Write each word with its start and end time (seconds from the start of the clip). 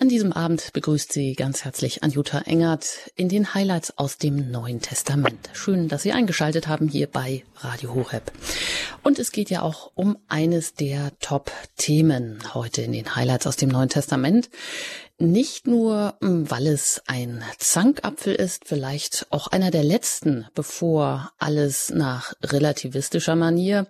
An 0.00 0.08
diesem 0.08 0.32
Abend 0.32 0.72
begrüßt 0.74 1.12
Sie 1.12 1.34
ganz 1.34 1.64
herzlich 1.64 2.04
Anjuta 2.04 2.42
Engert 2.42 3.10
in 3.16 3.28
den 3.28 3.52
Highlights 3.52 3.98
aus 3.98 4.16
dem 4.16 4.48
Neuen 4.48 4.80
Testament. 4.80 5.50
Schön, 5.54 5.88
dass 5.88 6.04
Sie 6.04 6.12
eingeschaltet 6.12 6.68
haben 6.68 6.86
hier 6.86 7.08
bei 7.08 7.42
Radio 7.56 7.96
Horeb. 7.96 8.30
Und 9.02 9.18
es 9.18 9.32
geht 9.32 9.50
ja 9.50 9.62
auch 9.62 9.90
um 9.96 10.16
eines 10.28 10.74
der 10.74 11.18
Top-Themen 11.18 12.38
heute 12.54 12.82
in 12.82 12.92
den 12.92 13.16
Highlights 13.16 13.48
aus 13.48 13.56
dem 13.56 13.70
Neuen 13.70 13.88
Testament. 13.88 14.50
Nicht 15.20 15.66
nur, 15.66 16.14
hm, 16.20 16.48
weil 16.48 16.68
es 16.68 17.02
ein 17.06 17.42
Zankapfel 17.58 18.36
ist, 18.36 18.66
vielleicht 18.66 19.26
auch 19.30 19.48
einer 19.48 19.72
der 19.72 19.82
letzten, 19.82 20.46
bevor 20.54 21.32
alles 21.38 21.90
nach 21.90 22.34
relativistischer 22.40 23.34
Manier 23.34 23.88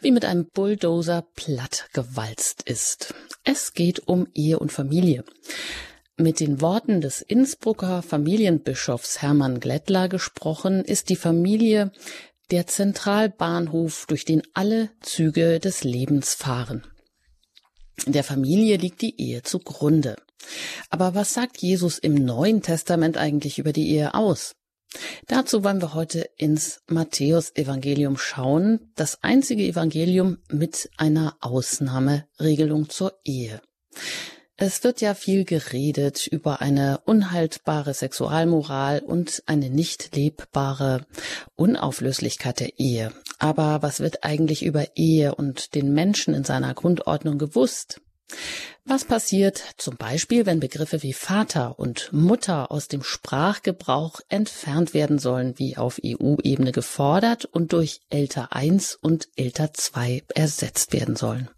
wie 0.00 0.10
mit 0.10 0.24
einem 0.24 0.46
Bulldozer 0.46 1.26
plattgewalzt 1.34 2.62
ist. 2.62 3.12
Es 3.44 3.74
geht 3.74 4.08
um 4.08 4.26
Ehe 4.32 4.58
und 4.58 4.72
Familie. 4.72 5.24
Mit 6.16 6.40
den 6.40 6.62
Worten 6.62 7.02
des 7.02 7.20
Innsbrucker 7.20 8.00
Familienbischofs 8.00 9.20
Hermann 9.20 9.60
Glättler 9.60 10.08
gesprochen, 10.08 10.82
ist 10.82 11.10
die 11.10 11.16
Familie 11.16 11.92
der 12.50 12.66
Zentralbahnhof, 12.66 14.06
durch 14.06 14.24
den 14.24 14.42
alle 14.54 14.88
Züge 15.02 15.60
des 15.60 15.84
Lebens 15.84 16.34
fahren. 16.34 16.86
Der 18.06 18.24
Familie 18.24 18.78
liegt 18.78 19.02
die 19.02 19.20
Ehe 19.20 19.42
zugrunde. 19.42 20.16
Aber 20.90 21.14
was 21.14 21.34
sagt 21.34 21.58
Jesus 21.58 21.98
im 21.98 22.14
Neuen 22.14 22.62
Testament 22.62 23.16
eigentlich 23.16 23.58
über 23.58 23.72
die 23.72 23.90
Ehe 23.90 24.14
aus? 24.14 24.54
Dazu 25.26 25.64
wollen 25.64 25.80
wir 25.80 25.94
heute 25.94 26.28
ins 26.36 26.80
Matthäusevangelium 26.86 28.16
schauen, 28.16 28.92
das 28.94 29.22
einzige 29.22 29.64
Evangelium 29.64 30.38
mit 30.50 30.90
einer 30.96 31.36
Ausnahmeregelung 31.40 32.88
zur 32.88 33.18
Ehe. 33.24 33.60
Es 34.56 34.84
wird 34.84 35.00
ja 35.00 35.14
viel 35.14 35.44
geredet 35.44 36.28
über 36.28 36.60
eine 36.60 37.00
unhaltbare 37.06 37.92
Sexualmoral 37.92 39.00
und 39.00 39.42
eine 39.46 39.68
nicht 39.68 40.14
lebbare 40.14 41.06
Unauflöslichkeit 41.56 42.60
der 42.60 42.78
Ehe. 42.78 43.12
Aber 43.40 43.82
was 43.82 43.98
wird 43.98 44.22
eigentlich 44.22 44.64
über 44.64 44.96
Ehe 44.96 45.34
und 45.34 45.74
den 45.74 45.92
Menschen 45.92 46.34
in 46.34 46.44
seiner 46.44 46.72
Grundordnung 46.72 47.36
gewusst? 47.36 48.00
Was 48.86 49.04
passiert 49.04 49.62
zum 49.78 49.96
Beispiel, 49.96 50.44
wenn 50.44 50.60
Begriffe 50.60 51.02
wie 51.02 51.14
Vater 51.14 51.78
und 51.78 52.12
Mutter 52.12 52.70
aus 52.70 52.86
dem 52.86 53.02
Sprachgebrauch 53.02 54.20
entfernt 54.28 54.92
werden 54.92 55.18
sollen, 55.18 55.58
wie 55.58 55.78
auf 55.78 56.00
EU-Ebene 56.04 56.70
gefordert 56.70 57.46
und 57.46 57.72
durch 57.72 58.00
Älter 58.10 58.52
1 58.52 58.96
und 58.96 59.28
Älter 59.36 59.72
2 59.72 60.24
ersetzt 60.34 60.92
werden 60.92 61.16
sollen? 61.16 61.48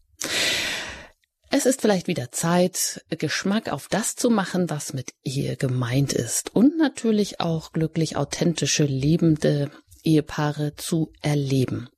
Es 1.50 1.64
ist 1.64 1.80
vielleicht 1.80 2.06
wieder 2.06 2.32
Zeit, 2.32 3.04
Geschmack 3.08 3.72
auf 3.72 3.88
das 3.88 4.14
zu 4.14 4.30
machen, 4.30 4.68
was 4.68 4.92
mit 4.92 5.12
Ehe 5.24 5.56
gemeint 5.56 6.12
ist 6.12 6.54
und 6.54 6.76
natürlich 6.76 7.40
auch 7.40 7.72
glücklich 7.72 8.16
authentische 8.16 8.84
lebende 8.84 9.70
Ehepaare 10.06 10.76
zu 10.76 11.12
erleben. 11.20 11.90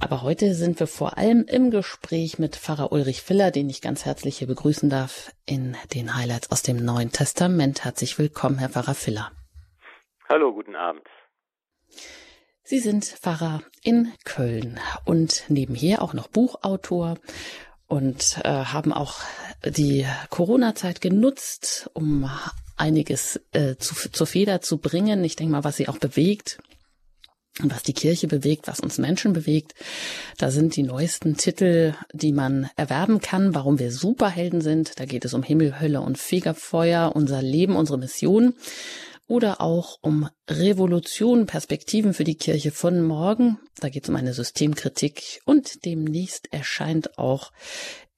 Aber 0.00 0.22
heute 0.22 0.54
sind 0.54 0.80
wir 0.80 0.86
vor 0.86 1.16
allem 1.18 1.44
im 1.44 1.70
Gespräch 1.70 2.38
mit 2.38 2.56
Pfarrer 2.56 2.92
Ulrich 2.92 3.22
Filler, 3.22 3.50
den 3.50 3.70
ich 3.70 3.80
ganz 3.80 4.04
herzlich 4.04 4.38
hier 4.38 4.48
begrüßen 4.48 4.90
darf 4.90 5.32
in 5.46 5.76
den 5.94 6.16
Highlights 6.16 6.50
aus 6.50 6.62
dem 6.62 6.84
Neuen 6.84 7.12
Testament. 7.12 7.84
Herzlich 7.84 8.18
willkommen, 8.18 8.58
Herr 8.58 8.70
Pfarrer 8.70 8.94
Filler. 8.94 9.30
Hallo, 10.28 10.52
guten 10.52 10.74
Abend. 10.74 11.06
Sie 12.62 12.80
sind 12.80 13.04
Pfarrer 13.04 13.62
in 13.82 14.12
Köln 14.24 14.80
und 15.04 15.44
nebenher 15.48 16.02
auch 16.02 16.14
noch 16.14 16.28
Buchautor 16.28 17.18
und 17.86 18.40
äh, 18.42 18.48
haben 18.48 18.92
auch 18.92 19.20
die 19.64 20.06
Corona-Zeit 20.30 21.00
genutzt, 21.00 21.90
um 21.92 22.28
einiges 22.76 23.40
äh, 23.52 23.76
zu, 23.76 23.94
zur 24.10 24.26
Feder 24.26 24.60
zu 24.62 24.78
bringen. 24.78 25.22
Ich 25.24 25.36
denke 25.36 25.52
mal, 25.52 25.64
was 25.64 25.76
sie 25.76 25.88
auch 25.88 25.98
bewegt 25.98 26.58
und 27.62 27.72
was 27.72 27.82
die 27.84 27.92
Kirche 27.92 28.26
bewegt, 28.26 28.66
was 28.66 28.80
uns 28.80 28.98
Menschen 28.98 29.32
bewegt. 29.32 29.74
Da 30.38 30.50
sind 30.50 30.74
die 30.74 30.82
neuesten 30.82 31.36
Titel, 31.36 31.94
die 32.12 32.32
man 32.32 32.68
erwerben 32.76 33.20
kann, 33.20 33.54
warum 33.54 33.78
wir 33.78 33.92
Superhelden 33.92 34.60
sind. 34.60 34.98
Da 34.98 35.04
geht 35.04 35.24
es 35.24 35.34
um 35.34 35.42
Himmel, 35.42 35.80
Hölle 35.80 36.00
und 36.00 36.18
Fegefeuer, 36.18 37.12
unser 37.14 37.42
Leben, 37.42 37.76
unsere 37.76 37.98
Mission. 37.98 38.54
Oder 39.26 39.60
auch 39.62 39.98
um 40.02 40.28
Revolution, 40.50 41.46
Perspektiven 41.46 42.12
für 42.12 42.24
die 42.24 42.34
Kirche 42.34 42.72
von 42.72 43.02
morgen. 43.02 43.58
Da 43.78 43.88
geht 43.88 44.02
es 44.02 44.10
um 44.10 44.16
eine 44.16 44.34
Systemkritik. 44.34 45.40
Und 45.44 45.84
demnächst 45.84 46.52
erscheint 46.52 47.18
auch 47.18 47.52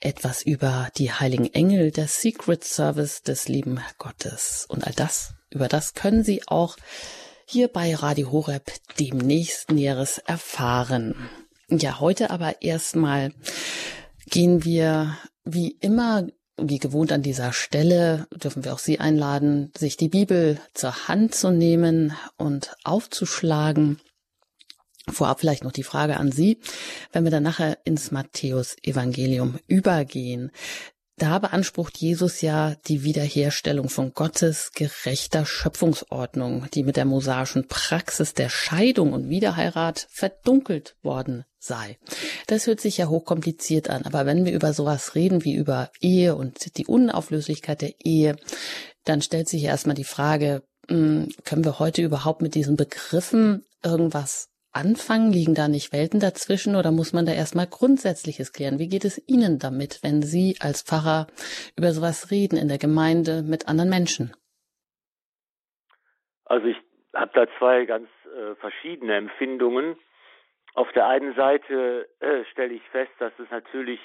etwas 0.01 0.43
über 0.43 0.89
die 0.97 1.13
heiligen 1.13 1.53
Engel, 1.53 1.91
der 1.91 2.09
Secret 2.09 2.65
Service 2.65 3.23
des 3.23 3.49
lieben 3.49 3.81
Gottes. 3.99 4.67
Und 4.69 4.85
all 4.87 4.95
das, 4.95 5.35
über 5.51 5.69
das 5.69 5.95
können 5.95 6.25
Sie 6.25 6.43
auch 6.49 6.77
hier 7.49 7.69
bei 7.69 7.95
Radio 7.95 8.33
Horeb 8.33 8.73
demnächst 8.99 9.71
Näheres 9.71 10.19
erfahren. 10.19 11.15
Ja, 11.69 12.01
heute 12.01 12.31
aber 12.31 12.61
erstmal 12.61 13.33
gehen 14.29 14.65
wir 14.65 15.17
wie 15.45 15.77
immer, 15.81 16.27
wie 16.57 16.79
gewohnt 16.79 17.12
an 17.12 17.23
dieser 17.23 17.53
Stelle, 17.53 18.27
dürfen 18.33 18.65
wir 18.65 18.73
auch 18.75 18.81
Sie 18.81 18.99
einladen, 18.99 19.71
sich 19.79 19.97
die 19.97 20.09
Bibel 20.09 20.61
zur 20.75 21.07
Hand 21.07 21.37
zu 21.37 21.51
nehmen 21.51 22.15
und 22.37 22.75
aufzuschlagen. 22.83 24.01
Vorab 25.09 25.39
vielleicht 25.39 25.63
noch 25.63 25.73
die 25.73 25.84
Frage 25.84 26.17
an 26.17 26.33
Sie, 26.33 26.59
wenn 27.13 27.23
wir 27.23 27.31
dann 27.31 27.45
nachher 27.45 27.78
ins 27.84 28.11
Matthäus-Evangelium 28.11 29.61
übergehen. 29.69 30.51
Da 31.19 31.38
beansprucht 31.38 31.97
Jesus 31.97 32.43
ja 32.43 32.75
die 32.88 33.03
Wiederherstellung 33.03 33.88
von 33.88 34.12
Gottes 34.12 34.72
gerechter 34.75 35.47
Schöpfungsordnung, 35.47 36.66
die 36.75 36.82
mit 36.82 36.97
der 36.97 37.06
mosaischen 37.06 37.69
Praxis 37.69 38.34
der 38.34 38.50
Scheidung 38.50 39.15
und 39.15 39.31
Wiederheirat 39.31 40.09
verdunkelt 40.10 40.94
worden 41.03 41.44
sei. 41.59 41.97
Das 42.49 42.66
hört 42.66 42.81
sich 42.81 42.99
ja 42.99 43.09
hochkompliziert 43.09 43.88
an, 43.88 44.03
aber 44.03 44.27
wenn 44.27 44.44
wir 44.44 44.53
über 44.53 44.75
sowas 44.75 45.15
reden 45.15 45.43
wie 45.43 45.54
über 45.54 45.91
Ehe 46.00 46.37
und 46.37 46.77
die 46.77 46.87
Unauflöslichkeit 46.87 47.81
der 47.81 47.94
Ehe, 48.04 48.37
dann 49.04 49.22
stellt 49.22 49.48
sich 49.48 49.65
erstmal 49.65 49.97
die 49.97 50.04
Frage, 50.04 50.65
hm, 50.87 51.31
können 51.44 51.65
wir 51.65 51.78
heute 51.78 52.03
überhaupt 52.03 52.43
mit 52.43 52.54
diesen 52.54 52.77
Begriffen 52.77 53.65
irgendwas 53.83 54.50
anfangen? 54.77 55.33
Liegen 55.33 55.55
da 55.55 55.69
nicht 55.69 55.93
Welten 55.93 56.21
dazwischen 56.21 56.77
oder 56.77 56.93
muss 56.93 57.13
man 57.13 57.27
da 57.27 57.33
erstmal 57.33 57.67
Grundsätzliches 57.67 58.53
klären? 58.53 58.79
Wie 58.79 58.89
geht 58.89 59.05
es 59.05 59.19
Ihnen 59.27 59.59
damit, 59.59 60.01
wenn 60.03 60.23
Sie 60.23 60.57
als 60.61 60.83
Pfarrer 60.83 61.27
über 61.77 61.91
sowas 61.93 62.31
reden 62.31 62.57
in 62.57 62.69
der 62.69 62.79
Gemeinde 62.79 63.43
mit 63.43 63.69
anderen 63.69 63.91
Menschen? 63.91 64.35
Also 66.45 66.67
ich 66.67 66.77
habe 67.15 67.33
da 67.35 67.47
zwei 67.59 67.85
ganz 67.87 68.09
äh, 68.27 68.55
verschiedene 68.57 69.17
Empfindungen. 69.17 69.97
Auf 70.75 70.93
der 70.93 71.09
einen 71.09 71.35
Seite 71.35 72.09
äh, 72.21 72.45
stelle 72.53 72.75
ich 72.75 72.83
fest, 72.91 73.13
dass 73.19 73.33
es 73.39 73.51
natürlich 73.51 74.01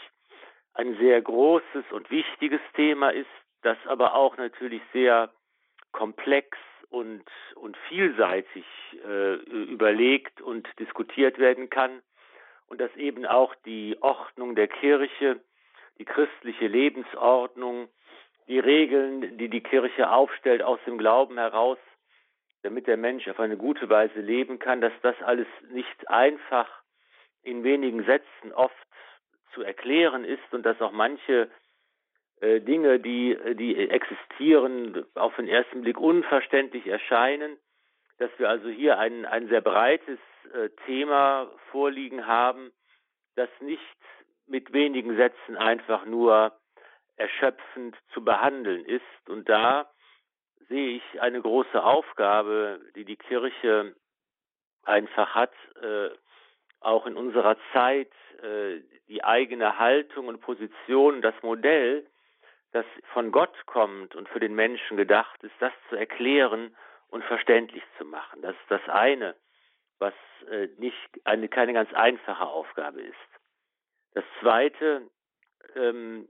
ein 0.73 0.97
sehr 0.97 1.21
großes 1.21 1.85
und 1.91 2.09
wichtiges 2.09 2.61
Thema 2.75 3.09
ist, 3.09 3.29
das 3.61 3.77
aber 3.85 4.15
auch 4.15 4.37
natürlich 4.37 4.81
sehr 4.93 5.29
komplex 5.91 6.57
und, 6.91 7.23
und 7.55 7.77
vielseitig 7.87 8.65
äh, 9.05 9.35
überlegt 9.35 10.41
und 10.41 10.67
diskutiert 10.77 11.39
werden 11.39 11.69
kann. 11.69 12.01
Und 12.67 12.79
dass 12.79 12.95
eben 12.95 13.25
auch 13.25 13.55
die 13.65 13.97
Ordnung 14.01 14.55
der 14.55 14.67
Kirche, 14.67 15.39
die 15.97 16.05
christliche 16.05 16.67
Lebensordnung, 16.67 17.87
die 18.47 18.59
Regeln, 18.59 19.37
die 19.37 19.49
die 19.49 19.61
Kirche 19.61 20.11
aufstellt 20.11 20.61
aus 20.61 20.79
dem 20.85 20.97
Glauben 20.97 21.37
heraus, 21.37 21.77
damit 22.63 22.87
der 22.87 22.97
Mensch 22.97 23.27
auf 23.27 23.39
eine 23.39 23.57
gute 23.57 23.89
Weise 23.89 24.19
leben 24.19 24.59
kann, 24.59 24.81
dass 24.81 24.93
das 25.01 25.15
alles 25.21 25.47
nicht 25.69 26.09
einfach 26.09 26.69
in 27.43 27.63
wenigen 27.63 28.03
Sätzen 28.05 28.51
oft 28.53 28.75
zu 29.53 29.63
erklären 29.63 30.25
ist 30.25 30.53
und 30.53 30.63
dass 30.63 30.79
auch 30.81 30.91
manche 30.91 31.49
Dinge, 32.41 32.99
die, 32.99 33.37
die 33.53 33.89
existieren, 33.89 35.05
auf 35.13 35.35
den 35.35 35.47
ersten 35.47 35.81
Blick 35.81 35.99
unverständlich 35.99 36.87
erscheinen, 36.87 37.57
dass 38.17 38.31
wir 38.37 38.49
also 38.49 38.69
hier 38.69 38.97
ein, 38.99 39.25
ein 39.25 39.47
sehr 39.47 39.61
breites 39.61 40.19
äh, 40.53 40.69
Thema 40.85 41.51
vorliegen 41.71 42.27
haben, 42.27 42.71
das 43.35 43.49
nicht 43.59 43.81
mit 44.47 44.73
wenigen 44.73 45.15
Sätzen 45.15 45.55
einfach 45.55 46.05
nur 46.05 46.53
erschöpfend 47.15 47.95
zu 48.13 48.23
behandeln 48.23 48.85
ist. 48.85 49.29
Und 49.29 49.47
da 49.49 49.89
sehe 50.67 50.97
ich 50.97 51.21
eine 51.21 51.41
große 51.41 51.83
Aufgabe, 51.83 52.79
die 52.95 53.05
die 53.05 53.17
Kirche 53.17 53.95
einfach 54.83 55.35
hat, 55.35 55.53
äh, 55.81 56.09
auch 56.79 57.05
in 57.05 57.15
unserer 57.15 57.57
Zeit 57.73 58.11
äh, 58.41 58.81
die 59.07 59.23
eigene 59.23 59.77
Haltung 59.77 60.27
und 60.27 60.41
Position, 60.41 61.21
das 61.21 61.35
Modell 61.43 62.05
das 62.71 62.85
von 63.13 63.31
Gott 63.31 63.65
kommt 63.65 64.15
und 64.15 64.29
für 64.29 64.39
den 64.39 64.55
Menschen 64.55 64.97
gedacht 64.97 65.43
ist, 65.43 65.55
das 65.59 65.73
zu 65.89 65.95
erklären 65.95 66.75
und 67.09 67.23
verständlich 67.25 67.83
zu 67.97 68.05
machen. 68.05 68.41
Das 68.41 68.55
ist 68.55 68.69
das 68.71 68.87
eine, 68.87 69.35
was 69.99 70.13
äh, 70.49 70.67
nicht 70.77 70.97
eine 71.25 71.49
keine 71.49 71.73
ganz 71.73 71.93
einfache 71.93 72.45
Aufgabe 72.45 73.01
ist. 73.01 73.15
Das 74.13 74.23
zweite, 74.39 75.09
ähm, 75.75 76.27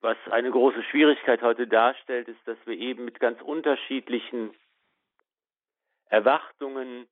was 0.00 0.16
eine 0.30 0.50
große 0.50 0.82
Schwierigkeit 0.84 1.42
heute 1.42 1.66
darstellt, 1.66 2.28
ist, 2.28 2.46
dass 2.46 2.58
wir 2.64 2.76
eben 2.76 3.04
mit 3.04 3.20
ganz 3.20 3.40
unterschiedlichen 3.40 4.54
Erwartungen 6.08 7.08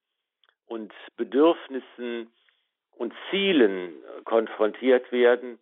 und 0.67 0.93
Bedürfnissen 1.17 2.33
und 2.93 3.13
Zielen 3.31 3.95
konfrontiert 4.25 5.11
werden, 5.11 5.59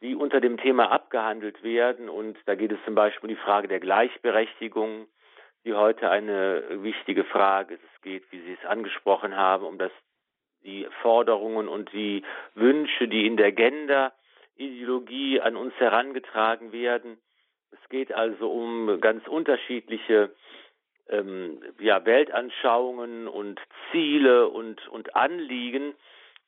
die 0.00 0.14
unter 0.14 0.40
dem 0.40 0.58
Thema 0.58 0.90
abgehandelt 0.90 1.62
werden. 1.62 2.08
Und 2.08 2.38
da 2.46 2.54
geht 2.54 2.72
es 2.72 2.78
zum 2.84 2.94
Beispiel 2.94 3.30
um 3.30 3.34
die 3.34 3.42
Frage 3.42 3.68
der 3.68 3.80
Gleichberechtigung, 3.80 5.06
die 5.64 5.74
heute 5.74 6.10
eine 6.10 6.82
wichtige 6.82 7.24
Frage 7.24 7.74
ist. 7.74 7.82
Es 7.94 8.02
geht, 8.02 8.30
wie 8.30 8.40
Sie 8.40 8.56
es 8.60 8.68
angesprochen 8.68 9.36
haben, 9.36 9.64
um 9.64 9.78
das, 9.78 9.90
die 10.64 10.86
Forderungen 11.02 11.68
und 11.68 11.92
die 11.92 12.22
Wünsche, 12.54 13.08
die 13.08 13.26
in 13.26 13.36
der 13.36 13.52
Gender-Ideologie 13.52 15.40
an 15.40 15.56
uns 15.56 15.74
herangetragen 15.74 16.72
werden. 16.72 17.18
Es 17.72 17.88
geht 17.88 18.12
also 18.12 18.50
um 18.50 19.00
ganz 19.00 19.26
unterschiedliche 19.26 20.34
ähm, 21.08 21.60
ja, 21.78 22.04
Weltanschauungen 22.04 23.28
und 23.28 23.60
Ziele 23.90 24.48
und, 24.48 24.86
und 24.88 25.16
Anliegen, 25.16 25.94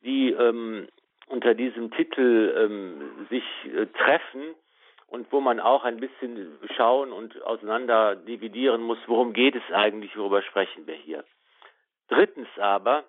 die 0.03 0.31
ähm, 0.31 0.89
unter 1.29 1.55
diesem 1.55 1.91
Titel 1.91 2.55
ähm, 2.57 3.27
sich 3.31 3.45
äh, 3.75 3.87
treffen 3.87 4.55
und 5.07 5.31
wo 5.33 5.41
man 5.41 5.61
auch 5.61 5.85
ein 5.85 5.99
bisschen 5.99 6.59
schauen 6.77 7.13
und 7.13 7.41
auseinander 7.43 8.17
dividieren 8.17 8.83
muss, 8.83 8.99
worum 9.07 9.33
geht 9.33 9.57
es 9.57 9.73
eigentlich, 9.73 10.17
worüber 10.17 10.43
sprechen 10.43 10.87
wir 10.87 10.95
hier. 10.95 11.25
Drittens 12.09 12.49
aber 12.59 13.05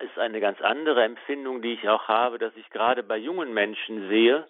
ist 0.00 0.18
eine 0.18 0.40
ganz 0.40 0.60
andere 0.60 1.04
Empfindung, 1.04 1.62
die 1.62 1.74
ich 1.74 1.88
auch 1.88 2.08
habe, 2.08 2.38
dass 2.38 2.56
ich 2.56 2.68
gerade 2.70 3.02
bei 3.02 3.16
jungen 3.16 3.52
Menschen 3.52 4.08
sehe, 4.08 4.46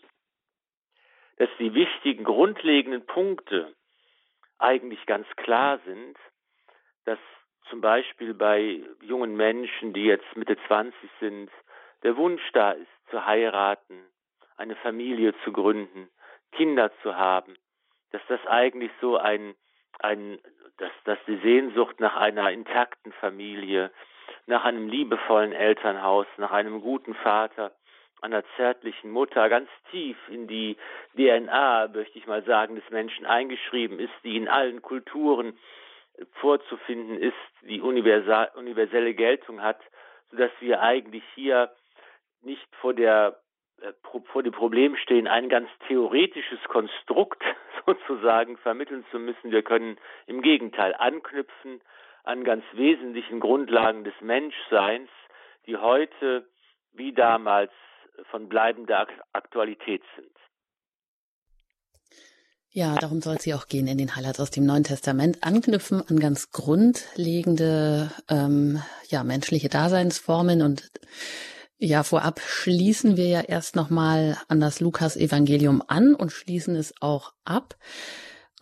dass 1.37 1.49
die 1.59 1.75
wichtigen 1.75 2.25
grundlegenden 2.25 3.05
Punkte 3.07 3.75
eigentlich 4.59 5.05
ganz 5.07 5.27
klar 5.37 5.81
sind, 5.85 6.17
dass 7.05 7.19
zum 7.69 7.81
Beispiel 7.81 8.35
bei 8.35 8.81
jungen 9.01 9.37
Menschen, 9.37 9.93
die 9.93 10.05
jetzt 10.05 10.37
Mitte 10.37 10.57
20 10.69 10.95
sind, 11.21 11.51
der 12.03 12.17
Wunsch 12.17 12.43
da 12.53 12.73
ist, 12.73 12.89
zu 13.11 13.25
heiraten, 13.27 14.05
eine 14.57 14.77
Familie 14.77 15.35
zu 15.45 15.53
gründen, 15.53 16.09
Kinder 16.53 16.91
zu 17.03 17.17
haben, 17.17 17.57
dass 18.11 18.23
das 18.29 18.45
eigentlich 18.47 18.91
so 19.01 19.17
ein, 19.17 19.55
ein 20.01 20.39
dass, 20.79 20.93
dass 21.05 21.19
die 21.27 21.39
Sehnsucht 21.39 22.01
nach 22.01 22.17
einer 22.17 22.51
intakten 22.51 23.13
Familie, 23.13 23.91
nach 24.47 24.65
einem 24.65 24.89
liebevollen 24.89 25.53
Elternhaus, 25.53 26.27
nach 26.37 26.53
einem 26.53 26.81
guten 26.81 27.15
Vater, 27.15 27.73
einer 28.21 28.45
zärtlichen 28.57 29.11
Mutter 29.11 29.49
ganz 29.49 29.69
tief 29.91 30.17
in 30.29 30.47
die 30.47 30.77
DNA, 31.17 31.89
möchte 31.89 32.19
ich 32.19 32.27
mal 32.27 32.43
sagen, 32.45 32.77
des 32.77 32.89
Menschen 32.91 33.27
eingeschrieben 33.27 33.99
ist, 33.99 34.15
die 34.23 34.37
in 34.37 34.49
allen 34.49 34.81
Kulturen 34.81 35.59
vorzufinden 36.35 37.19
ist, 37.19 37.35
die 37.63 37.81
universelle 37.81 39.15
Geltung 39.15 39.63
hat, 39.63 39.81
sodass 40.31 40.53
wir 40.61 40.81
eigentlich 40.83 41.25
hier 41.35 41.71
nicht 42.43 42.67
vor 42.81 42.95
der 42.95 43.41
äh, 43.81 43.93
vor 44.33 44.43
dem 44.43 44.53
Problem 44.53 44.97
stehen, 44.97 45.27
ein 45.27 45.49
ganz 45.49 45.69
theoretisches 45.89 46.61
Konstrukt 46.69 47.43
sozusagen 47.87 48.57
vermitteln 48.59 49.05
zu 49.11 49.19
müssen. 49.19 49.51
Wir 49.51 49.63
können 49.63 49.99
im 50.27 50.43
Gegenteil 50.43 50.95
anknüpfen 50.95 51.81
an 52.25 52.45
ganz 52.45 52.65
wesentlichen 52.75 53.41
Grundlagen 53.41 54.05
des 54.05 54.15
Menschseins, 54.21 55.09
die 55.67 55.77
heute 55.77 56.47
wie 56.93 57.13
damals 57.13 57.73
von 58.31 58.49
bleibender 58.49 59.07
Aktualität 59.33 60.03
sind. 60.17 60.31
Ja, 62.75 62.95
darum 62.97 63.21
soll 63.21 63.37
es 63.37 63.45
hier 63.45 63.57
auch 63.57 63.67
gehen 63.67 63.87
in 63.87 63.99
den 63.99 64.17
Highlights 64.17 64.41
aus 64.41 64.51
dem 64.51 64.65
Neuen 64.65 64.85
Testament. 64.85 65.39
Anknüpfen 65.43 66.03
an 66.09 66.19
ganz 66.19 66.51
grundlegende 66.53 68.11
ähm, 68.31 68.83
ja, 69.09 69.25
menschliche 69.25 69.69
Daseinsformen 69.69 70.63
und 70.63 70.91
ja, 71.83 72.05
vorab 72.05 72.41
schließen 72.41 73.17
wir 73.17 73.27
ja 73.27 73.41
erst 73.41 73.75
nochmal 73.75 74.39
an 74.47 74.61
das 74.61 74.79
Lukas-Evangelium 74.79 75.83
an 75.89 76.15
und 76.15 76.31
schließen 76.31 76.77
es 76.77 76.95
auch 77.01 77.33
ab. 77.45 77.77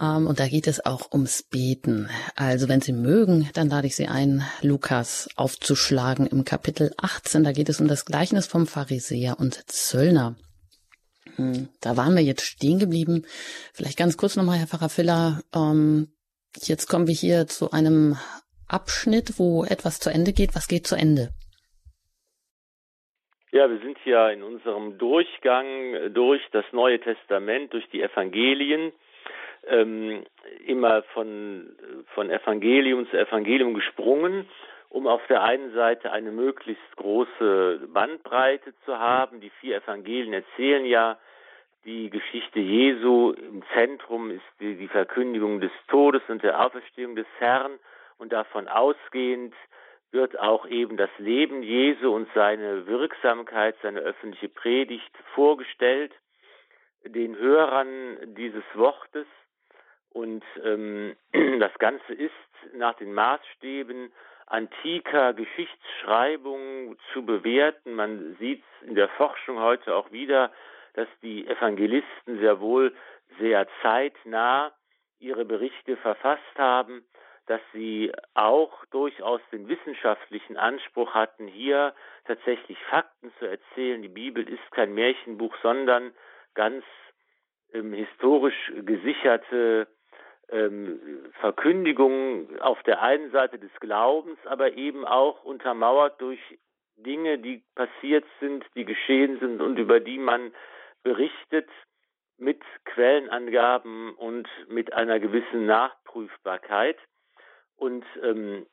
Ähm, 0.00 0.26
und 0.26 0.40
da 0.40 0.48
geht 0.48 0.66
es 0.66 0.84
auch 0.86 1.12
ums 1.12 1.42
Beten. 1.42 2.08
Also 2.34 2.68
wenn 2.68 2.80
Sie 2.80 2.94
mögen, 2.94 3.50
dann 3.52 3.68
lade 3.68 3.86
ich 3.86 3.94
Sie 3.94 4.08
ein, 4.08 4.42
Lukas 4.62 5.28
aufzuschlagen 5.36 6.26
im 6.26 6.46
Kapitel 6.46 6.94
18. 6.96 7.44
Da 7.44 7.52
geht 7.52 7.68
es 7.68 7.78
um 7.78 7.88
das 7.88 8.06
Gleichnis 8.06 8.46
vom 8.46 8.66
Pharisäer 8.66 9.38
und 9.38 9.70
Zöllner. 9.70 10.36
Hm, 11.36 11.68
da 11.82 11.98
waren 11.98 12.14
wir 12.14 12.22
jetzt 12.22 12.46
stehen 12.46 12.78
geblieben. 12.78 13.26
Vielleicht 13.74 13.98
ganz 13.98 14.16
kurz 14.16 14.34
nochmal, 14.36 14.58
Herr 14.58 14.66
Pfarrer 14.66 14.88
Filler. 14.88 15.42
Ähm, 15.54 16.08
jetzt 16.62 16.88
kommen 16.88 17.06
wir 17.06 17.14
hier 17.14 17.46
zu 17.48 17.70
einem 17.70 18.16
Abschnitt, 18.66 19.38
wo 19.38 19.64
etwas 19.64 19.98
zu 19.98 20.08
Ende 20.08 20.32
geht. 20.32 20.54
Was 20.54 20.68
geht 20.68 20.86
zu 20.86 20.94
Ende? 20.94 21.34
Ja, 23.52 23.68
wir 23.68 23.78
sind 23.78 23.98
ja 24.04 24.28
in 24.30 24.44
unserem 24.44 24.96
Durchgang 24.96 26.14
durch 26.14 26.40
das 26.52 26.64
Neue 26.70 27.00
Testament, 27.00 27.72
durch 27.72 27.88
die 27.88 28.00
Evangelien, 28.00 28.92
ähm, 29.66 30.22
immer 30.66 31.02
von, 31.14 31.76
von 32.14 32.30
Evangelium 32.30 33.10
zu 33.10 33.18
Evangelium 33.18 33.74
gesprungen, 33.74 34.48
um 34.88 35.08
auf 35.08 35.26
der 35.26 35.42
einen 35.42 35.72
Seite 35.72 36.12
eine 36.12 36.30
möglichst 36.30 36.96
große 36.96 37.88
Bandbreite 37.92 38.72
zu 38.84 38.96
haben. 38.96 39.40
Die 39.40 39.50
vier 39.60 39.78
Evangelien 39.78 40.32
erzählen 40.32 40.84
ja 40.84 41.18
die 41.84 42.08
Geschichte 42.08 42.60
Jesu. 42.60 43.32
Im 43.32 43.64
Zentrum 43.74 44.30
ist 44.30 44.46
die, 44.60 44.76
die 44.76 44.88
Verkündigung 44.88 45.60
des 45.60 45.72
Todes 45.88 46.22
und 46.28 46.44
der 46.44 46.64
Auferstehung 46.64 47.16
des 47.16 47.26
Herrn 47.40 47.80
und 48.18 48.32
davon 48.32 48.68
ausgehend 48.68 49.54
wird 50.12 50.38
auch 50.38 50.66
eben 50.66 50.96
das 50.96 51.10
Leben 51.18 51.62
Jesu 51.62 52.14
und 52.14 52.28
seine 52.34 52.86
Wirksamkeit, 52.86 53.76
seine 53.82 54.00
öffentliche 54.00 54.48
Predigt 54.48 55.16
vorgestellt, 55.34 56.12
den 57.04 57.36
Hörern 57.36 58.34
dieses 58.34 58.64
Wortes. 58.74 59.26
Und 60.10 60.44
ähm, 60.64 61.16
das 61.60 61.72
Ganze 61.78 62.12
ist 62.12 62.32
nach 62.74 62.94
den 62.94 63.12
Maßstäben 63.12 64.12
antiker 64.46 65.32
Geschichtsschreibung 65.32 66.96
zu 67.12 67.24
bewerten. 67.24 67.94
Man 67.94 68.36
sieht 68.40 68.64
in 68.82 68.96
der 68.96 69.08
Forschung 69.10 69.60
heute 69.60 69.94
auch 69.94 70.10
wieder, 70.10 70.50
dass 70.94 71.08
die 71.22 71.46
Evangelisten 71.46 72.40
sehr 72.40 72.60
wohl 72.60 72.92
sehr 73.38 73.68
zeitnah 73.80 74.72
ihre 75.20 75.44
Berichte 75.44 75.96
verfasst 75.98 76.58
haben 76.58 77.04
dass 77.50 77.60
sie 77.72 78.12
auch 78.34 78.84
durchaus 78.92 79.40
den 79.50 79.66
wissenschaftlichen 79.66 80.56
Anspruch 80.56 81.14
hatten, 81.14 81.48
hier 81.48 81.96
tatsächlich 82.24 82.78
Fakten 82.88 83.32
zu 83.40 83.46
erzählen. 83.46 84.00
Die 84.02 84.08
Bibel 84.08 84.48
ist 84.48 84.70
kein 84.70 84.94
Märchenbuch, 84.94 85.52
sondern 85.60 86.12
ganz 86.54 86.84
ähm, 87.72 87.92
historisch 87.92 88.72
gesicherte 88.84 89.88
ähm, 90.48 91.00
Verkündigung 91.40 92.60
auf 92.60 92.80
der 92.84 93.02
einen 93.02 93.32
Seite 93.32 93.58
des 93.58 93.72
Glaubens, 93.80 94.38
aber 94.44 94.74
eben 94.74 95.04
auch 95.04 95.42
untermauert 95.42 96.20
durch 96.20 96.38
Dinge, 96.98 97.38
die 97.38 97.64
passiert 97.74 98.26
sind, 98.38 98.64
die 98.76 98.84
geschehen 98.84 99.40
sind 99.40 99.60
und 99.60 99.76
über 99.76 99.98
die 99.98 100.18
man 100.18 100.52
berichtet 101.02 101.68
mit 102.38 102.62
Quellenangaben 102.84 104.14
und 104.14 104.48
mit 104.68 104.92
einer 104.92 105.18
gewissen 105.18 105.66
Nachprüfbarkeit. 105.66 106.96
Und 107.80 108.04
ähm, 108.22 108.66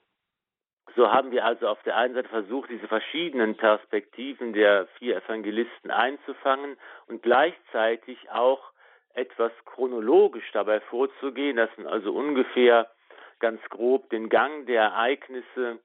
so 0.97 1.11
haben 1.11 1.31
wir 1.31 1.45
also 1.45 1.69
auf 1.69 1.81
der 1.83 1.95
einen 1.95 2.13
Seite 2.13 2.27
versucht, 2.27 2.69
diese 2.69 2.87
verschiedenen 2.87 3.55
Perspektiven 3.55 4.51
der 4.51 4.87
vier 4.99 5.15
Evangelisten 5.17 5.91
einzufangen 5.91 6.77
und 7.07 7.23
gleichzeitig 7.23 8.29
auch 8.29 8.71
etwas 9.13 9.53
chronologisch 9.65 10.51
dabei 10.51 10.81
vorzugehen, 10.81 11.55
dass 11.55 11.69
man 11.77 11.87
also 11.87 12.13
ungefähr 12.13 12.89
ganz 13.39 13.61
grob 13.69 14.09
den 14.09 14.27
Gang 14.27 14.65
der 14.67 14.81
Ereignisse 14.81 15.79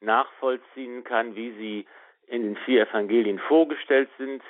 nachvollziehen 0.00 1.02
kann, 1.02 1.34
wie 1.34 1.50
sie 1.52 1.86
in 2.28 2.42
den 2.42 2.56
vier 2.58 2.88
Evangelien 2.88 3.40
vorgestellt 3.40 4.08
sind. 4.18 4.42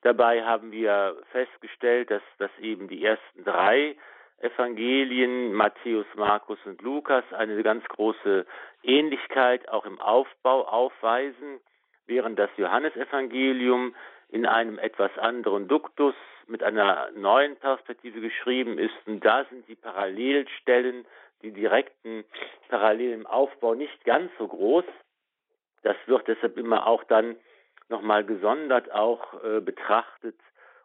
Dabei 0.00 0.42
haben 0.42 0.72
wir 0.72 1.20
festgestellt, 1.32 2.10
dass, 2.10 2.22
dass 2.38 2.50
eben 2.60 2.88
die 2.88 3.04
ersten 3.04 3.44
drei 3.44 3.96
Evangelien, 4.40 5.52
Matthäus, 5.52 6.06
Markus 6.14 6.58
und 6.64 6.80
Lukas, 6.82 7.24
eine 7.32 7.60
ganz 7.62 7.84
große 7.88 8.46
Ähnlichkeit 8.82 9.68
auch 9.68 9.84
im 9.84 10.00
Aufbau 10.00 10.66
aufweisen, 10.66 11.60
während 12.06 12.38
das 12.38 12.50
Johannesevangelium 12.56 13.94
in 14.28 14.46
einem 14.46 14.78
etwas 14.78 15.16
anderen 15.18 15.68
Duktus 15.68 16.14
mit 16.46 16.62
einer 16.62 17.10
neuen 17.12 17.56
Perspektive 17.56 18.20
geschrieben 18.20 18.78
ist. 18.78 18.94
Und 19.06 19.24
da 19.24 19.44
sind 19.46 19.66
die 19.68 19.74
Parallelstellen, 19.74 21.04
die 21.42 21.52
direkten 21.52 22.24
Parallelen 22.68 23.20
im 23.20 23.26
Aufbau 23.26 23.74
nicht 23.74 24.04
ganz 24.04 24.30
so 24.38 24.46
groß. 24.46 24.84
Das 25.82 25.96
wird 26.06 26.28
deshalb 26.28 26.56
immer 26.56 26.86
auch 26.86 27.04
dann 27.04 27.36
nochmal 27.88 28.24
gesondert 28.24 28.90
auch 28.92 29.42
äh, 29.42 29.60
betrachtet 29.60 30.36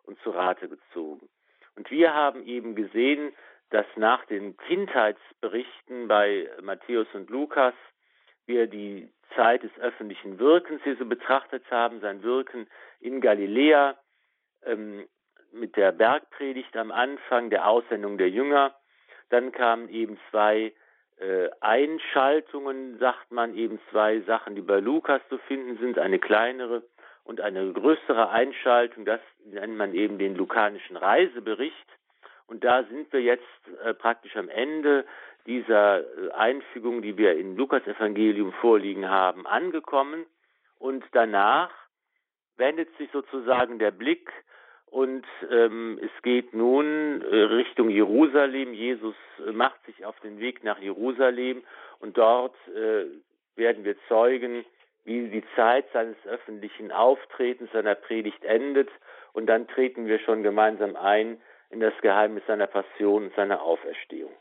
und 0.06 0.20
zu 0.22 0.32
Rate 0.32 0.70
gezogen. 0.70 1.30
Und 1.76 1.90
wir 1.92 2.14
haben 2.14 2.46
eben 2.46 2.76
gesehen, 2.76 3.34
dass 3.70 3.86
nach 3.96 4.26
den 4.26 4.56
Kindheitsberichten 4.58 6.08
bei 6.08 6.50
Matthäus 6.62 7.08
und 7.14 7.30
Lukas 7.30 7.74
wir 8.46 8.68
die 8.68 9.10
Zeit 9.36 9.64
des 9.64 9.72
öffentlichen 9.80 10.38
Wirkens 10.38 10.82
hier 10.84 10.96
so 10.98 11.06
betrachtet 11.06 11.64
haben, 11.72 12.00
sein 12.02 12.22
Wirken 12.22 12.68
in 13.00 13.22
Galiläa 13.22 13.98
ähm, 14.66 15.08
mit 15.52 15.76
der 15.76 15.92
Bergpredigt 15.92 16.76
am 16.78 16.92
Anfang, 16.92 17.50
der 17.50 17.68
Aussendung 17.68 18.18
der 18.18 18.30
Jünger. 18.30 18.76
Dann 19.30 19.52
kamen 19.52 19.90
eben 19.90 20.20
zwei 20.30 20.74
äh, 21.20 21.50
Einschaltungen, 21.62 22.98
sagt 23.00 23.32
man, 23.32 23.56
eben 23.56 23.80
zwei 23.90 24.20
Sachen, 24.22 24.56
die 24.56 24.62
bei 24.62 24.80
Lukas 24.80 25.22
zu 25.30 25.38
finden 25.40 25.78
sind, 25.78 25.98
eine 25.98 26.20
kleinere 26.20 26.84
und 27.24 27.42
eine 27.42 27.72
größere 27.72 28.30
Einschaltung, 28.30 29.06
das 29.06 29.22
nennt 29.46 29.78
man 29.78 29.94
eben 29.94 30.18
den 30.18 30.36
lukanischen 30.36 30.98
Reisebericht. 30.98 31.88
Und 32.48 32.64
da 32.64 32.84
sind 32.84 33.12
wir 33.14 33.22
jetzt 33.22 33.44
äh, 33.84 33.94
praktisch 33.94 34.36
am 34.36 34.50
Ende 34.50 35.06
dieser 35.46 36.02
äh, 36.02 36.32
Einfügung, 36.32 37.02
die 37.02 37.18
wir 37.18 37.38
im 37.38 37.56
Lukas-Evangelium 37.56 38.52
vorliegen 38.54 39.10
haben, 39.10 39.48
angekommen. 39.48 40.26
Und 40.78 41.04
danach 41.14 41.72
wendet 42.58 42.96
sich 42.98 43.10
sozusagen 43.12 43.80
der 43.80 43.92
Blick 43.92 44.30
und 44.94 45.26
ähm, 45.50 46.00
es 46.04 46.22
geht 46.22 46.54
nun 46.54 47.24
äh, 47.24 47.36
Richtung 47.36 47.90
Jerusalem. 47.90 48.74
Jesus 48.74 49.16
äh, 49.40 49.52
macht 49.52 49.84
sich 49.88 50.06
auf 50.06 50.20
den 50.20 50.40
Weg 50.40 50.64
nach 50.64 50.78
Jerusalem 50.78 51.64
und 52.00 52.16
dort 52.16 52.56
äh, 52.68 53.06
werden 53.56 53.86
wir 53.86 53.96
zeugen, 54.08 54.64
wie 55.06 55.30
die 55.30 55.44
Zeit 55.56 55.86
seines 55.94 56.18
öffentlichen 56.26 56.92
Auftretens, 56.92 57.72
seiner 57.72 57.96
Predigt 57.96 58.44
endet. 58.44 58.90
Und 59.34 59.48
dann 59.48 59.68
treten 59.68 60.06
wir 60.06 60.20
schon 60.20 60.44
gemeinsam 60.44 60.96
ein 60.96 61.42
in 61.70 61.80
das 61.80 61.94
Geheimnis 62.02 62.44
seiner 62.48 62.68
Passion 62.68 63.26
und 63.26 63.36
seiner 63.36 63.62
Auferstehung. 63.62 64.32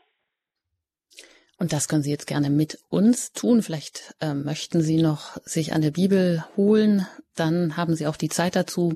Und 1.59 1.71
das 1.71 1.87
können 1.87 2.03
Sie 2.03 2.11
jetzt 2.11 2.27
gerne 2.27 2.49
mit 2.49 2.79
uns 2.89 3.31
tun. 3.31 3.61
Vielleicht 3.61 4.15
äh, 4.21 4.33
möchten 4.33 4.81
Sie 4.81 5.01
noch 5.01 5.37
sich 5.43 5.73
eine 5.73 5.91
Bibel 5.91 6.43
holen. 6.57 7.07
Dann 7.35 7.77
haben 7.77 7.95
Sie 7.95 8.07
auch 8.07 8.17
die 8.17 8.29
Zeit 8.29 8.55
dazu. 8.55 8.93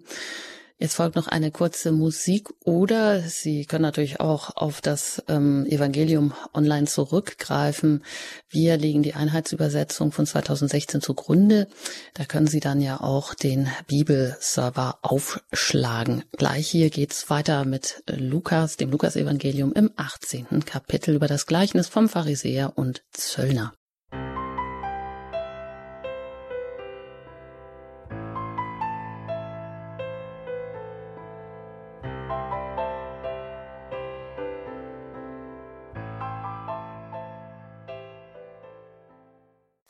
Jetzt 0.80 0.94
folgt 0.94 1.16
noch 1.16 1.28
eine 1.28 1.50
kurze 1.50 1.92
Musik 1.92 2.50
oder 2.64 3.22
Sie 3.22 3.66
können 3.66 3.82
natürlich 3.82 4.20
auch 4.20 4.56
auf 4.56 4.80
das 4.80 5.24
ähm, 5.28 5.66
Evangelium 5.66 6.34
online 6.54 6.86
zurückgreifen. 6.86 8.04
Wir 8.48 8.78
legen 8.78 9.02
die 9.02 9.16
Einheitsübersetzung 9.16 10.12
von 10.12 10.28
2016 10.28 11.02
zugrunde. 11.02 11.68
Da 12.14 12.26
können 12.26 12.46
Sie 12.46 12.60
dann 12.60 12.80
ja 12.80 13.02
auch 13.02 13.34
den 13.34 13.70
Bibelserver 13.88 15.00
aufschlagen. 15.02 16.26
Gleich 16.38 16.68
hier 16.68 16.92
geht's 16.92 17.28
weiter 17.32 17.66
mit 17.66 18.04
Lukas, 18.08 18.78
dem 18.78 18.92
Lukas-Evangelium 18.92 19.74
im 19.74 19.92
18. 19.96 20.64
Kapitel 20.64 21.16
über 21.16 21.28
das 21.28 21.48
Gleichnis 21.48 21.88
vom 21.88 22.08
Pharisäer 22.08 22.74
und 22.76 23.02
Zöllner. 23.14 23.74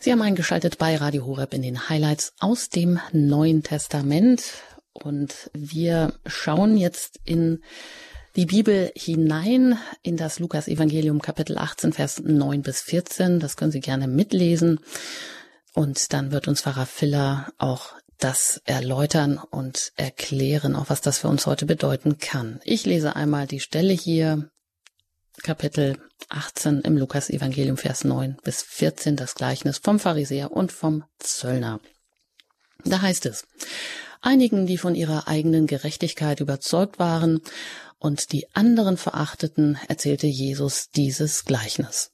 Sie 0.08 0.14
haben 0.14 0.22
eingeschaltet 0.22 0.78
bei 0.78 0.96
Radio 0.96 1.26
Horeb 1.26 1.54
in 1.54 1.62
den 1.62 1.90
Highlights 1.90 2.32
aus 2.40 2.70
dem 2.70 2.98
Neuen 3.12 3.62
Testament 3.62 4.42
und 4.94 5.52
wir 5.54 6.14
schauen 6.26 6.78
jetzt 6.78 7.20
in 7.26 7.62
die 8.38 8.46
Bibel 8.46 8.90
hinein 8.96 9.78
in 10.04 10.16
das 10.16 10.40
Lukas 10.40 10.70
Evangelium 10.70 11.22
Kapitel 11.22 11.58
18 11.58 11.92
Vers 11.92 12.22
9 12.24 12.62
bis 12.62 12.80
14. 12.80 13.42
Das 13.42 13.58
können 13.58 13.74
Sie 13.74 13.82
gerne 13.82 14.08
mitlesen 14.08 14.80
und 15.74 16.14
dann 16.14 16.32
wird 16.32 16.48
uns 16.48 16.62
Pfarrer 16.62 16.86
Filler 16.86 17.52
auch 17.58 17.92
das 18.18 18.62
erläutern 18.64 19.38
und 19.38 19.92
erklären, 19.98 20.78
auch 20.78 20.90
was 20.90 21.02
das 21.02 21.18
für 21.18 21.28
uns 21.28 21.46
heute 21.48 21.66
bedeuten 21.66 22.18
kann. 22.18 22.62
Ich 22.64 22.86
lese 22.86 23.18
einmal 23.18 23.46
die 23.46 23.60
Stelle 23.60 23.92
hier 23.92 24.50
Kapitel 25.44 25.98
18 26.30 26.82
im 26.82 26.98
Lukas-Evangelium, 26.98 27.78
Vers 27.78 28.04
9 28.04 28.38
bis 28.44 28.64
14, 28.64 29.16
das 29.16 29.36
Gleichnis 29.36 29.78
vom 29.78 30.00
Pharisäer 30.00 30.52
und 30.52 30.72
vom 30.72 31.04
Zöllner. 31.20 31.80
Da 32.84 33.02
heißt 33.02 33.26
es, 33.28 33.46
einigen, 34.22 34.66
die 34.66 34.78
von 34.78 34.96
ihrer 34.96 35.28
eigenen 35.28 35.68
Gerechtigkeit 35.68 36.40
überzeugt 36.40 37.00
waren 37.00 37.42
und 38.00 38.32
die 38.32 38.48
anderen 38.56 38.98
verachteten, 38.98 39.78
erzählte 39.88 40.28
Jesus 40.28 40.90
dieses 40.90 41.46
Gleichnis. 41.46 42.12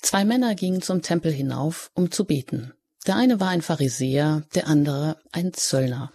Zwei 0.00 0.24
Männer 0.24 0.54
gingen 0.54 0.80
zum 0.80 1.02
Tempel 1.02 1.32
hinauf, 1.32 1.90
um 1.94 2.10
zu 2.10 2.24
beten. 2.24 2.72
Der 3.06 3.16
eine 3.16 3.40
war 3.40 3.48
ein 3.48 3.62
Pharisäer, 3.62 4.44
der 4.54 4.68
andere 4.68 5.18
ein 5.32 5.52
Zöllner. 5.52 6.12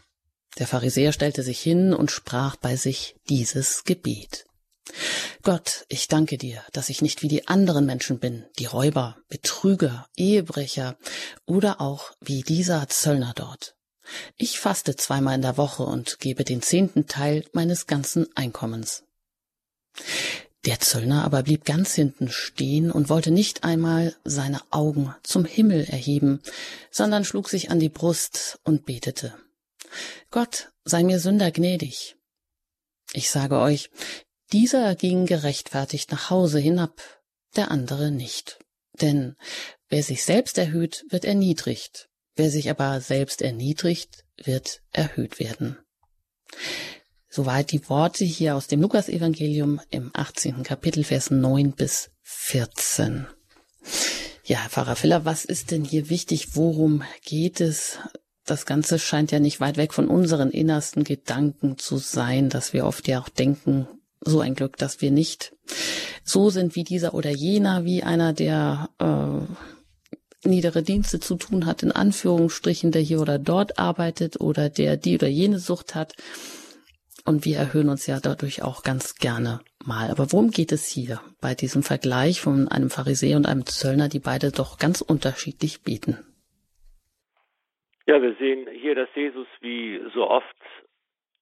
Der 0.58 0.68
Pharisäer 0.68 1.12
stellte 1.12 1.44
sich 1.44 1.60
hin 1.60 1.94
und 1.94 2.12
sprach 2.12 2.56
bei 2.56 2.75
sich 2.75 3.15
dieses 3.30 3.84
Gebet. 3.84 4.46
Gott, 5.43 5.83
ich 5.89 6.07
danke 6.07 6.38
dir, 6.38 6.63
dass 6.71 6.88
ich 6.88 7.01
nicht 7.01 7.21
wie 7.21 7.27
die 7.27 7.50
anderen 7.50 7.85
Menschen 7.85 8.19
bin, 8.19 8.45
die 8.59 8.65
Räuber, 8.65 9.17
Betrüger, 9.27 10.07
Ehebrecher 10.15 10.97
oder 11.45 11.81
auch 11.81 12.13
wie 12.21 12.43
dieser 12.43 12.88
Zöllner 12.88 13.33
dort. 13.35 13.75
Ich 14.38 14.57
faste 14.57 14.95
zweimal 14.95 15.35
in 15.35 15.41
der 15.41 15.57
Woche 15.57 15.83
und 15.83 16.19
gebe 16.19 16.45
den 16.45 16.62
zehnten 16.62 17.07
Teil 17.07 17.43
meines 17.51 17.88
ganzen 17.88 18.27
Einkommens. 18.38 19.03
Der 20.65 20.79
Zöllner 20.79 21.25
aber 21.25 21.43
blieb 21.43 21.65
ganz 21.65 21.93
hinten 21.93 22.29
stehen 22.29 22.89
und 22.89 23.09
wollte 23.09 23.31
nicht 23.31 23.65
einmal 23.65 24.15
seine 24.23 24.62
Augen 24.69 25.13
zum 25.23 25.43
Himmel 25.43 25.83
erheben, 25.83 26.41
sondern 26.89 27.25
schlug 27.25 27.50
sich 27.50 27.69
an 27.69 27.81
die 27.81 27.89
Brust 27.89 28.59
und 28.63 28.85
betete. 28.85 29.33
Gott, 30.31 30.71
sei 30.85 31.03
mir 31.03 31.19
Sünder 31.19 31.51
gnädig. 31.51 32.15
Ich 33.12 33.29
sage 33.29 33.59
euch, 33.59 33.89
dieser 34.53 34.95
ging 34.95 35.25
gerechtfertigt 35.25 36.12
nach 36.12 36.29
Hause 36.29 36.60
hinab, 36.60 37.01
der 37.55 37.72
andere 37.72 38.12
nicht. 38.12 38.60
Denn 39.01 39.36
wer 39.89 40.03
sich 40.03 40.24
selbst 40.24 40.57
erhöht, 40.57 41.03
wird 41.10 41.25
erniedrigt, 41.25 42.10
wer 42.36 42.50
sich 42.51 42.69
aber 42.69 43.01
selbst 43.01 43.41
erniedrigt, 43.41 44.24
wird 44.38 44.81
erhöht 44.91 45.39
werden. 45.39 45.77
Soweit 47.29 47.72
die 47.72 47.89
Worte 47.89 48.25
hier 48.25 48.55
aus 48.55 48.67
dem 48.67 48.81
Lukasevangelium 48.81 49.81
im 49.89 50.12
18. 50.13 50.62
Kapitel, 50.62 51.03
Vers 51.03 51.31
9 51.31 51.72
bis 51.72 52.12
14. 52.22 53.25
Ja, 54.45 54.60
Herr 54.60 54.69
Pfarrer 54.69 54.95
Filler, 54.95 55.25
was 55.25 55.45
ist 55.45 55.72
denn 55.72 55.83
hier 55.83 56.10
wichtig? 56.10 56.55
Worum 56.55 57.03
geht 57.25 57.60
es? 57.60 57.98
Das 58.45 58.67
Ganze 58.67 59.00
scheint 59.00 59.31
ja 59.31 59.39
nicht 59.39 59.62
weit 59.62 59.77
weg 59.77 59.93
von 59.93 60.10
unseren 60.10 60.51
innersten 60.51 61.03
Gedanken 61.03 61.79
zu 61.79 61.98
sein, 61.98 62.50
dass 62.50 62.74
wir 62.74 62.86
oft 62.86 63.07
ja 63.07 63.19
auch 63.19 63.29
denken, 63.29 63.88
so 64.25 64.39
ein 64.39 64.56
Glück, 64.56 64.77
dass 64.77 65.01
wir 65.01 65.12
nicht 65.12 65.56
so 66.24 66.50
sind 66.50 66.75
wie 66.75 66.84
dieser 66.84 67.13
oder 67.13 67.30
jener, 67.30 67.86
wie 67.86 68.03
einer, 68.03 68.34
der 68.34 68.89
äh, 69.00 70.48
niedere 70.48 70.84
Dienste 70.84 71.20
zu 71.20 71.36
tun 71.36 71.65
hat, 71.65 71.84
in 71.84 71.92
Anführungsstrichen, 71.92 72.92
der 72.92 73.01
hier 73.01 73.22
oder 73.22 73.39
dort 73.39 73.80
arbeitet 73.80 74.39
oder 74.39 74.70
der 74.70 74.98
die 74.98 75.15
oder 75.15 75.27
jene 75.27 75.60
Sucht 75.60 75.96
hat. 75.96 76.13
Und 77.25 77.46
wir 77.46 77.58
erhöhen 77.58 77.88
uns 77.88 78.06
ja 78.06 78.20
dadurch 78.22 78.63
auch 78.63 78.84
ganz 78.84 79.15
gerne 79.15 79.62
mal. 79.86 80.12
Aber 80.12 80.32
worum 80.34 80.51
geht 80.51 80.74
es 80.74 80.88
hier 80.88 81.22
bei 81.39 81.56
diesem 81.56 81.82
Vergleich 81.82 82.42
von 82.42 82.68
einem 82.68 82.89
Pharisäer 82.89 83.38
und 83.38 83.46
einem 83.46 83.65
Zöllner, 83.65 84.10
die 84.10 84.20
beide 84.20 84.51
doch 84.51 84.77
ganz 84.77 85.00
unterschiedlich 85.00 85.84
beten? 85.84 86.18
Ja, 88.06 88.22
wir 88.22 88.36
sehen 88.36 88.68
hier, 88.82 88.96
dass 88.96 89.08
Jesus 89.15 89.48
wie 89.62 90.01
so 90.13 90.27
oft 90.27 90.46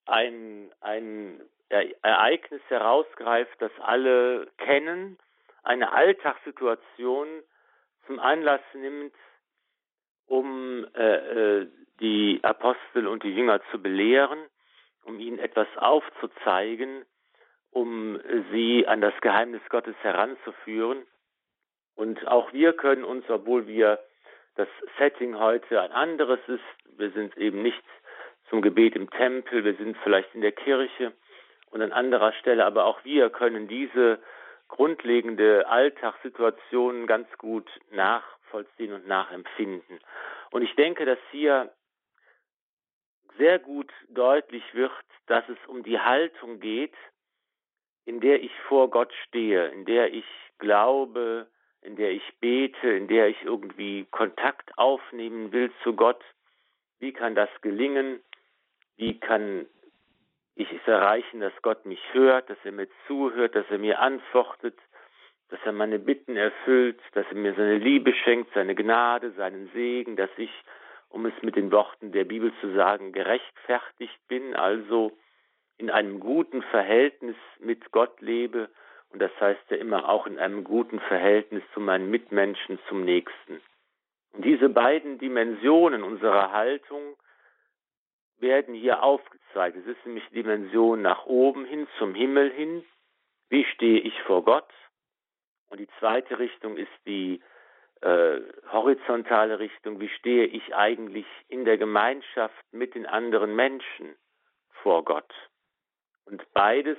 ein, 0.06 0.70
ein 0.80 1.40
Ereignis 1.72 2.62
herausgreift, 2.68 3.60
das 3.60 3.72
alle 3.80 4.46
kennen, 4.58 5.18
eine 5.62 5.92
Alltagssituation 5.92 7.26
zum 8.06 8.18
Anlass 8.18 8.60
nimmt, 8.74 9.14
um 10.26 10.86
äh, 10.94 11.60
äh, 11.60 11.68
die 12.00 12.40
Apostel 12.42 13.06
und 13.06 13.22
die 13.22 13.34
Jünger 13.34 13.60
zu 13.70 13.80
belehren, 13.80 14.40
um 15.04 15.18
ihnen 15.18 15.38
etwas 15.38 15.68
aufzuzeigen, 15.76 17.04
um 17.70 18.20
sie 18.50 18.86
an 18.86 19.00
das 19.00 19.14
Geheimnis 19.20 19.62
Gottes 19.68 19.96
heranzuführen. 20.02 21.06
Und 21.94 22.26
auch 22.26 22.52
wir 22.52 22.72
können 22.72 23.04
uns, 23.04 23.28
obwohl 23.28 23.66
wir 23.66 23.98
das 24.56 24.68
Setting 24.98 25.38
heute 25.38 25.80
ein 25.80 25.92
anderes 25.92 26.40
ist, 26.46 26.98
wir 26.98 27.10
sind 27.12 27.36
eben 27.36 27.62
nicht 27.62 27.82
zum 28.50 28.60
Gebet 28.60 28.96
im 28.96 29.08
Tempel, 29.10 29.64
wir 29.64 29.74
sind 29.76 29.96
vielleicht 30.02 30.34
in 30.34 30.42
der 30.42 30.52
Kirche, 30.52 31.12
und 31.72 31.82
an 31.82 31.92
anderer 31.92 32.32
Stelle, 32.34 32.64
aber 32.64 32.84
auch 32.84 33.04
wir 33.04 33.30
können 33.30 33.66
diese 33.66 34.20
grundlegende 34.68 35.66
Alltagssituation 35.68 37.06
ganz 37.06 37.28
gut 37.38 37.68
nachvollziehen 37.90 38.92
und 38.92 39.06
nachempfinden. 39.06 39.98
Und 40.50 40.62
ich 40.62 40.74
denke, 40.76 41.04
dass 41.04 41.18
hier 41.30 41.72
sehr 43.38 43.58
gut 43.58 43.90
deutlich 44.08 44.62
wird, 44.74 44.92
dass 45.26 45.48
es 45.48 45.58
um 45.66 45.82
die 45.82 45.98
Haltung 45.98 46.60
geht, 46.60 46.94
in 48.04 48.20
der 48.20 48.42
ich 48.42 48.52
vor 48.68 48.90
Gott 48.90 49.12
stehe, 49.26 49.68
in 49.68 49.84
der 49.84 50.12
ich 50.12 50.26
glaube, 50.58 51.46
in 51.80 51.96
der 51.96 52.12
ich 52.12 52.22
bete, 52.40 52.88
in 52.88 53.08
der 53.08 53.28
ich 53.28 53.42
irgendwie 53.42 54.06
Kontakt 54.10 54.76
aufnehmen 54.76 55.52
will 55.52 55.72
zu 55.82 55.94
Gott. 55.94 56.22
Wie 56.98 57.12
kann 57.12 57.34
das 57.34 57.48
gelingen? 57.60 58.20
Wie 58.96 59.18
kann 59.18 59.66
ich 60.54 60.70
es 60.72 60.86
erreichen, 60.86 61.40
dass 61.40 61.52
Gott 61.62 61.86
mich 61.86 62.02
hört, 62.12 62.50
dass 62.50 62.58
er 62.64 62.72
mir 62.72 62.88
zuhört, 63.06 63.54
dass 63.54 63.66
er 63.70 63.78
mir 63.78 64.00
antwortet, 64.00 64.78
dass 65.48 65.60
er 65.64 65.72
meine 65.72 65.98
Bitten 65.98 66.36
erfüllt, 66.36 67.00
dass 67.12 67.26
er 67.30 67.36
mir 67.36 67.54
seine 67.54 67.78
Liebe 67.78 68.12
schenkt, 68.14 68.52
seine 68.54 68.74
Gnade, 68.74 69.32
seinen 69.32 69.70
Segen, 69.72 70.16
dass 70.16 70.30
ich, 70.36 70.50
um 71.08 71.26
es 71.26 71.34
mit 71.42 71.56
den 71.56 71.70
Worten 71.72 72.12
der 72.12 72.24
Bibel 72.24 72.52
zu 72.60 72.74
sagen, 72.74 73.12
gerechtfertigt 73.12 74.18
bin, 74.28 74.54
also 74.54 75.12
in 75.78 75.90
einem 75.90 76.20
guten 76.20 76.62
Verhältnis 76.62 77.36
mit 77.58 77.90
Gott 77.92 78.20
lebe 78.20 78.68
und 79.12 79.20
das 79.20 79.30
heißt 79.40 79.60
ja 79.70 79.76
immer 79.76 80.08
auch 80.08 80.26
in 80.26 80.38
einem 80.38 80.64
guten 80.64 81.00
Verhältnis 81.00 81.62
zu 81.74 81.80
meinen 81.80 82.10
Mitmenschen, 82.10 82.78
zum 82.88 83.04
Nächsten. 83.04 83.60
Und 84.32 84.44
diese 84.44 84.70
beiden 84.70 85.18
Dimensionen 85.18 86.02
unserer 86.02 86.50
Haltung 86.52 87.16
werden 88.42 88.74
hier 88.74 89.02
aufgezeigt. 89.02 89.76
Es 89.76 89.86
ist 89.86 90.04
nämlich 90.04 90.24
die 90.28 90.42
Dimension 90.42 91.00
nach 91.00 91.24
oben 91.26 91.64
hin, 91.64 91.88
zum 91.98 92.14
Himmel 92.14 92.50
hin. 92.50 92.84
Wie 93.48 93.64
stehe 93.64 94.00
ich 94.00 94.20
vor 94.22 94.44
Gott? 94.44 94.68
Und 95.68 95.78
die 95.78 95.88
zweite 95.98 96.38
Richtung 96.38 96.76
ist 96.76 96.92
die 97.06 97.40
äh, 98.02 98.40
horizontale 98.70 99.58
Richtung. 99.58 100.00
Wie 100.00 100.08
stehe 100.08 100.44
ich 100.44 100.74
eigentlich 100.74 101.26
in 101.48 101.64
der 101.64 101.78
Gemeinschaft 101.78 102.64
mit 102.72 102.94
den 102.94 103.06
anderen 103.06 103.56
Menschen 103.56 104.14
vor 104.82 105.04
Gott? 105.04 105.32
Und 106.26 106.42
beides 106.52 106.98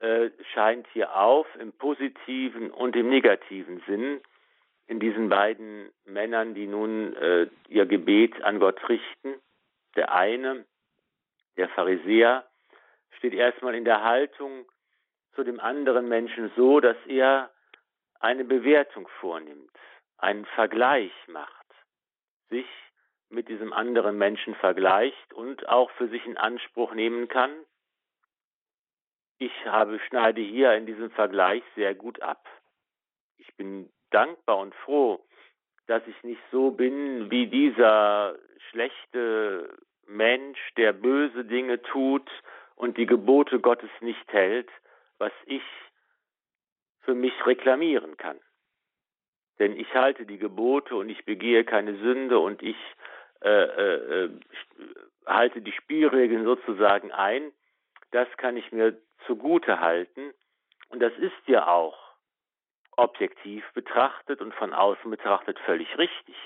äh, 0.00 0.30
scheint 0.52 0.86
hier 0.92 1.16
auf 1.16 1.46
im 1.58 1.72
positiven 1.72 2.70
und 2.70 2.94
im 2.94 3.08
negativen 3.08 3.82
Sinn 3.86 4.20
in 4.86 5.00
diesen 5.00 5.28
beiden 5.28 5.90
Männern, 6.04 6.54
die 6.54 6.66
nun 6.66 7.16
äh, 7.16 7.46
ihr 7.68 7.86
Gebet 7.86 8.42
an 8.42 8.58
Gott 8.60 8.88
richten. 8.88 9.40
Der 9.96 10.12
eine, 10.12 10.64
der 11.56 11.68
Pharisäer, 11.70 12.48
steht 13.18 13.34
erstmal 13.34 13.74
in 13.74 13.84
der 13.84 14.02
Haltung 14.02 14.66
zu 15.34 15.44
dem 15.44 15.60
anderen 15.60 16.08
Menschen 16.08 16.50
so, 16.56 16.80
dass 16.80 16.96
er 17.06 17.50
eine 18.20 18.44
Bewertung 18.44 19.08
vornimmt, 19.20 19.72
einen 20.18 20.46
Vergleich 20.46 21.12
macht, 21.28 21.66
sich 22.48 22.66
mit 23.28 23.48
diesem 23.48 23.72
anderen 23.72 24.18
Menschen 24.18 24.54
vergleicht 24.56 25.32
und 25.32 25.68
auch 25.68 25.90
für 25.92 26.08
sich 26.08 26.24
in 26.26 26.36
Anspruch 26.36 26.92
nehmen 26.94 27.28
kann, 27.28 27.52
ich 29.42 29.66
habe, 29.66 29.98
schneide 30.06 30.40
hier 30.40 30.72
in 30.74 30.86
diesem 30.86 31.10
Vergleich 31.10 31.64
sehr 31.74 31.96
gut 31.96 32.22
ab. 32.22 32.48
Ich 33.38 33.52
bin 33.56 33.92
dankbar 34.10 34.58
und 34.58 34.72
froh, 34.72 35.26
dass 35.86 36.02
ich 36.06 36.22
nicht 36.22 36.40
so 36.50 36.70
bin 36.70 37.30
wie 37.30 37.46
dieser 37.46 38.36
schlechte 38.70 39.76
Mensch, 40.06 40.58
der 40.76 40.92
böse 40.92 41.44
Dinge 41.44 41.82
tut 41.82 42.28
und 42.74 42.96
die 42.96 43.06
Gebote 43.06 43.60
Gottes 43.60 43.90
nicht 44.00 44.32
hält, 44.32 44.68
was 45.18 45.32
ich 45.46 45.62
für 47.00 47.14
mich 47.14 47.34
reklamieren 47.46 48.16
kann. 48.16 48.38
Denn 49.58 49.76
ich 49.76 49.92
halte 49.94 50.26
die 50.26 50.38
Gebote 50.38 50.96
und 50.96 51.08
ich 51.08 51.24
begehe 51.24 51.64
keine 51.64 51.96
Sünde 51.98 52.38
und 52.38 52.62
ich 52.62 52.76
äh, 53.42 53.48
äh, 53.48 54.24
äh 54.24 54.30
halte 55.26 55.60
die 55.60 55.72
Spielregeln 55.72 56.44
sozusagen 56.44 57.12
ein. 57.12 57.52
Das 58.10 58.28
kann 58.36 58.56
ich 58.56 58.72
mir 58.72 58.96
zugute 59.26 59.80
halten. 59.80 60.32
Und 60.88 61.00
das 61.00 61.12
ist 61.18 61.46
ja 61.46 61.68
auch 61.68 62.01
objektiv 62.96 63.64
betrachtet 63.72 64.40
und 64.40 64.54
von 64.54 64.72
außen 64.72 65.10
betrachtet 65.10 65.58
völlig 65.60 65.96
richtig. 65.98 66.36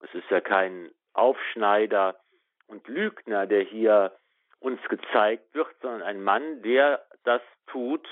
Es 0.00 0.14
ist 0.14 0.28
ja 0.30 0.40
kein 0.40 0.90
Aufschneider 1.12 2.20
und 2.66 2.86
Lügner, 2.88 3.46
der 3.46 3.62
hier 3.62 4.16
uns 4.60 4.80
gezeigt 4.88 5.54
wird, 5.54 5.74
sondern 5.80 6.02
ein 6.02 6.22
Mann, 6.22 6.62
der 6.62 7.04
das 7.24 7.42
tut, 7.66 8.06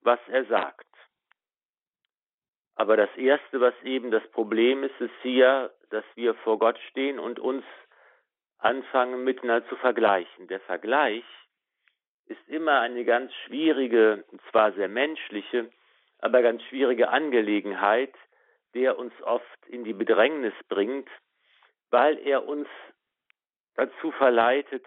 was 0.00 0.18
er 0.28 0.44
sagt. 0.46 0.86
Aber 2.74 2.96
das 2.96 3.14
Erste, 3.16 3.60
was 3.60 3.74
eben 3.84 4.10
das 4.10 4.26
Problem 4.30 4.82
ist, 4.82 4.98
ist 5.00 5.14
hier, 5.22 5.72
dass 5.90 6.04
wir 6.14 6.34
vor 6.34 6.58
Gott 6.58 6.78
stehen 6.90 7.18
und 7.18 7.38
uns 7.38 7.64
anfangen 8.58 9.24
miteinander 9.24 9.68
zu 9.68 9.76
vergleichen. 9.76 10.48
Der 10.48 10.60
Vergleich 10.60 11.24
ist 12.26 12.48
immer 12.48 12.80
eine 12.80 13.04
ganz 13.04 13.32
schwierige, 13.46 14.24
zwar 14.50 14.72
sehr 14.72 14.88
menschliche, 14.88 15.70
aber 16.22 16.40
ganz 16.40 16.62
schwierige 16.62 17.10
Angelegenheit, 17.10 18.14
der 18.74 18.98
uns 18.98 19.12
oft 19.22 19.66
in 19.66 19.84
die 19.84 19.92
Bedrängnis 19.92 20.54
bringt, 20.68 21.08
weil 21.90 22.18
er 22.18 22.46
uns 22.46 22.68
dazu 23.74 24.12
verleitet, 24.12 24.86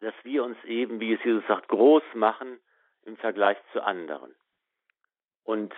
dass 0.00 0.14
wir 0.22 0.44
uns 0.44 0.62
eben, 0.64 1.00
wie 1.00 1.14
es 1.14 1.24
Jesus 1.24 1.46
sagt, 1.46 1.68
groß 1.68 2.02
machen 2.14 2.58
im 3.04 3.16
Vergleich 3.16 3.58
zu 3.72 3.82
anderen. 3.82 4.34
Und 5.44 5.74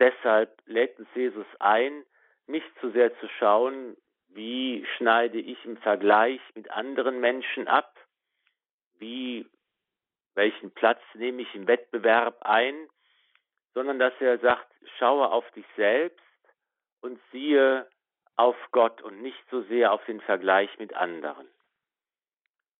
deshalb 0.00 0.60
lädt 0.66 0.98
uns 0.98 1.08
Jesus 1.14 1.46
ein, 1.60 2.04
nicht 2.46 2.66
zu 2.80 2.90
sehr 2.90 3.16
zu 3.20 3.28
schauen, 3.38 3.96
wie 4.28 4.84
schneide 4.96 5.38
ich 5.38 5.64
im 5.64 5.76
Vergleich 5.76 6.40
mit 6.54 6.70
anderen 6.70 7.20
Menschen 7.20 7.68
ab, 7.68 7.96
wie, 8.98 9.46
welchen 10.34 10.72
Platz 10.72 11.00
nehme 11.14 11.42
ich 11.42 11.54
im 11.54 11.66
Wettbewerb 11.66 12.42
ein, 12.42 12.88
sondern 13.74 13.98
dass 13.98 14.14
er 14.20 14.38
sagt, 14.38 14.66
schaue 14.98 15.30
auf 15.30 15.48
dich 15.52 15.66
selbst 15.76 16.20
und 17.00 17.20
siehe 17.32 17.86
auf 18.36 18.56
Gott 18.72 19.02
und 19.02 19.20
nicht 19.22 19.42
so 19.50 19.62
sehr 19.62 19.92
auf 19.92 20.04
den 20.06 20.20
Vergleich 20.20 20.76
mit 20.78 20.94
anderen. 20.94 21.48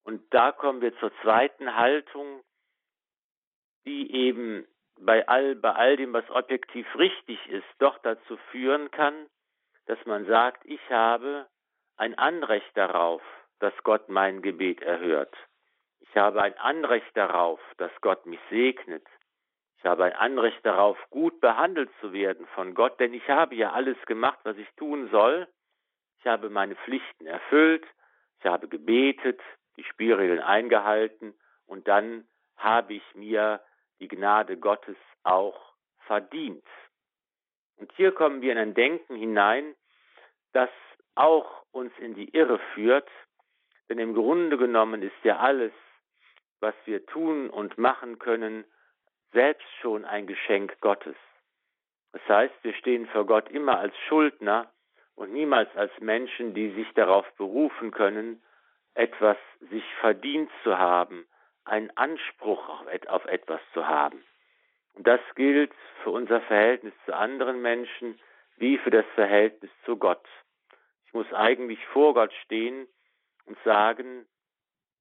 Und 0.05 0.23
da 0.33 0.53
kommen 0.53 0.81
wir 0.81 0.97
zur 0.99 1.13
zweiten 1.23 1.77
Haltung, 1.77 2.43
die 3.85 4.13
eben 4.13 4.67
bei 4.99 5.27
all, 5.29 5.57
bei 5.57 5.73
all 5.73 5.97
dem, 5.97 6.13
was 6.13 6.29
objektiv 6.31 6.87
richtig 6.97 7.45
ist, 7.49 7.67
doch 7.79 7.99
dazu 7.99 8.37
führen 8.51 8.91
kann, 8.91 9.29
dass 9.87 9.99
man 10.07 10.27
sagt, 10.27 10.65
ich 10.65 10.81
habe 10.91 11.47
ein 11.97 12.17
Anrecht 12.17 12.77
darauf, 12.77 13.23
dass 13.61 13.75
Gott 13.83 14.09
mein 14.09 14.43
Gebet 14.43 14.83
erhört. 14.83 15.35
Ich 16.01 16.17
habe 16.17 16.43
ein 16.43 16.57
Anrecht 16.59 17.17
darauf, 17.17 17.61
dass 17.79 17.91
Gott 18.01 18.27
mich 18.27 18.41
segnet. 18.51 19.07
Ich 19.85 19.91
habe 19.91 20.05
ein 20.05 20.15
Anrecht 20.15 20.65
darauf, 20.65 20.97
gut 21.11 21.43
behandelt 21.43 21.91
zu 22.01 22.15
werden 22.15 22.47
von 22.55 22.73
Gott, 22.73 22.99
denn 23.01 23.13
ich 23.13 23.29
habe 23.29 23.55
ja 23.55 23.73
alles 23.73 23.99
gemacht, 24.07 24.39
was 24.45 24.57
ich 24.57 24.67
tun 24.77 25.11
soll. 25.11 25.47
Ich 26.21 26.27
habe 26.27 26.49
meine 26.49 26.75
Pflichten 26.75 27.27
erfüllt, 27.27 27.85
ich 28.39 28.47
habe 28.47 28.67
gebetet, 28.67 29.43
die 29.77 29.85
Spielregeln 29.85 30.41
eingehalten 30.41 31.35
und 31.67 31.87
dann 31.87 32.27
habe 32.57 32.95
ich 32.95 33.03
mir 33.15 33.61
die 34.01 34.09
Gnade 34.09 34.57
Gottes 34.57 34.97
auch 35.23 35.75
verdient. 36.07 36.65
Und 37.77 37.93
hier 37.93 38.13
kommen 38.13 38.41
wir 38.41 38.53
in 38.53 38.59
ein 38.59 38.73
Denken 38.73 39.17
hinein, 39.17 39.75
das 40.55 40.71
auch 41.15 41.63
uns 41.73 41.93
in 41.99 42.15
die 42.15 42.35
Irre 42.35 42.59
führt, 42.73 43.11
denn 43.91 43.99
im 43.99 44.15
Grunde 44.15 44.57
genommen 44.57 45.03
ist 45.03 45.25
ja 45.25 45.41
alles 45.41 45.73
was 46.61 46.75
wir 46.87 47.05
tun 47.05 47.51
und 47.51 47.77
machen 47.77 48.19
können, 48.19 48.65
selbst 49.35 49.67
schon 49.83 50.05
ein 50.07 50.27
Geschenk 50.27 50.81
Gottes. 50.81 51.17
Das 52.13 52.23
heißt, 52.29 52.55
wir 52.63 52.73
stehen 52.75 53.07
vor 53.09 53.27
Gott 53.27 53.51
immer 53.51 53.79
als 53.79 53.95
Schuldner 54.09 54.73
und 55.17 55.33
niemals 55.33 55.69
als 55.77 55.93
Menschen, 56.01 56.55
die 56.55 56.71
sich 56.71 56.91
darauf 56.95 57.31
berufen 57.37 57.91
können, 57.91 58.41
etwas 58.95 59.37
sich 59.71 59.85
verdient 60.01 60.51
zu 60.63 60.79
haben, 60.79 61.27
einen 61.65 61.91
Anspruch 61.97 62.87
auf 63.09 63.25
etwas 63.27 63.61
zu 63.73 63.87
haben. 63.87 64.25
Und 64.95 65.07
das 65.07 65.21
gilt 65.35 65.73
für 66.03 66.11
unser 66.11 66.41
Verhältnis 66.43 66.95
zu 67.05 67.15
anderen 67.15 67.61
Menschen 67.61 68.19
wie 68.57 68.79
für 68.79 68.91
das 68.91 69.07
Verhältnis 69.17 69.71
zu 69.85 69.97
Gott. 69.97 70.25
Ich 71.07 71.13
muss 71.13 71.33
eigentlich 71.33 71.85
vor 71.87 72.15
Gott 72.15 72.33
stehen 72.45 72.87
und 73.47 73.59
sagen, 73.65 74.27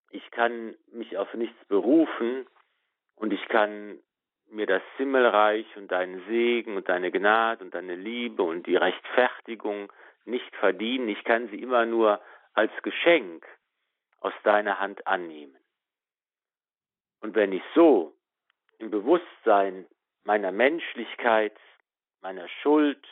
ich 0.10 0.32
kann 0.32 0.76
mich 0.92 1.18
auf 1.18 1.32
nichts 1.36 1.64
berufen 1.66 2.48
und 3.16 3.32
ich 3.32 3.48
kann 3.48 4.00
mir 4.50 4.66
das 4.68 4.82
Himmelreich 4.98 5.66
und 5.76 5.92
deinen 5.92 6.24
Segen 6.28 6.76
und 6.76 6.90
deine 6.90 7.12
Gnade 7.12 7.64
und 7.64 7.74
deine 7.74 7.96
Liebe 7.96 8.44
und 8.44 8.68
die 8.68 8.76
Rechtfertigung 8.76 9.92
nicht 10.26 10.56
verdienen. 10.56 11.10
Ich 11.10 11.24
kann 11.24 11.50
sie 11.50 11.62
immer 11.62 11.86
nur 11.86 12.22
als 12.54 12.72
Geschenk 12.84 13.46
aus 14.20 14.34
deiner 14.44 14.80
Hand 14.80 15.06
annehmen. 15.08 15.58
Und 17.22 17.36
wenn 17.36 17.52
ich 17.52 17.64
so 17.74 18.14
im 18.78 18.92
Bewusstsein 18.92 19.86
meiner 20.24 20.52
Menschlichkeit, 20.52 21.56
meiner 22.22 22.48
Schuld, 22.62 23.06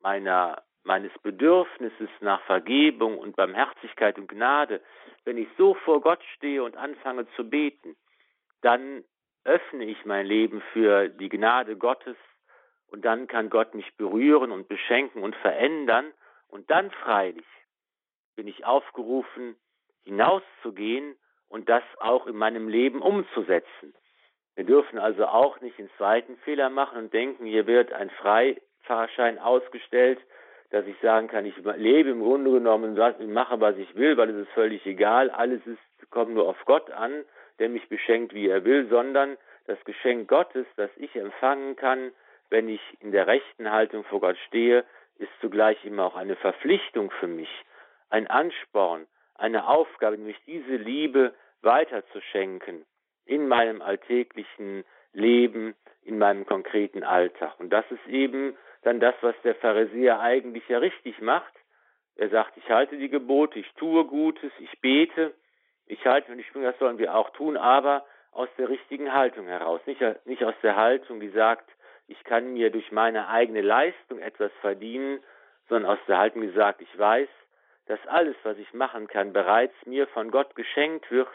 meiner 0.00 0.62
meines 0.86 1.12
Bedürfnisses 1.18 2.08
nach 2.20 2.40
Vergebung 2.42 3.18
und 3.18 3.34
Barmherzigkeit 3.34 4.18
und 4.18 4.28
Gnade, 4.28 4.80
wenn 5.24 5.36
ich 5.36 5.48
so 5.58 5.74
vor 5.74 6.00
Gott 6.00 6.22
stehe 6.36 6.62
und 6.62 6.76
anfange 6.76 7.26
zu 7.34 7.50
beten, 7.50 7.96
dann 8.62 9.04
öffne 9.46 9.84
ich 9.84 10.04
mein 10.04 10.26
Leben 10.26 10.62
für 10.72 11.08
die 11.08 11.28
Gnade 11.28 11.76
Gottes 11.76 12.16
und 12.88 13.04
dann 13.04 13.26
kann 13.26 13.50
Gott 13.50 13.74
mich 13.74 13.96
berühren 13.96 14.50
und 14.50 14.68
beschenken 14.68 15.22
und 15.22 15.34
verändern. 15.36 16.12
Und 16.48 16.70
dann 16.70 16.90
freilich 16.90 17.46
bin 18.36 18.46
ich 18.46 18.64
aufgerufen, 18.64 19.56
hinauszugehen 20.04 21.16
und 21.48 21.68
das 21.68 21.82
auch 21.98 22.26
in 22.26 22.36
meinem 22.36 22.68
Leben 22.68 23.02
umzusetzen. 23.02 23.94
Wir 24.54 24.64
dürfen 24.64 24.98
also 24.98 25.26
auch 25.26 25.60
nicht 25.60 25.78
den 25.78 25.90
zweiten 25.96 26.36
Fehler 26.38 26.70
machen 26.70 26.98
und 26.98 27.12
denken, 27.12 27.44
hier 27.44 27.66
wird 27.66 27.92
ein 27.92 28.10
Freifahrschein 28.10 29.38
ausgestellt, 29.38 30.18
dass 30.70 30.86
ich 30.86 30.98
sagen 31.00 31.28
kann, 31.28 31.44
ich 31.44 31.56
lebe 31.76 32.10
im 32.10 32.20
Grunde 32.20 32.50
genommen, 32.50 32.98
ich 33.18 33.26
mache, 33.28 33.60
was 33.60 33.76
ich 33.76 33.94
will, 33.94 34.16
weil 34.16 34.30
es 34.30 34.46
ist 34.46 34.52
völlig 34.52 34.84
egal, 34.86 35.30
alles 35.30 35.64
ist, 35.66 36.10
kommt 36.10 36.34
nur 36.34 36.48
auf 36.48 36.64
Gott 36.64 36.90
an, 36.90 37.24
der 37.58 37.68
mich 37.68 37.88
beschenkt, 37.88 38.34
wie 38.34 38.48
er 38.48 38.64
will, 38.64 38.88
sondern 38.88 39.36
das 39.66 39.82
Geschenk 39.84 40.28
Gottes, 40.28 40.66
das 40.76 40.90
ich 40.96 41.14
empfangen 41.16 41.76
kann, 41.76 42.12
wenn 42.50 42.68
ich 42.68 42.80
in 43.00 43.12
der 43.12 43.26
rechten 43.26 43.70
Haltung 43.70 44.04
vor 44.04 44.20
Gott 44.20 44.36
stehe, 44.46 44.84
ist 45.18 45.30
zugleich 45.40 45.84
immer 45.84 46.04
auch 46.04 46.16
eine 46.16 46.36
Verpflichtung 46.36 47.10
für 47.10 47.26
mich, 47.26 47.50
ein 48.10 48.26
Ansporn, 48.26 49.06
eine 49.34 49.66
Aufgabe, 49.66 50.16
nämlich 50.16 50.40
diese 50.46 50.76
Liebe 50.76 51.34
weiterzuschenken 51.62 52.84
in 53.24 53.48
meinem 53.48 53.82
alltäglichen 53.82 54.84
Leben, 55.12 55.74
in 56.04 56.18
meinem 56.18 56.46
konkreten 56.46 57.02
Alltag. 57.02 57.58
Und 57.58 57.70
das 57.70 57.84
ist 57.90 58.06
eben 58.06 58.56
dann 58.82 59.00
das, 59.00 59.14
was 59.20 59.34
der 59.42 59.56
Pharisäer 59.56 60.20
eigentlich 60.20 60.68
ja 60.68 60.78
richtig 60.78 61.20
macht. 61.20 61.52
Er 62.14 62.28
sagt, 62.28 62.56
ich 62.56 62.68
halte 62.70 62.96
die 62.96 63.08
Gebote, 63.08 63.58
ich 63.58 63.70
tue 63.74 64.04
Gutes, 64.04 64.52
ich 64.60 64.80
bete, 64.80 65.34
ich 65.86 66.04
halte 66.06 66.32
und 66.32 66.38
ich 66.38 66.46
springe, 66.46 66.66
das 66.66 66.78
sollen 66.78 66.98
wir 66.98 67.14
auch 67.14 67.30
tun, 67.30 67.56
aber 67.56 68.04
aus 68.32 68.48
der 68.58 68.68
richtigen 68.68 69.12
Haltung 69.12 69.46
heraus. 69.46 69.80
Nicht, 69.86 70.02
nicht 70.26 70.44
aus 70.44 70.54
der 70.62 70.76
Haltung, 70.76 71.20
die 71.20 71.30
sagt, 71.30 71.70
ich 72.08 72.22
kann 72.24 72.52
mir 72.52 72.70
durch 72.70 72.92
meine 72.92 73.28
eigene 73.28 73.62
Leistung 73.62 74.18
etwas 74.18 74.52
verdienen, 74.60 75.22
sondern 75.68 75.92
aus 75.92 75.98
der 76.06 76.18
Haltung, 76.18 76.42
die 76.42 76.50
sagt, 76.50 76.80
ich 76.80 76.98
weiß, 76.98 77.28
dass 77.86 78.04
alles, 78.06 78.36
was 78.42 78.58
ich 78.58 78.72
machen 78.74 79.06
kann, 79.06 79.32
bereits 79.32 79.74
mir 79.86 80.06
von 80.08 80.30
Gott 80.30 80.54
geschenkt 80.54 81.10
wird, 81.10 81.28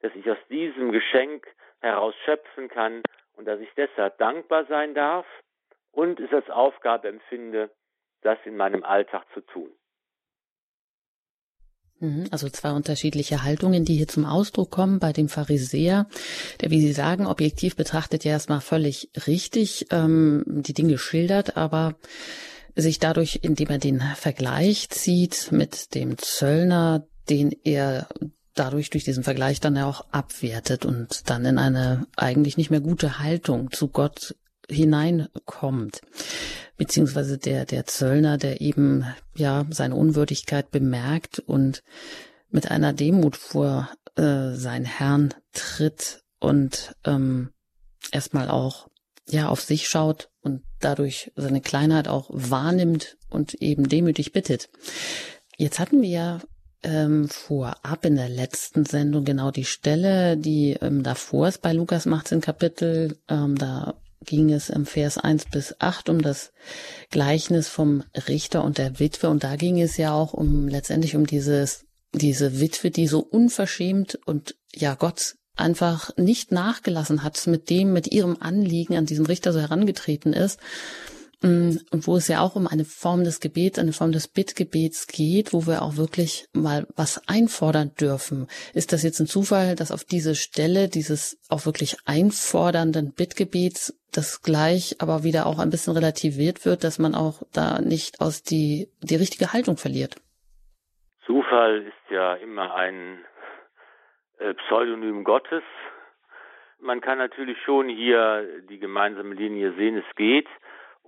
dass 0.00 0.14
ich 0.14 0.30
aus 0.30 0.38
diesem 0.48 0.92
Geschenk 0.92 1.46
heraus 1.80 2.14
schöpfen 2.24 2.68
kann 2.68 3.02
und 3.36 3.46
dass 3.46 3.60
ich 3.60 3.72
deshalb 3.76 4.18
dankbar 4.18 4.64
sein 4.66 4.94
darf 4.94 5.26
und 5.92 6.20
es 6.20 6.32
als 6.32 6.48
Aufgabe 6.50 7.08
empfinde, 7.08 7.70
das 8.22 8.38
in 8.44 8.56
meinem 8.56 8.84
Alltag 8.84 9.24
zu 9.34 9.40
tun. 9.40 9.70
Mhm, 12.00 12.26
also 12.30 12.48
zwei 12.48 12.70
unterschiedliche 12.70 13.42
Haltungen, 13.42 13.84
die 13.84 13.96
hier 13.96 14.08
zum 14.08 14.24
Ausdruck 14.24 14.70
kommen 14.70 15.00
bei 15.00 15.12
dem 15.12 15.28
Pharisäer, 15.28 16.06
der, 16.60 16.70
wie 16.70 16.80
Sie 16.80 16.92
sagen, 16.92 17.26
objektiv 17.26 17.74
betrachtet 17.74 18.24
ja 18.24 18.32
erstmal 18.32 18.60
völlig 18.60 19.10
richtig 19.26 19.86
ähm, 19.90 20.44
die 20.46 20.74
Dinge 20.74 20.98
schildert, 20.98 21.56
aber 21.56 21.96
sich 22.76 23.00
dadurch, 23.00 23.40
indem 23.42 23.68
er 23.68 23.78
den 23.78 24.00
Vergleich 24.14 24.88
zieht 24.90 25.50
mit 25.50 25.94
dem 25.96 26.16
Zöllner, 26.18 27.04
den 27.28 27.50
er 27.64 28.06
dadurch 28.54 28.90
durch 28.90 29.04
diesen 29.04 29.24
Vergleich 29.24 29.60
dann 29.60 29.76
ja 29.76 29.86
auch 29.86 30.06
abwertet 30.12 30.84
und 30.84 31.28
dann 31.30 31.44
in 31.44 31.58
eine 31.58 32.06
eigentlich 32.16 32.56
nicht 32.56 32.70
mehr 32.70 32.80
gute 32.80 33.18
Haltung 33.18 33.70
zu 33.72 33.88
Gott 33.88 34.36
hineinkommt. 34.70 36.00
Beziehungsweise 36.76 37.38
der, 37.38 37.64
der 37.64 37.86
Zöllner, 37.86 38.38
der 38.38 38.60
eben, 38.60 39.04
ja, 39.36 39.66
seine 39.70 39.96
Unwürdigkeit 39.96 40.70
bemerkt 40.70 41.38
und 41.40 41.82
mit 42.50 42.70
einer 42.70 42.92
Demut 42.92 43.36
vor 43.36 43.90
äh, 44.16 44.54
seinen 44.54 44.84
Herrn 44.84 45.34
tritt 45.52 46.22
und 46.38 46.94
ähm, 47.04 47.50
erstmal 48.12 48.48
auch 48.48 48.88
ja 49.28 49.48
auf 49.48 49.60
sich 49.60 49.88
schaut 49.88 50.30
und 50.40 50.62
dadurch 50.80 51.32
seine 51.36 51.60
Kleinheit 51.60 52.08
auch 52.08 52.30
wahrnimmt 52.32 53.16
und 53.28 53.54
eben 53.54 53.88
demütig 53.88 54.32
bittet. 54.32 54.70
Jetzt 55.56 55.78
hatten 55.78 56.02
wir 56.02 56.08
ja 56.08 56.40
ähm, 56.82 57.28
vorab 57.28 58.04
in 58.04 58.16
der 58.16 58.28
letzten 58.28 58.86
Sendung 58.86 59.24
genau 59.24 59.50
die 59.50 59.64
Stelle, 59.64 60.36
die 60.36 60.74
ähm, 60.80 61.02
davor 61.02 61.48
ist 61.48 61.60
bei 61.60 61.72
Lukas 61.72 62.06
18 62.06 62.40
Kapitel. 62.40 63.18
Ähm, 63.28 63.56
da 63.56 63.94
ging 64.24 64.52
es 64.52 64.68
im 64.68 64.86
Vers 64.86 65.18
1 65.18 65.46
bis 65.46 65.74
8 65.78 66.08
um 66.08 66.22
das 66.22 66.52
Gleichnis 67.10 67.68
vom 67.68 68.04
Richter 68.28 68.64
und 68.64 68.78
der 68.78 68.98
Witwe. 68.98 69.28
Und 69.28 69.44
da 69.44 69.56
ging 69.56 69.80
es 69.80 69.96
ja 69.96 70.12
auch 70.12 70.32
um 70.32 70.68
letztendlich 70.68 71.16
um 71.16 71.26
dieses, 71.26 71.86
diese 72.12 72.60
Witwe, 72.60 72.90
die 72.90 73.06
so 73.06 73.20
unverschämt 73.20 74.18
und 74.26 74.56
ja 74.74 74.94
Gott 74.94 75.36
einfach 75.56 76.16
nicht 76.16 76.52
nachgelassen 76.52 77.22
hat 77.22 77.46
mit 77.46 77.70
dem, 77.70 77.92
mit 77.92 78.12
ihrem 78.12 78.36
Anliegen 78.40 78.96
an 78.96 79.06
diesen 79.06 79.26
Richter 79.26 79.52
so 79.52 79.60
herangetreten 79.60 80.32
ist. 80.32 80.60
Mm, 81.42 81.78
und 81.92 82.06
wo 82.08 82.16
es 82.16 82.26
ja 82.26 82.40
auch 82.40 82.56
um 82.56 82.66
eine 82.66 82.84
Form 82.84 83.22
des 83.22 83.38
Gebets, 83.38 83.78
eine 83.78 83.92
Form 83.92 84.10
des 84.10 84.26
Bittgebets 84.26 85.06
geht, 85.06 85.52
wo 85.52 85.66
wir 85.66 85.82
auch 85.82 85.96
wirklich 85.96 86.46
mal 86.52 86.86
was 86.96 87.28
einfordern 87.28 87.92
dürfen. 88.00 88.48
Ist 88.74 88.92
das 88.92 89.04
jetzt 89.04 89.20
ein 89.20 89.26
Zufall, 89.26 89.76
dass 89.76 89.92
auf 89.92 90.02
diese 90.02 90.34
Stelle 90.34 90.88
dieses 90.88 91.38
auch 91.48 91.64
wirklich 91.64 91.96
einfordernden 92.06 93.14
Bittgebets 93.14 93.94
das 94.12 94.42
gleich 94.42 94.96
aber 95.00 95.22
wieder 95.22 95.46
auch 95.46 95.60
ein 95.60 95.70
bisschen 95.70 95.92
relativiert 95.92 96.64
wird, 96.64 96.82
dass 96.82 96.98
man 96.98 97.14
auch 97.14 97.42
da 97.54 97.80
nicht 97.80 98.20
aus 98.20 98.42
die, 98.42 98.88
die 99.00 99.16
richtige 99.16 99.52
Haltung 99.52 99.76
verliert? 99.76 100.16
Zufall 101.24 101.82
ist 101.82 102.10
ja 102.10 102.34
immer 102.34 102.74
ein 102.74 103.18
äh, 104.38 104.54
Pseudonym 104.54 105.22
Gottes. 105.22 105.62
Man 106.80 107.00
kann 107.00 107.18
natürlich 107.18 107.58
schon 107.64 107.88
hier 107.88 108.44
die 108.68 108.78
gemeinsame 108.78 109.34
Linie 109.34 109.74
sehen. 109.74 109.98
Es 109.98 110.16
geht 110.16 110.48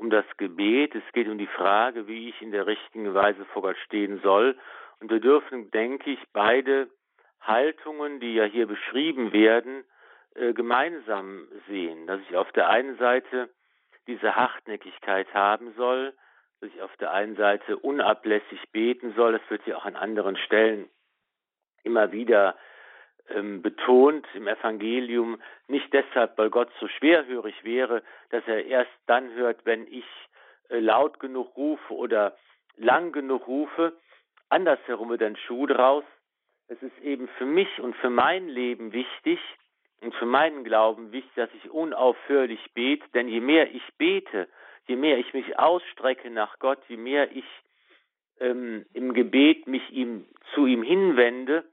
um 0.01 0.09
das 0.09 0.25
Gebet, 0.39 0.95
es 0.95 1.13
geht 1.13 1.29
um 1.29 1.37
die 1.37 1.47
Frage, 1.47 2.09
wie 2.09 2.31
ich 2.31 2.41
in 2.41 2.53
der 2.53 2.67
richtigen 2.67 3.13
Weise 3.13 3.45
vor 3.53 3.63
Gott 3.63 3.77
stehen 3.85 4.19
soll. 4.23 4.57
Und 4.99 5.11
wir 5.11 5.21
dürfen, 5.21 5.71
denke 5.71 6.11
ich, 6.11 6.19
beide 6.33 6.89
Haltungen, 7.43 8.19
die 8.19 8.35
ja 8.35 8.45
hier 8.45 8.67
beschrieben 8.67 9.33
werden, 9.33 9.85
äh, 10.35 10.55
gemeinsam 10.55 11.47
sehen. 11.69 12.07
Dass 12.07 12.19
ich 12.23 12.35
auf 12.35 12.51
der 12.53 12.71
einen 12.71 12.97
Seite 12.97 13.51
diese 14.07 14.35
Hartnäckigkeit 14.35 15.33
haben 15.35 15.75
soll, 15.77 16.15
dass 16.61 16.71
ich 16.75 16.81
auf 16.81 16.97
der 16.97 17.13
einen 17.13 17.37
Seite 17.37 17.77
unablässig 17.77 18.71
beten 18.73 19.13
soll, 19.15 19.33
das 19.33 19.51
wird 19.51 19.67
ja 19.67 19.77
auch 19.77 19.85
an 19.85 19.97
anderen 19.97 20.37
Stellen 20.37 20.89
immer 21.83 22.11
wieder 22.11 22.57
ähm, 23.35 23.63
betont 23.63 24.27
im 24.35 24.49
Evangelium, 24.49 25.41
nicht 25.69 25.93
deshalb, 25.93 26.37
weil 26.39 26.51
Gott 26.51 26.71
so 26.81 26.89
schwerhörig 26.89 27.65
wäre, 27.65 28.03
dass 28.31 28.47
er 28.47 28.67
erst 28.67 28.91
dann 29.07 29.33
hört, 29.35 29.65
wenn 29.65 29.87
ich 29.87 30.05
äh, 30.69 30.79
laut 30.79 31.21
genug 31.21 31.57
rufe 31.57 31.95
oder 31.95 32.37
lang 32.77 33.13
genug 33.13 33.47
rufe. 33.47 33.93
Andersherum 34.49 35.11
wird 35.11 35.23
ein 35.23 35.37
Schuh 35.37 35.67
draus. 35.67 36.05
Es 36.69 36.81
ist 36.83 36.99
eben 37.03 37.29
für 37.39 37.47
mich 37.47 37.81
und 37.81 37.97
für 37.97 38.11
mein 38.11 38.49
Leben 38.49 38.93
wichtig 38.93 39.39
und 40.01 40.15
für 40.15 40.27
meinen 40.27 40.65
Glauben 40.65 41.13
wichtig, 41.13 41.33
dass 41.35 41.51
ich 41.55 41.71
unaufhörlich 41.71 42.73
bete, 42.75 43.05
denn 43.15 43.29
je 43.29 43.41
mehr 43.41 43.73
ich 43.75 43.83
bete, 43.99 44.49
je 44.87 44.97
mehr 44.97 45.19
ich 45.19 45.33
mich 45.35 45.59
ausstrecke 45.59 46.31
nach 46.31 46.59
Gott, 46.59 46.79
je 46.89 46.97
mehr 46.97 47.31
ich 47.33 47.45
ähm, 48.41 48.87
im 48.93 49.13
Gebet 49.13 49.67
mich 49.67 49.89
ihm 49.91 50.27
zu 50.55 50.67
ihm 50.67 50.83
hinwende, 50.83 51.65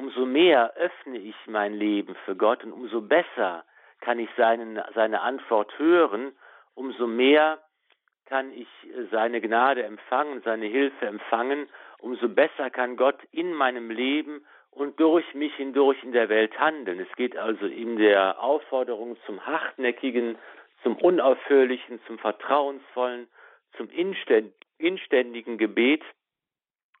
umso 0.00 0.24
mehr 0.24 0.74
öffne 0.76 1.18
ich 1.18 1.36
mein 1.46 1.74
Leben 1.74 2.14
für 2.24 2.34
Gott 2.34 2.64
und 2.64 2.72
umso 2.72 3.02
besser 3.02 3.64
kann 4.00 4.18
ich 4.18 4.30
seinen, 4.34 4.80
seine 4.94 5.20
Antwort 5.20 5.78
hören, 5.78 6.32
umso 6.74 7.06
mehr 7.06 7.58
kann 8.24 8.50
ich 8.50 8.68
seine 9.10 9.42
Gnade 9.42 9.82
empfangen, 9.82 10.40
seine 10.42 10.64
Hilfe 10.66 11.04
empfangen, 11.06 11.68
umso 11.98 12.30
besser 12.30 12.70
kann 12.70 12.96
Gott 12.96 13.18
in 13.30 13.52
meinem 13.52 13.90
Leben 13.90 14.46
und 14.70 14.98
durch 14.98 15.34
mich 15.34 15.54
hindurch 15.56 16.02
in 16.02 16.12
der 16.12 16.30
Welt 16.30 16.58
handeln. 16.58 16.98
Es 17.00 17.14
geht 17.16 17.36
also 17.36 17.66
in 17.66 17.98
der 17.98 18.42
Aufforderung 18.42 19.18
zum 19.26 19.44
hartnäckigen, 19.44 20.38
zum 20.82 20.96
unaufhörlichen, 20.96 22.00
zum 22.06 22.18
vertrauensvollen, 22.18 23.28
zum 23.76 23.90
inständigen 24.78 25.58
Gebet 25.58 26.02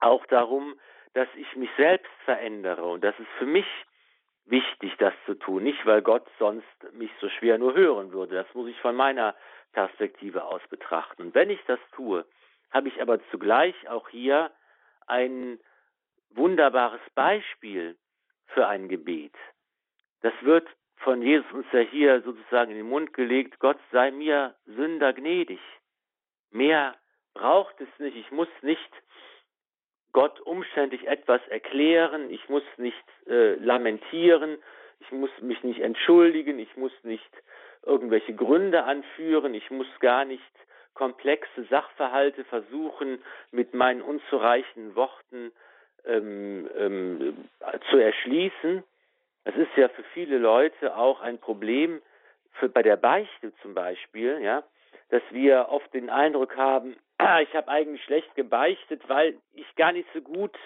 auch 0.00 0.26
darum, 0.26 0.74
dass 1.14 1.28
ich 1.36 1.56
mich 1.56 1.70
selbst 1.76 2.10
verändere. 2.24 2.84
Und 2.84 3.02
das 3.02 3.18
ist 3.18 3.30
für 3.38 3.46
mich 3.46 3.66
wichtig, 4.44 4.94
das 4.98 5.14
zu 5.26 5.34
tun. 5.34 5.62
Nicht, 5.62 5.84
weil 5.86 6.02
Gott 6.02 6.26
sonst 6.38 6.66
mich 6.92 7.10
so 7.20 7.28
schwer 7.28 7.58
nur 7.58 7.74
hören 7.74 8.12
würde. 8.12 8.34
Das 8.34 8.52
muss 8.54 8.68
ich 8.68 8.78
von 8.80 8.96
meiner 8.96 9.34
Perspektive 9.72 10.44
aus 10.44 10.62
betrachten. 10.68 11.22
Und 11.22 11.34
wenn 11.34 11.50
ich 11.50 11.60
das 11.66 11.80
tue, 11.92 12.24
habe 12.70 12.88
ich 12.88 13.00
aber 13.00 13.20
zugleich 13.30 13.74
auch 13.88 14.08
hier 14.08 14.50
ein 15.06 15.58
wunderbares 16.30 17.00
Beispiel 17.14 17.96
für 18.46 18.66
ein 18.66 18.88
Gebet. 18.88 19.34
Das 20.22 20.34
wird 20.42 20.68
von 20.96 21.22
Jesus 21.22 21.50
uns 21.52 21.66
ja 21.72 21.80
hier 21.80 22.20
sozusagen 22.22 22.70
in 22.70 22.76
den 22.76 22.88
Mund 22.88 23.12
gelegt, 23.14 23.58
Gott 23.58 23.78
sei 23.90 24.10
mir 24.10 24.54
Sünder 24.66 25.12
gnädig. 25.12 25.60
Mehr 26.50 26.94
braucht 27.34 27.80
es 27.80 27.88
nicht. 27.98 28.16
Ich 28.16 28.30
muss 28.30 28.48
nicht 28.62 28.90
Gott 30.12 30.40
umständlich 30.40 31.06
etwas 31.06 31.40
erklären, 31.48 32.30
ich 32.30 32.48
muss 32.48 32.64
nicht 32.76 33.04
äh, 33.26 33.54
lamentieren, 33.54 34.58
Ich 35.00 35.10
muss 35.12 35.30
mich 35.40 35.62
nicht 35.64 35.80
entschuldigen, 35.80 36.58
ich 36.58 36.76
muss 36.76 36.92
nicht 37.02 37.30
irgendwelche 37.84 38.34
Gründe 38.34 38.84
anführen, 38.84 39.54
ich 39.54 39.70
muss 39.70 39.86
gar 40.00 40.24
nicht 40.24 40.42
komplexe 40.94 41.64
Sachverhalte 41.64 42.44
versuchen, 42.44 43.22
mit 43.50 43.72
meinen 43.72 44.02
unzureichenden 44.02 44.94
Worten 44.94 45.52
ähm, 46.04 46.68
ähm, 46.76 47.48
zu 47.90 47.96
erschließen. 47.96 48.84
Das 49.44 49.56
ist 49.56 49.74
ja 49.76 49.88
für 49.88 50.04
viele 50.12 50.38
Leute 50.38 50.96
auch 50.96 51.20
ein 51.20 51.38
Problem, 51.38 52.02
für, 52.52 52.68
bei 52.68 52.82
der 52.82 52.96
Beichte 52.96 53.52
zum 53.62 53.74
Beispiel, 53.74 54.40
ja, 54.42 54.62
dass 55.08 55.22
wir 55.30 55.68
oft 55.70 55.92
den 55.94 56.10
Eindruck 56.10 56.56
haben, 56.56 56.96
ah, 57.20 57.40
ich 57.40 57.54
habe 57.54 57.68
eigentlich 57.68 58.02
schlecht 58.04 58.34
gebeichtet, 58.34 59.02
weil 59.08 59.38
ich 59.54 59.66
gar 59.76 59.92
nicht 59.92 60.08
so 60.14 60.20
gut 60.20 60.56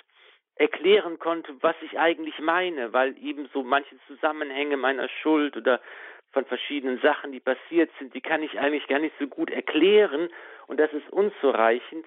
erklären 0.56 1.18
konnte, 1.18 1.52
was 1.60 1.74
ich 1.82 1.98
eigentlich 1.98 2.38
meine, 2.38 2.92
weil 2.92 3.16
eben 3.18 3.48
so 3.52 3.62
manche 3.62 3.96
Zusammenhänge 4.06 4.76
meiner 4.76 5.08
Schuld 5.08 5.56
oder 5.56 5.80
von 6.32 6.44
verschiedenen 6.44 7.00
Sachen, 7.00 7.32
die 7.32 7.40
passiert 7.40 7.90
sind, 7.98 8.14
die 8.14 8.20
kann 8.20 8.42
ich 8.42 8.58
eigentlich 8.58 8.86
gar 8.86 8.98
nicht 8.98 9.14
so 9.18 9.26
gut 9.26 9.50
erklären 9.50 10.28
und 10.66 10.78
das 10.78 10.92
ist 10.92 11.08
unzureichend. 11.10 12.06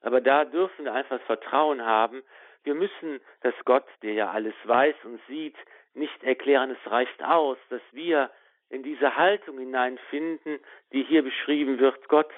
Aber 0.00 0.20
da 0.20 0.44
dürfen 0.44 0.84
wir 0.84 0.94
einfach 0.94 1.20
Vertrauen 1.22 1.84
haben. 1.84 2.22
Wir 2.64 2.74
müssen 2.74 3.20
dass 3.40 3.54
Gott, 3.64 3.86
der 4.02 4.12
ja 4.12 4.30
alles 4.30 4.54
weiß 4.64 4.94
und 5.04 5.20
sieht, 5.26 5.56
nicht 5.94 6.22
erklären, 6.22 6.70
es 6.70 6.90
reicht 6.90 7.22
aus, 7.22 7.58
dass 7.70 7.82
wir 7.92 8.30
in 8.70 8.82
diese 8.82 9.16
Haltung 9.16 9.58
hineinfinden, 9.58 10.60
die 10.92 11.02
hier 11.02 11.22
beschrieben 11.22 11.78
wird, 11.78 12.08
Gott 12.08 12.30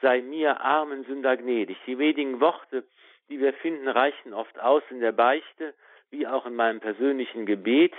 sei 0.00 0.20
mir 0.20 0.60
armen 0.60 1.04
Sünder 1.04 1.36
gnädig. 1.36 1.76
Die 1.86 1.98
wenigen 1.98 2.40
Worte, 2.40 2.84
die 3.28 3.40
wir 3.40 3.52
finden, 3.54 3.88
reichen 3.88 4.34
oft 4.34 4.58
aus 4.60 4.82
in 4.90 5.00
der 5.00 5.12
Beichte, 5.12 5.74
wie 6.10 6.26
auch 6.26 6.46
in 6.46 6.54
meinem 6.54 6.80
persönlichen 6.80 7.46
Gebet. 7.46 7.94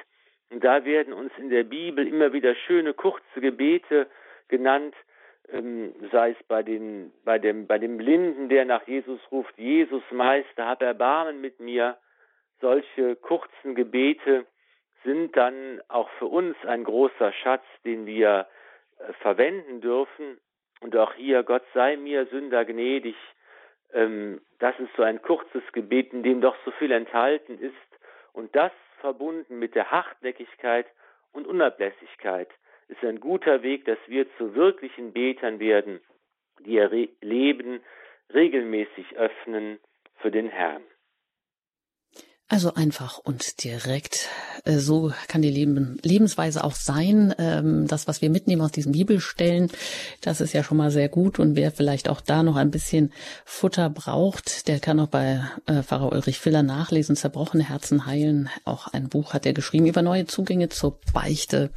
Und 0.49 0.63
da 0.63 0.85
werden 0.85 1.13
uns 1.13 1.31
in 1.37 1.49
der 1.49 1.63
Bibel 1.63 2.07
immer 2.07 2.31
wieder 2.33 2.55
schöne, 2.55 2.93
kurze 2.93 3.41
Gebete 3.41 4.07
genannt, 4.47 4.95
ähm, 5.49 5.93
sei 6.11 6.31
es 6.31 6.43
bei, 6.47 6.63
den, 6.63 7.11
bei, 7.23 7.39
dem, 7.39 7.67
bei 7.67 7.79
dem 7.79 7.97
Blinden, 7.97 8.49
der 8.49 8.65
nach 8.65 8.87
Jesus 8.87 9.19
ruft, 9.31 9.57
Jesus 9.57 10.03
Meister, 10.11 10.65
hab 10.65 10.81
Erbarmen 10.81 11.41
mit 11.41 11.59
mir. 11.59 11.97
Solche 12.59 13.15
kurzen 13.17 13.75
Gebete 13.75 14.45
sind 15.03 15.37
dann 15.37 15.81
auch 15.87 16.09
für 16.17 16.25
uns 16.25 16.57
ein 16.65 16.83
großer 16.83 17.31
Schatz, 17.31 17.63
den 17.85 18.05
wir 18.05 18.47
äh, 18.99 19.13
verwenden 19.21 19.79
dürfen. 19.79 20.37
Und 20.81 20.95
auch 20.95 21.13
hier, 21.13 21.43
Gott 21.43 21.63
sei 21.73 21.97
mir 21.97 22.25
Sünder 22.27 22.65
gnädig, 22.65 23.15
ähm, 23.93 24.41
das 24.59 24.77
ist 24.79 24.95
so 24.95 25.03
ein 25.03 25.21
kurzes 25.21 25.63
Gebet, 25.71 26.13
in 26.13 26.23
dem 26.23 26.41
doch 26.41 26.55
so 26.65 26.71
viel 26.71 26.91
enthalten 26.91 27.59
ist. 27.59 27.73
Und 28.33 28.55
das 28.55 28.71
verbunden 28.99 29.59
mit 29.59 29.75
der 29.75 29.91
Hartnäckigkeit 29.91 30.87
und 31.31 31.47
Unablässigkeit 31.47 32.49
ist 32.87 33.03
ein 33.03 33.19
guter 33.19 33.63
Weg, 33.63 33.85
dass 33.85 33.97
wir 34.07 34.25
zu 34.37 34.55
wirklichen 34.55 35.13
Betern 35.13 35.59
werden, 35.59 35.99
die 36.59 36.73
ihr 36.73 36.89
Leben 37.21 37.81
regelmäßig 38.33 39.17
öffnen 39.17 39.79
für 40.17 40.31
den 40.31 40.49
Herrn. 40.49 40.83
Also 42.49 42.73
einfach 42.73 43.17
und 43.17 43.65
direkt. 43.65 44.29
Äh, 44.63 44.77
so 44.77 45.11
kann 45.27 45.41
die 45.41 45.49
Leben, 45.49 45.97
Lebensweise 46.01 46.63
auch 46.63 46.75
sein. 46.75 47.35
Ähm, 47.37 47.87
das, 47.87 48.07
was 48.07 48.21
wir 48.21 48.29
mitnehmen 48.29 48.61
aus 48.61 48.71
diesen 48.71 48.93
Bibelstellen, 48.93 49.69
das 50.21 50.39
ist 50.39 50.53
ja 50.53 50.63
schon 50.63 50.77
mal 50.77 50.89
sehr 50.89 51.09
gut. 51.09 51.39
Und 51.39 51.57
wer 51.57 51.71
vielleicht 51.71 52.07
auch 52.07 52.21
da 52.21 52.43
noch 52.43 52.55
ein 52.55 52.71
bisschen 52.71 53.11
Futter 53.43 53.89
braucht, 53.89 54.69
der 54.69 54.79
kann 54.79 54.99
auch 55.01 55.07
bei 55.07 55.43
äh, 55.65 55.83
Pfarrer 55.83 56.13
Ulrich 56.13 56.39
Filler 56.39 56.63
nachlesen, 56.63 57.17
Zerbrochene 57.17 57.67
Herzen 57.67 58.05
heilen. 58.05 58.49
Auch 58.63 58.87
ein 58.87 59.09
Buch 59.09 59.33
hat 59.33 59.45
er 59.45 59.51
geschrieben 59.51 59.85
über 59.85 60.01
neue 60.01 60.25
Zugänge 60.25 60.69
zur 60.69 60.99
Beichte. 61.13 61.71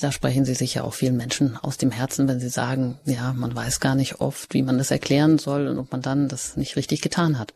Da 0.00 0.10
sprechen 0.10 0.46
Sie 0.46 0.54
sicher 0.54 0.84
auch 0.84 0.94
vielen 0.94 1.18
Menschen 1.18 1.58
aus 1.58 1.76
dem 1.76 1.90
Herzen, 1.90 2.28
wenn 2.28 2.40
Sie 2.40 2.48
sagen, 2.48 2.98
ja, 3.04 3.34
man 3.34 3.54
weiß 3.54 3.80
gar 3.80 3.94
nicht 3.94 4.22
oft, 4.22 4.54
wie 4.54 4.62
man 4.62 4.78
das 4.78 4.90
erklären 4.90 5.36
soll 5.38 5.66
und 5.66 5.78
ob 5.78 5.92
man 5.92 6.00
dann 6.00 6.28
das 6.28 6.56
nicht 6.56 6.76
richtig 6.76 7.02
getan 7.02 7.38
hat. 7.38 7.52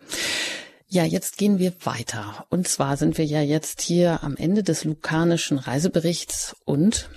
Ja, 0.93 1.05
jetzt 1.05 1.39
gehen 1.39 1.59
wir 1.59 1.73
weiter. 1.85 2.45
Und 2.51 2.69
zwar 2.69 2.99
sind 2.99 3.17
wir 3.17 3.25
ja 3.25 3.41
jetzt 3.41 3.81
hier 3.81 4.23
am 4.23 4.37
Ende 4.37 4.63
des 4.63 4.85
lukanischen 4.85 5.57
Reiseberichts 5.57 6.55
und 6.67 7.09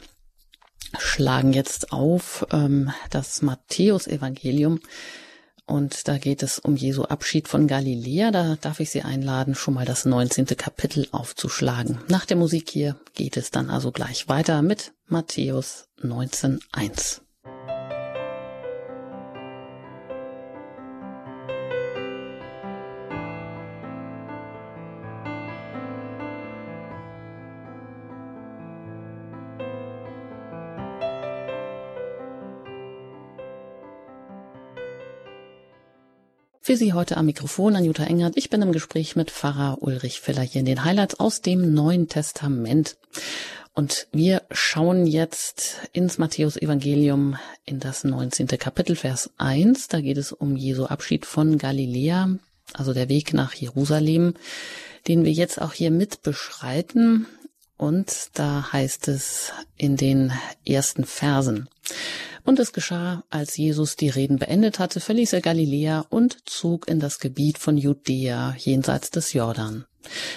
schlagen 0.97 1.51
jetzt 1.51 1.91
auf 1.91 2.47
ähm, 2.53 2.93
das 3.09 3.41
Matthäusevangelium. 3.41 4.79
Und 5.65 6.07
da 6.07 6.17
geht 6.17 6.41
es 6.41 6.57
um 6.57 6.77
Jesu 6.77 7.03
Abschied 7.03 7.49
von 7.49 7.67
Galiläa. 7.67 8.31
Da 8.31 8.55
darf 8.61 8.79
ich 8.79 8.91
Sie 8.91 9.01
einladen, 9.01 9.55
schon 9.55 9.73
mal 9.73 9.85
das 9.85 10.05
19. 10.05 10.45
Kapitel 10.55 11.09
aufzuschlagen. 11.11 11.99
Nach 12.07 12.25
der 12.25 12.37
Musik 12.37 12.69
hier 12.69 12.95
geht 13.13 13.35
es 13.35 13.51
dann 13.51 13.69
also 13.69 13.91
gleich 13.91 14.29
weiter 14.29 14.61
mit 14.61 14.93
Matthäus 15.09 15.89
19.1. 16.01 17.24
Für 36.65 36.77
Sie 36.77 36.93
heute 36.93 37.17
am 37.17 37.27
Mikrofon 37.27 37.75
Anjuta 37.75 38.05
Engert. 38.05 38.37
Ich 38.37 38.49
bin 38.49 38.63
im 38.63 38.71
Gespräch 38.71 39.15
mit 39.15 39.29
Pfarrer 39.29 39.83
Ulrich 39.83 40.19
Filler 40.19 40.41
hier 40.41 40.61
in 40.61 40.65
den 40.65 40.83
Highlights 40.83 41.19
aus 41.19 41.41
dem 41.41 41.75
Neuen 41.75 42.07
Testament. 42.07 42.97
Und 43.75 44.07
wir 44.11 44.41
schauen 44.49 45.05
jetzt 45.05 45.81
ins 45.93 46.17
Matthäus-Evangelium 46.17 47.37
in 47.65 47.79
das 47.79 48.03
19. 48.03 48.47
Kapitel, 48.47 48.95
Vers 48.95 49.29
1. 49.37 49.89
Da 49.89 50.01
geht 50.01 50.17
es 50.17 50.31
um 50.31 50.55
Jesu 50.55 50.85
Abschied 50.85 51.27
von 51.27 51.59
Galiläa, 51.59 52.31
also 52.73 52.95
der 52.95 53.09
Weg 53.09 53.35
nach 53.35 53.53
Jerusalem, 53.53 54.33
den 55.07 55.23
wir 55.23 55.31
jetzt 55.31 55.61
auch 55.61 55.73
hier 55.73 55.91
mit 55.91 56.23
beschreiten. 56.23 57.27
Und 57.77 58.29
da 58.33 58.73
heißt 58.73 59.07
es 59.07 59.51
in 59.77 59.97
den 59.97 60.33
ersten 60.65 61.05
Versen. 61.05 61.69
Und 62.45 62.59
es 62.59 62.73
geschah, 62.73 63.23
als 63.31 63.57
Jesus 63.57 63.95
die 63.95 64.09
Reden 64.09 64.37
beendet 64.37 64.77
hatte, 64.77 64.99
verließ 64.99 65.33
er 65.33 65.41
Galiläa 65.41 66.05
und 66.09 66.47
zog 66.47 66.87
in 66.87 66.99
das 66.99 67.19
Gebiet 67.19 67.57
von 67.57 67.75
Judäa 67.75 68.53
jenseits 68.57 69.09
des 69.09 69.33
Jordan. 69.33 69.85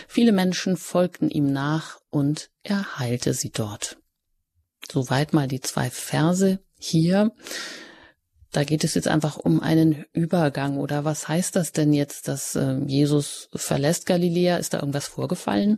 Viele 0.09 0.33
Menschen 0.33 0.79
folgten 0.79 1.31
ihm 1.31 1.53
nach 1.53 2.01
und 2.11 2.49
er 2.63 2.99
heilte 2.99 3.35
sie 3.35 3.53
dort. 3.53 3.99
Soweit 4.91 5.35
mal 5.35 5.49
die 5.49 5.61
zwei 5.61 5.91
Verse 5.91 6.59
hier. 6.79 7.33
Da 8.55 8.65
geht 8.65 8.85
es 8.85 8.95
jetzt 8.95 9.09
einfach 9.09 9.37
um 9.37 9.61
einen 9.61 10.07
Übergang 10.15 10.79
oder 10.79 11.05
was 11.05 11.29
heißt 11.29 11.57
das 11.57 11.73
denn 11.73 11.93
jetzt, 11.93 12.27
dass 12.29 12.57
äh, 12.57 12.79
Jesus 12.87 13.51
verlässt 13.55 14.07
Galiläa? 14.07 14.57
Ist 14.57 14.73
da 14.73 14.79
irgendwas 14.79 15.09
vorgefallen? 15.09 15.77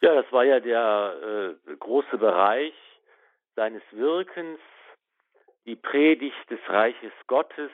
Ja, 0.00 0.14
das 0.14 0.30
war 0.30 0.44
ja 0.44 0.60
der 0.60 1.56
äh, 1.66 1.76
große 1.76 2.18
Bereich, 2.18 2.74
seines 3.56 3.82
Wirkens, 3.92 4.58
die 5.66 5.76
Predigt 5.76 6.50
des 6.50 6.60
Reiches 6.68 7.12
Gottes, 7.26 7.70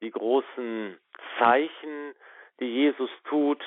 die 0.00 0.10
großen 0.10 0.98
Zeichen, 1.38 2.14
die 2.60 2.66
Jesus 2.66 3.10
tut 3.24 3.62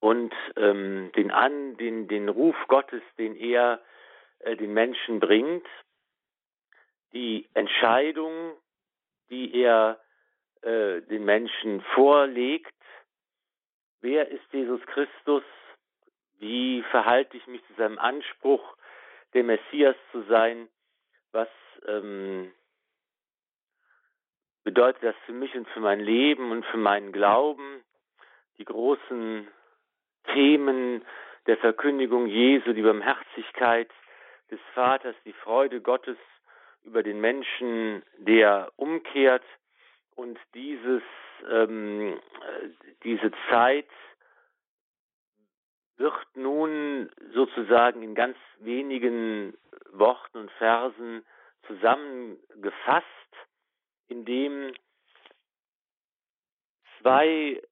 und 0.00 0.34
ähm, 0.56 1.10
den, 1.16 1.30
An, 1.30 1.76
den, 1.76 2.08
den 2.08 2.28
Ruf 2.28 2.56
Gottes, 2.68 3.02
den 3.18 3.36
er 3.36 3.80
äh, 4.40 4.56
den 4.56 4.72
Menschen 4.72 5.20
bringt, 5.20 5.66
die 7.12 7.48
Entscheidung, 7.54 8.52
die 9.30 9.60
er 9.60 10.00
äh, 10.62 11.00
den 11.02 11.24
Menschen 11.24 11.80
vorlegt, 11.94 12.74
wer 14.00 14.28
ist 14.28 14.44
Jesus 14.52 14.80
Christus, 14.86 15.42
wie 16.38 16.82
verhalte 16.90 17.36
ich 17.36 17.46
mich 17.46 17.64
zu 17.66 17.74
seinem 17.74 17.98
Anspruch, 17.98 18.76
der 19.36 19.44
Messias 19.44 19.96
zu 20.12 20.22
sein, 20.22 20.66
was 21.32 21.48
ähm, 21.86 22.50
bedeutet 24.64 25.02
das 25.02 25.14
für 25.26 25.32
mich 25.32 25.54
und 25.54 25.68
für 25.68 25.80
mein 25.80 26.00
Leben 26.00 26.50
und 26.50 26.64
für 26.64 26.78
meinen 26.78 27.12
Glauben, 27.12 27.84
die 28.56 28.64
großen 28.64 29.46
Themen 30.32 31.04
der 31.46 31.58
Verkündigung 31.58 32.26
Jesu, 32.26 32.72
die 32.72 32.80
Barmherzigkeit 32.80 33.90
des 34.50 34.58
Vaters, 34.72 35.14
die 35.26 35.34
Freude 35.34 35.82
Gottes 35.82 36.16
über 36.82 37.02
den 37.02 37.20
Menschen, 37.20 38.02
der 38.16 38.72
umkehrt. 38.76 39.44
Und 40.14 40.38
dieses, 40.54 41.02
ähm, 41.50 42.18
diese 43.04 43.32
Zeit 43.50 43.90
wird 45.98 46.14
nun 46.34 47.10
sozusagen 47.32 48.02
in 48.02 48.14
ganz 48.14 48.36
wenigen 48.58 49.56
Worten 49.92 50.38
und 50.38 50.50
Versen 50.52 51.24
zusammengefasst, 51.66 53.06
indem 54.08 54.72
zwei 57.00 57.62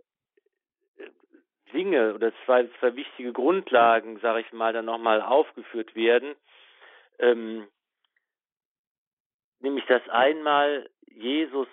Dinge 1.73 2.15
oder 2.15 2.33
zwei, 2.45 2.69
zwei 2.79 2.95
wichtige 2.97 3.33
Grundlagen, 3.33 4.19
sage 4.21 4.41
ich 4.41 4.53
mal, 4.53 4.73
dann 4.73 4.85
nochmal 4.85 5.21
aufgeführt 5.21 5.95
werden. 5.95 6.35
Ähm, 7.19 7.67
nämlich, 9.59 9.85
dass 9.87 10.09
einmal 10.09 10.89
Jesus 11.07 11.69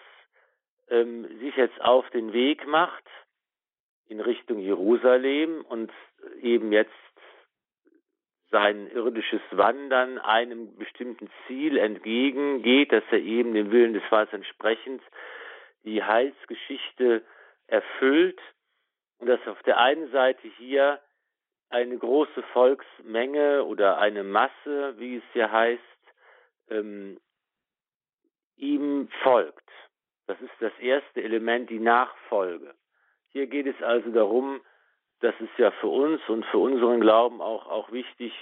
ähm, 0.89 1.27
sich 1.39 1.55
jetzt 1.55 1.79
auf 1.81 2.09
den 2.09 2.33
Weg 2.33 2.67
macht 2.67 3.03
in 4.11 4.19
Richtung 4.19 4.59
Jerusalem 4.59 5.63
und 5.69 5.89
eben 6.41 6.73
jetzt 6.73 6.91
sein 8.49 8.91
irdisches 8.91 9.41
Wandern 9.51 10.17
einem 10.19 10.75
bestimmten 10.75 11.29
Ziel 11.47 11.77
entgegengeht, 11.77 12.91
dass 12.91 13.05
er 13.11 13.19
eben 13.19 13.53
dem 13.53 13.71
Willen 13.71 13.93
des 13.93 14.03
Vaters 14.03 14.33
entsprechend 14.33 15.01
die 15.85 16.03
Heilsgeschichte 16.03 17.23
erfüllt 17.67 18.39
und 19.19 19.27
dass 19.27 19.39
auf 19.47 19.63
der 19.63 19.77
einen 19.77 20.11
Seite 20.11 20.45
hier 20.57 20.99
eine 21.69 21.97
große 21.97 22.43
Volksmenge 22.51 23.63
oder 23.63 23.97
eine 23.99 24.25
Masse, 24.25 24.95
wie 24.97 25.15
es 25.15 25.23
ja 25.33 25.49
heißt, 25.49 25.81
ähm, 26.69 27.17
ihm 28.57 29.07
folgt. 29.23 29.69
Das 30.27 30.39
ist 30.41 30.51
das 30.59 30.77
erste 30.79 31.23
Element, 31.23 31.69
die 31.69 31.79
Nachfolge. 31.79 32.75
Hier 33.31 33.47
geht 33.47 33.67
es 33.67 33.81
also 33.81 34.11
darum, 34.11 34.61
das 35.21 35.33
ist 35.39 35.57
ja 35.57 35.71
für 35.71 35.87
uns 35.87 36.21
und 36.27 36.45
für 36.47 36.57
unseren 36.57 36.99
Glauben 36.99 37.41
auch, 37.41 37.67
auch 37.67 37.91
wichtig, 37.91 38.33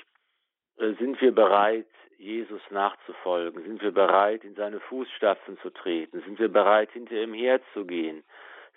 äh, 0.77 0.93
sind 0.93 1.19
wir 1.21 1.33
bereit, 1.33 1.87
Jesus 2.17 2.61
nachzufolgen? 2.69 3.63
Sind 3.63 3.81
wir 3.81 3.91
bereit, 3.91 4.43
in 4.43 4.55
seine 4.55 4.79
Fußstapfen 4.81 5.57
zu 5.59 5.69
treten? 5.69 6.21
Sind 6.21 6.39
wir 6.39 6.49
bereit, 6.49 6.91
hinter 6.91 7.15
ihm 7.15 7.33
herzugehen? 7.33 8.23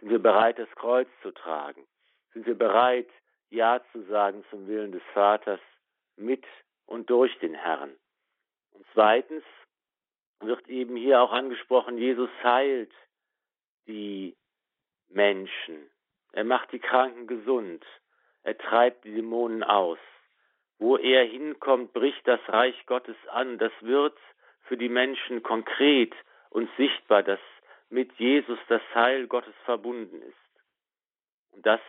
Sind 0.01 0.11
wir 0.11 0.21
bereit, 0.21 0.59
das 0.59 0.71
Kreuz 0.77 1.09
zu 1.23 1.33
tragen? 1.33 1.87
Sind 2.33 2.47
wir 2.47 2.57
bereit, 2.57 3.09
Ja 3.51 3.81
zu 3.93 4.03
sagen 4.05 4.45
zum 4.51 4.67
Willen 4.67 4.93
des 4.93 5.03
Vaters 5.13 5.61
mit 6.17 6.45
und 6.87 7.11
durch 7.11 7.37
den 7.41 7.55
Herrn? 7.55 7.97
Und 8.73 8.87
zweitens 8.93 9.45
wird 10.41 10.69
eben 10.69 10.97
hier 10.97 11.21
auch 11.21 11.33
angesprochen, 11.33 11.99
Jesus 11.99 12.31
heilt 12.43 12.93
die 13.87 14.37
Menschen. 15.09 15.92
Er 16.33 16.45
macht 16.45 16.73
die 16.73 16.79
Kranken 16.79 17.27
gesund. 17.27 17.85
Er 18.43 18.57
treibt 18.59 19.05
die 19.05 19.15
Dämonen 19.15 19.63
aus. 19.63 19.99
Wo 20.79 20.97
er 20.97 21.25
hinkommt, 21.25 21.93
bricht 21.93 22.27
das 22.27 22.41
Reich 22.49 22.87
Gottes 22.87 23.17
an. 23.31 23.59
Das 23.59 23.73
wird 23.81 24.17
für 24.65 24.77
die 24.77 24.89
Menschen 24.89 25.43
konkret 25.43 26.15
und 26.51 26.69
sichtbar, 26.77 27.23
dass 27.23 27.41
mit 27.91 28.13
Jesus 28.15 28.59
das 28.69 28.83
Heil 28.95 29.27
Gottes 29.27 29.55
verbunden 29.65 30.23
ist. 30.23 30.35
Und 31.53 31.67
das, 31.67 31.81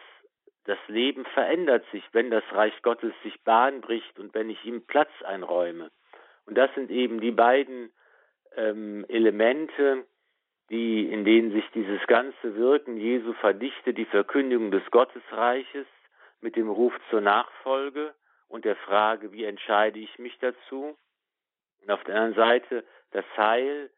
das 0.66 0.78
Leben 0.88 1.26
verändert 1.34 1.86
sich, 1.92 2.04
wenn 2.12 2.30
das 2.30 2.44
Reich 2.52 2.80
Gottes 2.82 3.14
sich 3.24 3.42
Bahn 3.44 3.82
bricht 3.82 4.20
und 4.20 4.34
wenn 4.34 4.50
ich 4.50 4.64
ihm 4.66 4.86
Platz 4.86 5.12
einräume. 5.24 5.90
Und 6.46 6.58
das 6.58 6.74
sind 6.76 6.92
eben 6.92 7.22
die 7.22 7.32
beiden 7.32 7.92
ähm, 8.56 9.06
Elemente, 9.08 10.06
die, 10.70 11.10
in 11.12 11.26
denen 11.26 11.52
sich 11.52 11.66
dieses 11.74 12.06
ganze 12.08 12.56
Wirken 12.56 12.98
Jesu 12.98 13.34
verdichtet, 13.34 13.98
die 13.98 14.06
Verkündigung 14.06 14.72
des 14.72 14.84
Gottesreiches 14.92 15.86
mit 16.42 16.56
dem 16.56 16.70
Ruf 16.70 16.94
zur 17.10 17.22
Nachfolge 17.22 18.14
und 18.48 18.66
der 18.66 18.76
Frage, 18.76 19.32
wie 19.32 19.46
entscheide 19.46 20.00
ich 20.00 20.20
mich 20.20 20.38
dazu? 20.40 20.98
Und 21.82 21.92
auf 21.92 22.04
der 22.04 22.16
anderen 22.16 22.36
Seite 22.36 22.84
das 23.12 23.26
Heil 23.38 23.90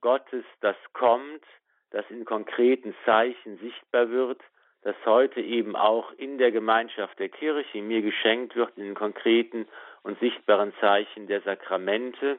Gottes, 0.00 0.44
das 0.60 0.76
kommt, 0.92 1.44
das 1.90 2.04
in 2.10 2.24
konkreten 2.24 2.94
Zeichen 3.04 3.58
sichtbar 3.58 4.10
wird, 4.10 4.40
das 4.82 4.96
heute 5.06 5.40
eben 5.40 5.76
auch 5.76 6.12
in 6.12 6.36
der 6.36 6.52
Gemeinschaft 6.52 7.18
der 7.18 7.30
Kirche 7.30 7.80
mir 7.80 8.02
geschenkt 8.02 8.54
wird, 8.54 8.76
in 8.76 8.84
den 8.84 8.94
konkreten 8.94 9.66
und 10.02 10.18
sichtbaren 10.20 10.74
Zeichen 10.80 11.26
der 11.26 11.40
Sakramente, 11.40 12.38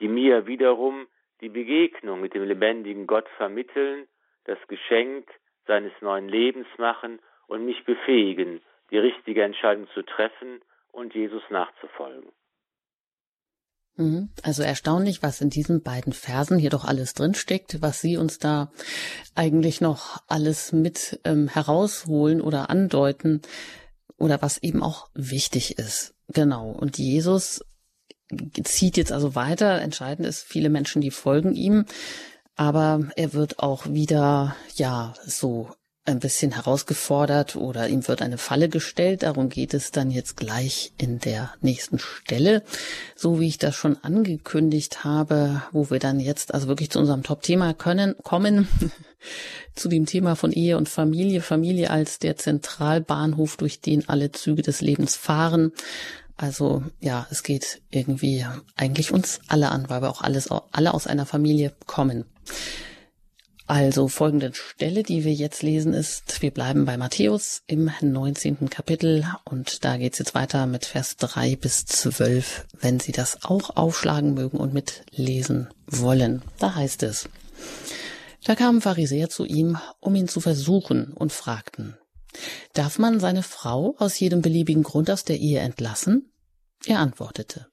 die 0.00 0.08
mir 0.08 0.46
wiederum 0.46 1.06
die 1.40 1.48
Begegnung 1.48 2.20
mit 2.20 2.34
dem 2.34 2.44
lebendigen 2.44 3.06
Gott 3.06 3.28
vermitteln, 3.36 4.06
das 4.44 4.58
Geschenk 4.68 5.28
seines 5.66 5.92
neuen 6.00 6.28
Lebens 6.28 6.66
machen 6.78 7.20
und 7.46 7.64
mich 7.64 7.84
befähigen, 7.84 8.60
die 8.90 8.98
richtige 8.98 9.42
Entscheidung 9.42 9.88
zu 9.94 10.02
treffen 10.02 10.60
und 10.92 11.14
Jesus 11.14 11.42
nachzufolgen. 11.50 12.30
Mhm. 13.96 14.30
Also 14.42 14.62
erstaunlich, 14.62 15.22
was 15.22 15.40
in 15.40 15.50
diesen 15.50 15.82
beiden 15.82 16.12
Versen 16.12 16.58
hier 16.58 16.70
doch 16.70 16.84
alles 16.84 17.14
drinsteckt, 17.14 17.80
was 17.80 18.00
Sie 18.00 18.16
uns 18.16 18.38
da 18.38 18.72
eigentlich 19.34 19.80
noch 19.80 20.22
alles 20.26 20.72
mit 20.72 21.20
ähm, 21.24 21.48
herausholen 21.48 22.40
oder 22.40 22.70
andeuten 22.70 23.42
oder 24.18 24.42
was 24.42 24.62
eben 24.62 24.82
auch 24.82 25.08
wichtig 25.14 25.78
ist. 25.78 26.14
Genau. 26.28 26.70
Und 26.70 26.98
Jesus 26.98 27.64
zieht 28.64 28.96
jetzt 28.96 29.12
also 29.12 29.34
weiter. 29.34 29.80
Entscheidend 29.80 30.26
ist, 30.26 30.44
viele 30.44 30.68
Menschen, 30.68 31.00
die 31.00 31.10
folgen 31.10 31.54
ihm. 31.54 31.84
Aber 32.56 33.08
er 33.16 33.32
wird 33.32 33.58
auch 33.58 33.86
wieder, 33.86 34.54
ja, 34.76 35.14
so 35.26 35.70
ein 36.06 36.18
bisschen 36.18 36.52
herausgefordert 36.52 37.56
oder 37.56 37.88
ihm 37.88 38.06
wird 38.06 38.20
eine 38.20 38.36
Falle 38.36 38.68
gestellt. 38.68 39.22
Darum 39.22 39.48
geht 39.48 39.72
es 39.72 39.90
dann 39.90 40.10
jetzt 40.10 40.36
gleich 40.36 40.92
in 40.98 41.18
der 41.18 41.54
nächsten 41.62 41.98
Stelle. 41.98 42.62
So 43.16 43.40
wie 43.40 43.48
ich 43.48 43.56
das 43.58 43.74
schon 43.74 43.96
angekündigt 44.02 45.04
habe, 45.04 45.62
wo 45.72 45.90
wir 45.90 45.98
dann 45.98 46.20
jetzt 46.20 46.52
also 46.52 46.68
wirklich 46.68 46.90
zu 46.90 46.98
unserem 46.98 47.22
Top-Thema 47.22 47.72
können, 47.72 48.16
kommen. 48.22 48.68
zu 49.74 49.88
dem 49.88 50.04
Thema 50.04 50.36
von 50.36 50.52
Ehe 50.52 50.76
und 50.76 50.90
Familie. 50.90 51.40
Familie 51.40 51.90
als 51.90 52.18
der 52.18 52.36
Zentralbahnhof, 52.36 53.56
durch 53.56 53.80
den 53.80 54.06
alle 54.06 54.30
Züge 54.30 54.60
des 54.60 54.82
Lebens 54.82 55.16
fahren. 55.16 55.72
Also 56.36 56.82
ja, 57.00 57.26
es 57.30 57.42
geht 57.42 57.82
irgendwie 57.90 58.44
eigentlich 58.76 59.12
uns 59.12 59.40
alle 59.46 59.70
an, 59.70 59.88
weil 59.88 60.02
wir 60.02 60.10
auch 60.10 60.22
alles, 60.22 60.48
alle 60.50 60.94
aus 60.94 61.06
einer 61.06 61.26
Familie 61.26 61.74
kommen. 61.86 62.24
Also 63.66 64.08
folgende 64.08 64.52
Stelle, 64.52 65.02
die 65.02 65.24
wir 65.24 65.32
jetzt 65.32 65.62
lesen, 65.62 65.94
ist, 65.94 66.42
wir 66.42 66.50
bleiben 66.50 66.84
bei 66.84 66.98
Matthäus 66.98 67.62
im 67.66 67.90
19. 68.02 68.68
Kapitel 68.68 69.24
und 69.44 69.86
da 69.86 69.96
geht's 69.96 70.18
jetzt 70.18 70.34
weiter 70.34 70.66
mit 70.66 70.84
Vers 70.84 71.16
3 71.16 71.56
bis 71.56 71.86
12, 71.86 72.66
wenn 72.80 73.00
Sie 73.00 73.12
das 73.12 73.42
auch 73.42 73.74
aufschlagen 73.76 74.34
mögen 74.34 74.58
und 74.58 74.74
mitlesen 74.74 75.68
wollen. 75.86 76.42
Da 76.58 76.74
heißt 76.74 77.04
es, 77.04 77.30
da 78.44 78.54
kamen 78.54 78.82
Pharisäer 78.82 79.30
zu 79.30 79.46
ihm, 79.46 79.78
um 79.98 80.14
ihn 80.14 80.28
zu 80.28 80.40
versuchen 80.40 81.14
und 81.14 81.32
fragten, 81.32 81.96
darf 82.72 82.98
man 82.98 83.20
seine 83.20 83.42
Frau 83.42 83.94
aus 83.98 84.18
jedem 84.18 84.42
beliebigen 84.42 84.82
Grund 84.82 85.10
aus 85.10 85.24
der 85.24 85.38
Ehe 85.38 85.60
entlassen? 85.60 86.30
Er 86.86 86.98
antwortete, 87.00 87.66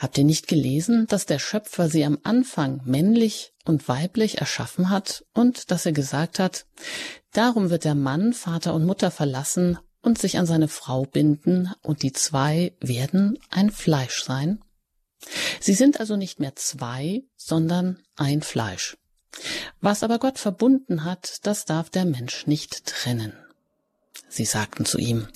Habt 0.00 0.16
ihr 0.16 0.24
nicht 0.24 0.48
gelesen, 0.48 1.06
dass 1.08 1.26
der 1.26 1.38
Schöpfer 1.38 1.90
sie 1.90 2.06
am 2.06 2.18
Anfang 2.22 2.80
männlich 2.86 3.52
und 3.66 3.86
weiblich 3.86 4.38
erschaffen 4.38 4.88
hat 4.88 5.26
und 5.34 5.70
dass 5.70 5.84
er 5.84 5.92
gesagt 5.92 6.38
hat, 6.38 6.64
darum 7.32 7.68
wird 7.68 7.84
der 7.84 7.94
Mann 7.94 8.32
Vater 8.32 8.72
und 8.72 8.86
Mutter 8.86 9.10
verlassen 9.10 9.78
und 10.00 10.16
sich 10.16 10.38
an 10.38 10.46
seine 10.46 10.68
Frau 10.68 11.04
binden 11.04 11.70
und 11.82 12.02
die 12.02 12.12
zwei 12.12 12.74
werden 12.80 13.38
ein 13.50 13.70
Fleisch 13.70 14.24
sein? 14.24 14.64
Sie 15.60 15.74
sind 15.74 16.00
also 16.00 16.16
nicht 16.16 16.40
mehr 16.40 16.56
zwei, 16.56 17.24
sondern 17.36 17.98
ein 18.16 18.40
Fleisch. 18.40 18.96
Was 19.82 20.02
aber 20.02 20.18
Gott 20.18 20.38
verbunden 20.38 21.04
hat, 21.04 21.40
das 21.42 21.66
darf 21.66 21.90
der 21.90 22.06
Mensch 22.06 22.46
nicht 22.46 22.86
trennen. 22.86 23.34
Sie 24.30 24.44
sagten 24.44 24.84
zu 24.84 24.98
ihm, 24.98 25.26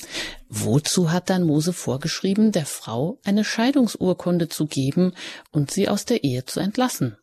wozu 0.49 1.11
hat 1.11 1.29
dann 1.29 1.43
Mose 1.43 1.73
vorgeschrieben, 1.73 2.53
der 2.53 2.65
Frau 2.65 3.19
eine 3.25 3.45
Scheidungsurkunde 3.45 4.49
zu 4.49 4.67
geben 4.67 5.15
und 5.51 5.73
sie 5.73 5.89
aus 5.89 6.05
der 6.05 6.23
Ehe 6.23 6.45
zu 6.45 6.61
entlassen? 6.61 7.17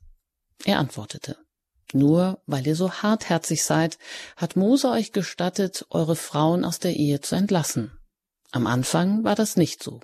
Er 0.66 0.80
antwortete, 0.80 1.38
nur 1.94 2.42
weil 2.46 2.68
ihr 2.68 2.76
so 2.76 2.92
hartherzig 2.92 3.64
seid, 3.64 3.98
hat 4.36 4.58
Mose 4.58 4.90
euch 4.90 5.14
gestattet, 5.14 5.86
eure 5.90 6.18
Frauen 6.18 6.66
aus 6.66 6.80
der 6.80 6.98
Ehe 6.98 7.22
zu 7.22 7.36
entlassen. 7.36 7.98
Am 8.52 8.68
Anfang 8.68 9.24
war 9.24 9.36
das 9.36 9.56
nicht 9.56 9.82
so. 9.82 10.02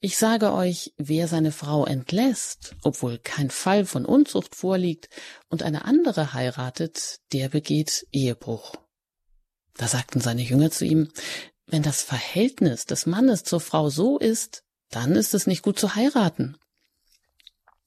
Ich 0.00 0.16
sage 0.16 0.52
euch, 0.54 0.94
wer 0.96 1.28
seine 1.28 1.52
Frau 1.52 1.84
entlässt, 1.84 2.74
obwohl 2.82 3.18
kein 3.18 3.50
Fall 3.50 3.84
von 3.84 4.06
Unzucht 4.06 4.54
vorliegt, 4.54 5.10
und 5.50 5.62
eine 5.62 5.84
andere 5.84 6.32
heiratet, 6.32 7.18
der 7.32 7.50
begeht 7.50 8.06
Ehebruch. 8.12 8.76
Da 9.80 9.88
sagten 9.88 10.20
seine 10.20 10.42
Jünger 10.42 10.70
zu 10.70 10.84
ihm, 10.84 11.08
wenn 11.66 11.82
das 11.82 12.02
Verhältnis 12.02 12.84
des 12.84 13.06
Mannes 13.06 13.44
zur 13.44 13.60
Frau 13.60 13.88
so 13.88 14.18
ist, 14.18 14.62
dann 14.90 15.16
ist 15.16 15.32
es 15.32 15.46
nicht 15.46 15.62
gut 15.62 15.78
zu 15.78 15.94
heiraten. 15.94 16.58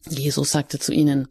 Jesus 0.10 0.50
sagte 0.50 0.80
zu 0.80 0.92
ihnen, 0.92 1.28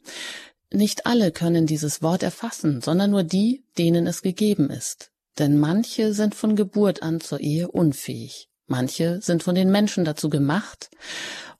nicht 0.70 1.04
alle 1.04 1.32
können 1.32 1.66
dieses 1.66 2.00
Wort 2.00 2.22
erfassen, 2.22 2.80
sondern 2.80 3.10
nur 3.10 3.24
die, 3.24 3.64
denen 3.76 4.06
es 4.06 4.22
gegeben 4.22 4.70
ist. 4.70 5.10
Denn 5.36 5.58
manche 5.58 6.14
sind 6.14 6.36
von 6.36 6.54
Geburt 6.54 7.02
an 7.02 7.20
zur 7.20 7.40
Ehe 7.40 7.68
unfähig, 7.68 8.48
manche 8.66 9.20
sind 9.20 9.42
von 9.42 9.56
den 9.56 9.72
Menschen 9.72 10.04
dazu 10.04 10.30
gemacht, 10.30 10.90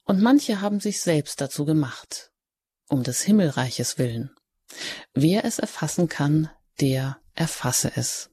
und 0.05 0.22
manche 0.22 0.61
haben 0.61 0.78
sich 0.78 1.00
selbst 1.00 1.40
dazu 1.40 1.64
gemacht, 1.64 2.30
um 2.88 3.03
des 3.03 3.22
Himmelreiches 3.22 3.98
willen. 3.98 4.30
Wer 5.12 5.44
es 5.44 5.59
erfassen 5.59 6.09
kann, 6.09 6.50
der 6.80 7.18
erfasse 7.34 7.90
es. 7.96 8.32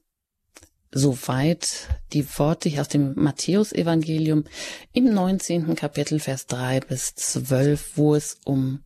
Soweit 0.92 1.88
die 2.12 2.26
Worte 2.38 2.68
hier 2.68 2.80
aus 2.80 2.88
dem 2.88 3.14
Matthäusevangelium 3.14 4.44
im 4.92 5.14
19. 5.14 5.76
Kapitel 5.76 6.18
Vers 6.18 6.46
3 6.46 6.80
bis 6.80 7.14
12, 7.14 7.92
wo 7.96 8.16
es 8.16 8.38
um 8.44 8.82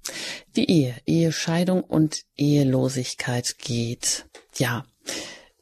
die 0.55 0.71
Ehe, 0.71 0.95
Ehescheidung 1.07 1.83
und 1.83 2.25
Ehelosigkeit 2.37 3.57
geht. 3.57 4.27
Ja, 4.57 4.85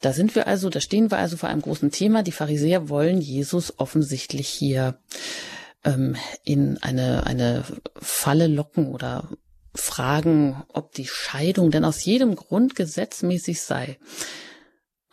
da 0.01 0.13
sind 0.13 0.35
wir 0.35 0.49
also, 0.49 0.69
da 0.69 0.81
stehen 0.81 1.13
wir 1.13 1.19
also 1.19 1.37
vor 1.37 1.49
einem 1.49 1.63
großen 1.63 1.93
Thema. 1.93 2.25
Die 2.25 2.33
Pharisäer 2.33 2.89
wollen 2.89 3.21
Jesus 3.21 3.79
offensichtlich 3.79 4.49
hier 4.49 4.99
ähm, 5.85 6.17
in 6.43 6.77
eine, 6.79 7.25
eine 7.25 7.63
Falle 8.01 8.49
locken 8.49 8.89
oder 8.89 9.29
fragen, 9.75 10.65
ob 10.73 10.93
die 10.93 11.07
Scheidung 11.07 11.71
denn 11.71 11.85
aus 11.85 12.05
jedem 12.05 12.35
Grund 12.35 12.75
gesetzmäßig 12.75 13.61
sei 13.61 13.97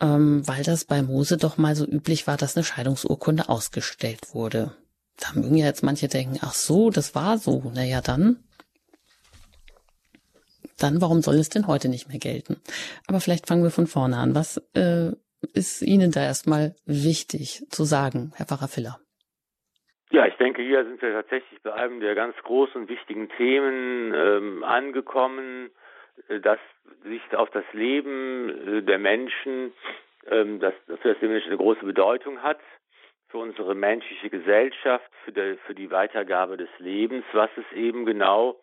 ähm, 0.00 0.46
weil 0.46 0.62
das 0.62 0.84
bei 0.84 1.02
Mose 1.02 1.36
doch 1.36 1.58
mal 1.58 1.74
so 1.74 1.84
üblich 1.84 2.26
war, 2.26 2.36
dass 2.36 2.56
eine 2.56 2.64
Scheidungsurkunde 2.64 3.48
ausgestellt 3.48 4.34
wurde. 4.34 4.72
Da 5.18 5.38
mögen 5.38 5.56
ja 5.56 5.66
jetzt 5.66 5.82
manche 5.82 6.08
denken, 6.08 6.38
ach 6.40 6.54
so, 6.54 6.90
das 6.90 7.14
war 7.14 7.38
so. 7.38 7.70
Naja, 7.74 8.00
dann. 8.00 8.42
Dann, 10.78 11.02
warum 11.02 11.20
soll 11.20 11.34
es 11.34 11.50
denn 11.50 11.66
heute 11.66 11.90
nicht 11.90 12.08
mehr 12.08 12.18
gelten? 12.18 12.56
Aber 13.06 13.20
vielleicht 13.20 13.46
fangen 13.46 13.62
wir 13.62 13.70
von 13.70 13.86
vorne 13.86 14.16
an. 14.16 14.34
Was 14.34 14.56
äh, 14.74 15.12
ist 15.54 15.82
Ihnen 15.82 16.10
da 16.10 16.22
erstmal 16.22 16.74
wichtig 16.86 17.66
zu 17.68 17.84
sagen, 17.84 18.32
Herr 18.36 18.46
Pfarrer 18.46 18.68
Filler? 18.68 18.98
Ja, 20.10 20.26
ich 20.26 20.34
denke, 20.36 20.62
hier 20.62 20.84
sind 20.84 21.00
wir 21.02 21.12
tatsächlich 21.12 21.62
bei 21.62 21.72
einem 21.72 22.00
der 22.00 22.14
ganz 22.14 22.34
großen 22.42 22.82
und 22.82 22.88
wichtigen 22.88 23.28
Themen 23.36 24.12
ähm, 24.14 24.64
angekommen, 24.64 25.70
äh, 26.28 26.40
das 26.84 27.02
sich 27.04 27.22
auf 27.34 27.50
das 27.50 27.64
Leben 27.72 28.78
äh, 28.78 28.82
der 28.82 28.98
Menschen, 28.98 29.72
ähm, 30.30 30.60
das 30.60 30.74
für 30.86 31.14
das 31.14 31.20
Leben 31.20 31.34
eine 31.34 31.56
große 31.56 31.84
Bedeutung 31.84 32.42
hat, 32.42 32.60
für 33.28 33.38
unsere 33.38 33.74
menschliche 33.74 34.28
Gesellschaft, 34.28 35.10
für 35.24 35.32
die, 35.74 35.90
Weitergabe 35.90 36.56
des 36.56 36.68
Lebens, 36.78 37.24
was 37.32 37.50
es 37.56 37.76
eben 37.76 38.04
genau 38.04 38.60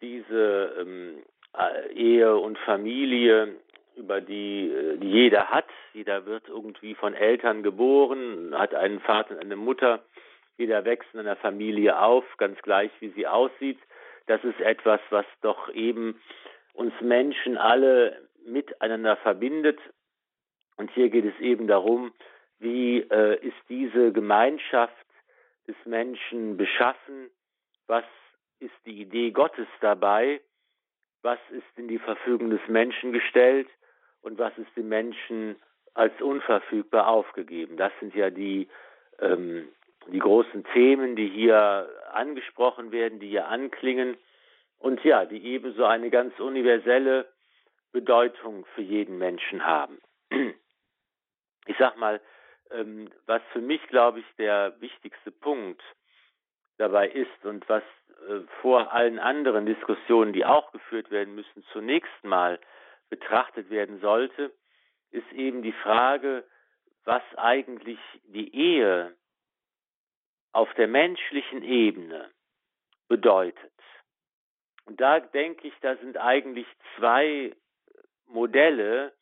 diese 0.00 0.76
ähm, 0.80 1.22
äh, 1.56 1.92
Ehe 1.92 2.36
und 2.36 2.58
Familie, 2.58 3.56
über 3.96 4.20
die, 4.20 4.70
die 5.00 5.10
jeder 5.10 5.48
hat. 5.48 5.64
Jeder 5.94 6.26
wird 6.26 6.48
irgendwie 6.48 6.94
von 6.94 7.14
Eltern 7.14 7.62
geboren, 7.62 8.54
hat 8.54 8.74
einen 8.74 9.00
Vater 9.00 9.30
und 9.34 9.40
eine 9.40 9.56
Mutter. 9.56 10.04
Jeder 10.58 10.84
wächst 10.84 11.08
in 11.14 11.20
einer 11.20 11.36
Familie 11.36 11.98
auf, 11.98 12.24
ganz 12.36 12.60
gleich 12.62 12.90
wie 13.00 13.08
sie 13.10 13.26
aussieht. 13.26 13.78
Das 14.26 14.42
ist 14.44 14.60
etwas, 14.60 15.00
was 15.10 15.26
doch 15.40 15.72
eben 15.72 16.20
uns 16.76 16.92
Menschen 17.00 17.56
alle 17.56 18.28
miteinander 18.44 19.16
verbindet. 19.16 19.78
Und 20.76 20.90
hier 20.92 21.08
geht 21.08 21.24
es 21.24 21.38
eben 21.40 21.66
darum, 21.66 22.12
wie 22.58 23.00
äh, 23.00 23.38
ist 23.44 23.56
diese 23.68 24.12
Gemeinschaft 24.12 24.94
des 25.66 25.76
Menschen 25.84 26.56
beschaffen? 26.56 27.30
Was 27.86 28.04
ist 28.60 28.74
die 28.84 29.00
Idee 29.02 29.30
Gottes 29.30 29.66
dabei? 29.80 30.40
Was 31.22 31.38
ist 31.50 31.66
in 31.76 31.88
die 31.88 31.98
Verfügung 31.98 32.50
des 32.50 32.60
Menschen 32.68 33.12
gestellt? 33.12 33.68
Und 34.20 34.38
was 34.38 34.56
ist 34.58 34.74
dem 34.76 34.88
Menschen 34.88 35.56
als 35.94 36.20
unverfügbar 36.20 37.08
aufgegeben? 37.08 37.76
Das 37.76 37.92
sind 38.00 38.14
ja 38.14 38.30
die, 38.30 38.68
ähm, 39.18 39.68
die 40.08 40.18
großen 40.18 40.64
Themen, 40.72 41.16
die 41.16 41.28
hier 41.28 41.88
angesprochen 42.12 42.92
werden, 42.92 43.18
die 43.18 43.28
hier 43.28 43.48
anklingen 43.48 44.16
und 44.78 45.02
ja, 45.04 45.24
die 45.24 45.44
ebenso 45.44 45.84
eine 45.84 46.10
ganz 46.10 46.38
universelle 46.38 47.26
Bedeutung 47.92 48.66
für 48.74 48.82
jeden 48.82 49.18
Menschen 49.18 49.64
haben. 49.64 50.00
Ich 51.68 51.76
sag 51.78 51.96
mal, 51.96 52.20
ähm, 52.70 53.10
was 53.26 53.42
für 53.52 53.60
mich, 53.60 53.82
glaube 53.88 54.20
ich, 54.20 54.26
der 54.38 54.80
wichtigste 54.80 55.32
Punkt 55.32 55.82
dabei 56.78 57.08
ist 57.08 57.44
und 57.44 57.68
was 57.68 57.82
äh, 58.28 58.40
vor 58.60 58.92
allen 58.92 59.18
anderen 59.18 59.66
Diskussionen, 59.66 60.32
die 60.32 60.44
auch 60.44 60.70
geführt 60.70 61.10
werden 61.10 61.34
müssen, 61.34 61.64
zunächst 61.72 62.22
mal 62.22 62.60
betrachtet 63.08 63.68
werden 63.68 64.00
sollte, 64.00 64.52
ist 65.10 65.30
eben 65.32 65.62
die 65.62 65.72
Frage, 65.72 66.44
was 67.04 67.22
eigentlich 67.36 67.98
die 68.24 68.54
Ehe 68.54 69.16
auf 70.52 70.72
der 70.74 70.88
menschlichen 70.88 71.62
Ebene 71.62 72.30
bedeutet. 73.08 73.75
Und 74.86 75.00
da 75.00 75.20
denke 75.20 75.68
ich, 75.68 75.74
da 75.82 75.96
sind 75.96 76.16
eigentlich 76.16 76.66
zwei 76.96 77.54
Modelle, 78.26 79.12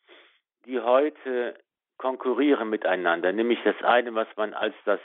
die 0.65 0.79
heute 0.79 1.55
konkurrieren 1.97 2.69
miteinander. 2.69 3.31
Nämlich 3.31 3.59
das 3.63 3.81
eine, 3.83 4.13
was 4.15 4.27
man 4.35 4.53
als 4.53 4.75
das 4.85 4.99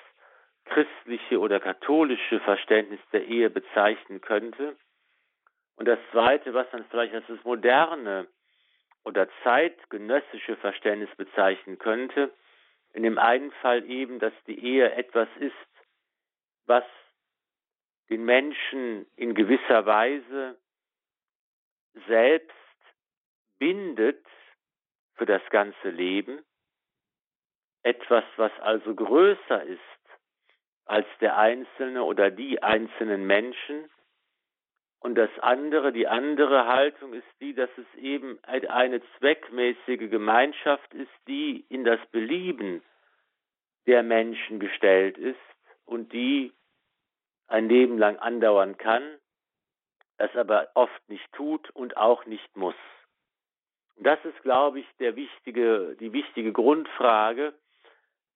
christliche 0.66 1.40
oder 1.40 1.60
katholische 1.60 2.40
Verständnis 2.40 3.00
der 3.12 3.26
Ehe 3.26 3.50
bezeichnen 3.50 4.20
könnte. 4.20 4.76
Und 5.76 5.86
das 5.86 5.98
zweite, 6.12 6.52
was 6.54 6.70
man 6.72 6.84
vielleicht 6.90 7.14
als 7.14 7.26
das 7.26 7.42
moderne 7.44 8.28
oder 9.02 9.28
zeitgenössische 9.42 10.56
Verständnis 10.56 11.10
bezeichnen 11.16 11.78
könnte. 11.78 12.30
In 12.92 13.02
dem 13.02 13.18
einen 13.18 13.50
Fall 13.62 13.84
eben, 13.88 14.18
dass 14.18 14.34
die 14.46 14.62
Ehe 14.62 14.92
etwas 14.92 15.28
ist, 15.38 15.54
was 16.66 16.84
den 18.10 18.24
Menschen 18.24 19.06
in 19.16 19.34
gewisser 19.34 19.86
Weise 19.86 20.58
selbst 22.08 22.56
bindet 23.58 24.24
für 25.14 25.26
das 25.26 25.42
ganze 25.50 25.90
Leben, 25.90 26.44
etwas, 27.82 28.24
was 28.36 28.52
also 28.60 28.94
größer 28.94 29.62
ist 29.62 29.80
als 30.84 31.06
der 31.20 31.38
Einzelne 31.38 32.02
oder 32.02 32.30
die 32.30 32.62
einzelnen 32.62 33.26
Menschen. 33.26 33.88
Und 34.98 35.14
das 35.14 35.30
andere, 35.38 35.92
die 35.92 36.08
andere 36.08 36.66
Haltung 36.66 37.14
ist 37.14 37.28
die, 37.40 37.54
dass 37.54 37.70
es 37.78 37.86
eben 37.98 38.42
eine 38.44 39.00
zweckmäßige 39.18 40.10
Gemeinschaft 40.10 40.92
ist, 40.94 41.12
die 41.28 41.64
in 41.68 41.84
das 41.84 42.00
Belieben 42.10 42.82
der 43.86 44.02
Menschen 44.02 44.58
gestellt 44.58 45.16
ist 45.16 45.38
und 45.86 46.12
die 46.12 46.52
ein 47.50 47.68
Leben 47.68 47.98
lang 47.98 48.16
andauern 48.18 48.76
kann, 48.78 49.18
das 50.18 50.34
aber 50.36 50.68
oft 50.74 51.08
nicht 51.08 51.30
tut 51.32 51.70
und 51.70 51.96
auch 51.96 52.24
nicht 52.26 52.56
muss. 52.56 52.74
Das 53.96 54.18
ist, 54.24 54.40
glaube 54.42 54.80
ich, 54.80 54.86
der 54.98 55.16
wichtige, 55.16 55.96
die 56.00 56.12
wichtige 56.12 56.52
Grundfrage, 56.52 57.52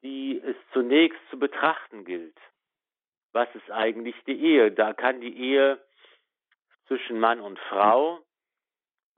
die 0.03 0.41
es 0.45 0.57
zunächst 0.73 1.21
zu 1.31 1.39
betrachten 1.39 2.05
gilt. 2.05 2.37
Was 3.33 3.49
ist 3.55 3.71
eigentlich 3.71 4.17
die 4.27 4.39
Ehe? 4.39 4.71
Da 4.73 4.93
kann 4.93 5.21
die 5.21 5.37
Ehe 5.37 5.83
zwischen 6.87 7.19
Mann 7.19 7.41
und 7.41 7.59
Frau, 7.59 8.21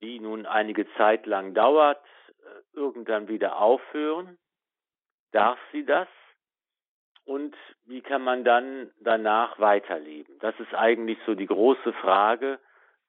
die 0.00 0.20
nun 0.20 0.46
einige 0.46 0.86
Zeit 0.94 1.26
lang 1.26 1.54
dauert, 1.54 2.04
äh, 2.28 2.78
irgendwann 2.78 3.28
wieder 3.28 3.58
aufhören. 3.58 4.38
Darf 5.32 5.58
sie 5.72 5.84
das? 5.84 6.08
Und 7.26 7.56
wie 7.86 8.00
kann 8.00 8.22
man 8.22 8.44
dann 8.44 8.90
danach 9.00 9.58
weiterleben? 9.58 10.38
Das 10.40 10.58
ist 10.60 10.72
eigentlich 10.74 11.18
so 11.26 11.34
die 11.34 11.46
große 11.46 11.92
Frage, 11.94 12.58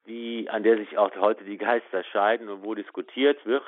die, 0.06 0.50
an 0.50 0.64
der 0.64 0.76
sich 0.76 0.98
auch 0.98 1.14
heute 1.16 1.44
die 1.44 1.56
Geister 1.56 2.02
scheiden 2.02 2.48
und 2.48 2.64
wo 2.64 2.74
diskutiert 2.74 3.46
wird. 3.46 3.62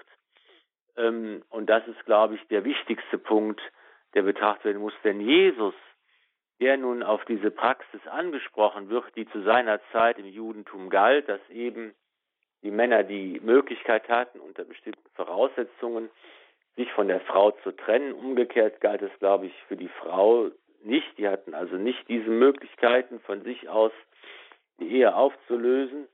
Ähm, 0.97 1.45
und 1.51 1.71
das 1.71 1.87
ist, 1.87 2.05
glaube 2.05 2.35
ich, 2.35 2.47
der 2.49 2.65
wichtigste 2.65 3.17
Punkt, 3.17 3.61
der 4.15 4.23
betrachtet 4.23 4.65
werden 4.65 4.81
muss. 4.81 4.95
Denn 5.05 5.21
Jesus, 5.21 5.75
der 6.61 6.77
nun 6.77 7.05
auf 7.05 7.25
diese 7.27 7.53
Praxis 7.53 8.05
angesprochen 8.09 8.89
wird, 8.89 9.05
die 9.15 9.29
zu 9.29 9.43
seiner 9.43 9.81
Zeit 9.93 10.19
im 10.19 10.27
Judentum 10.27 10.91
galt, 10.91 11.29
dass 11.29 11.41
eben 11.49 11.95
die 12.63 12.73
Männer 12.73 13.05
die 13.05 13.39
Möglichkeit 13.41 14.09
hatten, 14.09 14.41
unter 14.41 14.65
bestimmten 14.65 15.09
Voraussetzungen 15.15 16.11
sich 16.77 16.91
von 16.93 17.09
der 17.09 17.21
Frau 17.21 17.51
zu 17.63 17.73
trennen. 17.73 18.13
Umgekehrt 18.13 18.81
galt 18.81 19.03
es, 19.03 19.17
glaube 19.19 19.47
ich, 19.47 19.55
für 19.65 19.77
die 19.77 19.89
Frau 19.89 20.51
nicht. 20.83 21.19
Die 21.19 21.29
hatten 21.29 21.55
also 21.55 21.77
nicht 21.77 22.09
diese 22.09 22.31
Möglichkeiten 22.31 23.21
von 23.21 23.43
sich 23.43 23.69
aus 23.69 23.93
die 24.79 24.91
Ehe 24.97 25.15
aufzulösen. 25.15 26.09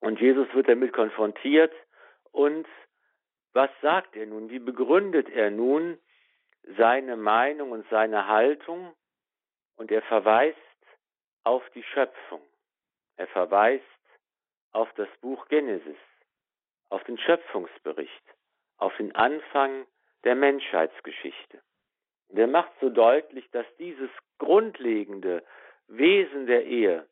Und 0.00 0.20
Jesus 0.20 0.46
wird 0.54 0.68
damit 0.68 0.92
konfrontiert. 0.92 1.72
Und 2.32 2.66
was 3.52 3.70
sagt 3.82 4.16
er 4.16 4.26
nun? 4.26 4.50
Wie 4.50 4.58
begründet 4.58 5.28
er 5.28 5.50
nun 5.50 5.98
seine 6.76 7.16
Meinung 7.16 7.70
und 7.70 7.86
seine 7.90 8.26
Haltung? 8.26 8.94
Und 9.76 9.90
er 9.90 10.02
verweist 10.02 10.58
auf 11.44 11.62
die 11.70 11.82
Schöpfung. 11.82 12.42
Er 13.16 13.26
verweist 13.28 13.84
auf 14.72 14.92
das 14.94 15.08
Buch 15.20 15.48
Genesis, 15.48 15.96
auf 16.90 17.02
den 17.04 17.18
Schöpfungsbericht 17.18 18.22
auf 18.80 18.96
den 18.96 19.14
Anfang 19.14 19.86
der 20.24 20.34
Menschheitsgeschichte. 20.34 21.60
Und 22.28 22.38
er 22.38 22.46
macht 22.46 22.72
so 22.80 22.90
deutlich, 22.90 23.48
dass 23.50 23.66
dieses 23.78 24.10
grundlegende 24.38 25.42
Wesen 25.88 26.46
der 26.46 26.64
Ehe 26.64 27.06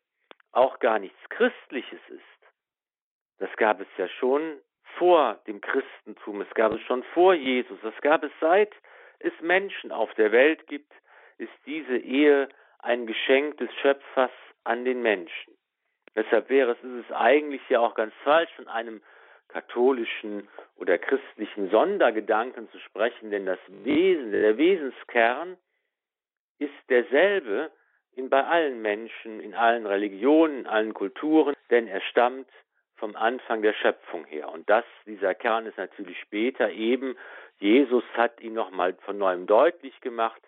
auch 0.51 0.79
gar 0.79 0.99
nichts 0.99 1.19
Christliches 1.29 1.99
ist. 2.09 2.21
Das 3.37 3.49
gab 3.57 3.81
es 3.81 3.87
ja 3.97 4.07
schon 4.07 4.59
vor 4.97 5.39
dem 5.47 5.61
Christentum, 5.61 6.41
es 6.41 6.53
gab 6.55 6.73
es 6.73 6.81
schon 6.81 7.03
vor 7.13 7.33
Jesus, 7.33 7.79
das 7.81 7.95
gab 8.01 8.23
es 8.23 8.31
seit 8.39 8.73
es 9.19 9.33
Menschen 9.41 9.91
auf 9.91 10.13
der 10.13 10.31
Welt 10.31 10.65
gibt, 10.67 10.91
ist 11.37 11.51
diese 11.65 11.97
Ehe 11.97 12.49
ein 12.79 13.05
Geschenk 13.05 13.57
des 13.57 13.69
Schöpfers 13.81 14.31
an 14.63 14.85
den 14.85 15.01
Menschen. 15.01 15.53
Deshalb 16.15 16.49
wäre 16.49 16.71
es, 16.71 16.77
ist 16.83 17.05
es 17.05 17.11
eigentlich 17.11 17.61
ja 17.69 17.81
auch 17.81 17.95
ganz 17.95 18.13
falsch, 18.23 18.49
von 18.55 18.67
einem 18.67 19.01
katholischen 19.49 20.47
oder 20.79 20.97
christlichen 20.97 21.69
Sondergedanken 21.69 22.69
zu 22.71 22.79
sprechen, 22.79 23.31
denn 23.31 23.45
das 23.45 23.59
Wesen, 23.67 24.31
der 24.31 24.57
Wesenskern 24.57 25.57
ist 26.57 26.73
derselbe 26.89 27.71
in 28.15 28.29
bei 28.29 28.43
allen 28.43 28.81
Menschen, 28.81 29.39
in 29.39 29.53
allen 29.53 29.85
Religionen, 29.85 30.59
in 30.59 30.67
allen 30.67 30.93
Kulturen, 30.93 31.55
denn 31.69 31.87
er 31.87 32.01
stammt 32.01 32.49
vom 32.95 33.15
Anfang 33.15 33.61
der 33.61 33.73
Schöpfung 33.73 34.25
her. 34.25 34.49
Und 34.49 34.69
das, 34.69 34.83
dieser 35.05 35.33
Kern 35.33 35.65
ist 35.65 35.77
natürlich 35.77 36.19
später 36.19 36.69
eben, 36.69 37.15
Jesus 37.59 38.03
hat 38.13 38.39
ihn 38.41 38.53
nochmal 38.53 38.93
von 39.05 39.17
neuem 39.17 39.47
deutlich 39.47 39.99
gemacht. 40.01 40.41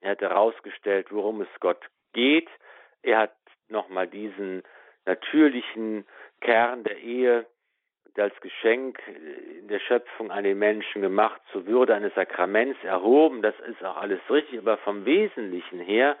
Er 0.00 0.12
hat 0.12 0.20
herausgestellt, 0.20 1.08
worum 1.10 1.42
es 1.42 1.48
Gott 1.60 1.82
geht. 2.12 2.48
Er 3.02 3.18
hat 3.18 3.36
nochmal 3.68 4.06
diesen 4.06 4.62
natürlichen 5.04 6.06
Kern 6.40 6.84
der 6.84 6.98
Ehe 6.98 7.46
als 8.18 8.38
Geschenk 8.40 9.00
in 9.60 9.68
der 9.68 9.80
Schöpfung 9.80 10.30
an 10.30 10.44
den 10.44 10.58
Menschen 10.58 11.02
gemacht, 11.02 11.40
zur 11.52 11.66
Würde 11.66 11.94
eines 11.94 12.14
Sakraments 12.14 12.82
erhoben. 12.82 13.42
Das 13.42 13.54
ist 13.60 13.82
auch 13.84 13.96
alles 13.96 14.20
richtig, 14.28 14.58
aber 14.58 14.78
vom 14.78 15.04
Wesentlichen 15.04 15.80
her 15.80 16.16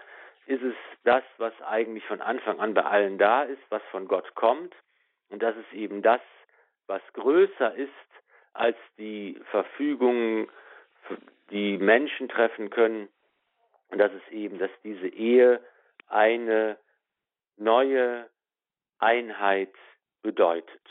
ist 0.46 0.62
es 0.62 0.74
das, 1.04 1.22
was 1.38 1.52
eigentlich 1.62 2.04
von 2.06 2.20
Anfang 2.20 2.60
an 2.60 2.74
bei 2.74 2.82
allen 2.82 3.18
da 3.18 3.42
ist, 3.42 3.62
was 3.68 3.82
von 3.90 4.08
Gott 4.08 4.34
kommt. 4.34 4.74
Und 5.28 5.42
das 5.42 5.56
ist 5.56 5.72
eben 5.72 6.02
das, 6.02 6.20
was 6.86 7.02
größer 7.12 7.74
ist 7.74 7.90
als 8.52 8.76
die 8.98 9.40
Verfügungen, 9.50 10.48
die 11.50 11.78
Menschen 11.78 12.28
treffen 12.28 12.70
können. 12.70 13.08
Und 13.90 13.98
das 13.98 14.12
ist 14.12 14.32
eben, 14.32 14.58
dass 14.58 14.70
diese 14.82 15.08
Ehe 15.08 15.60
eine 16.08 16.78
neue 17.56 18.28
Einheit 18.98 19.74
bedeutet. 20.22 20.82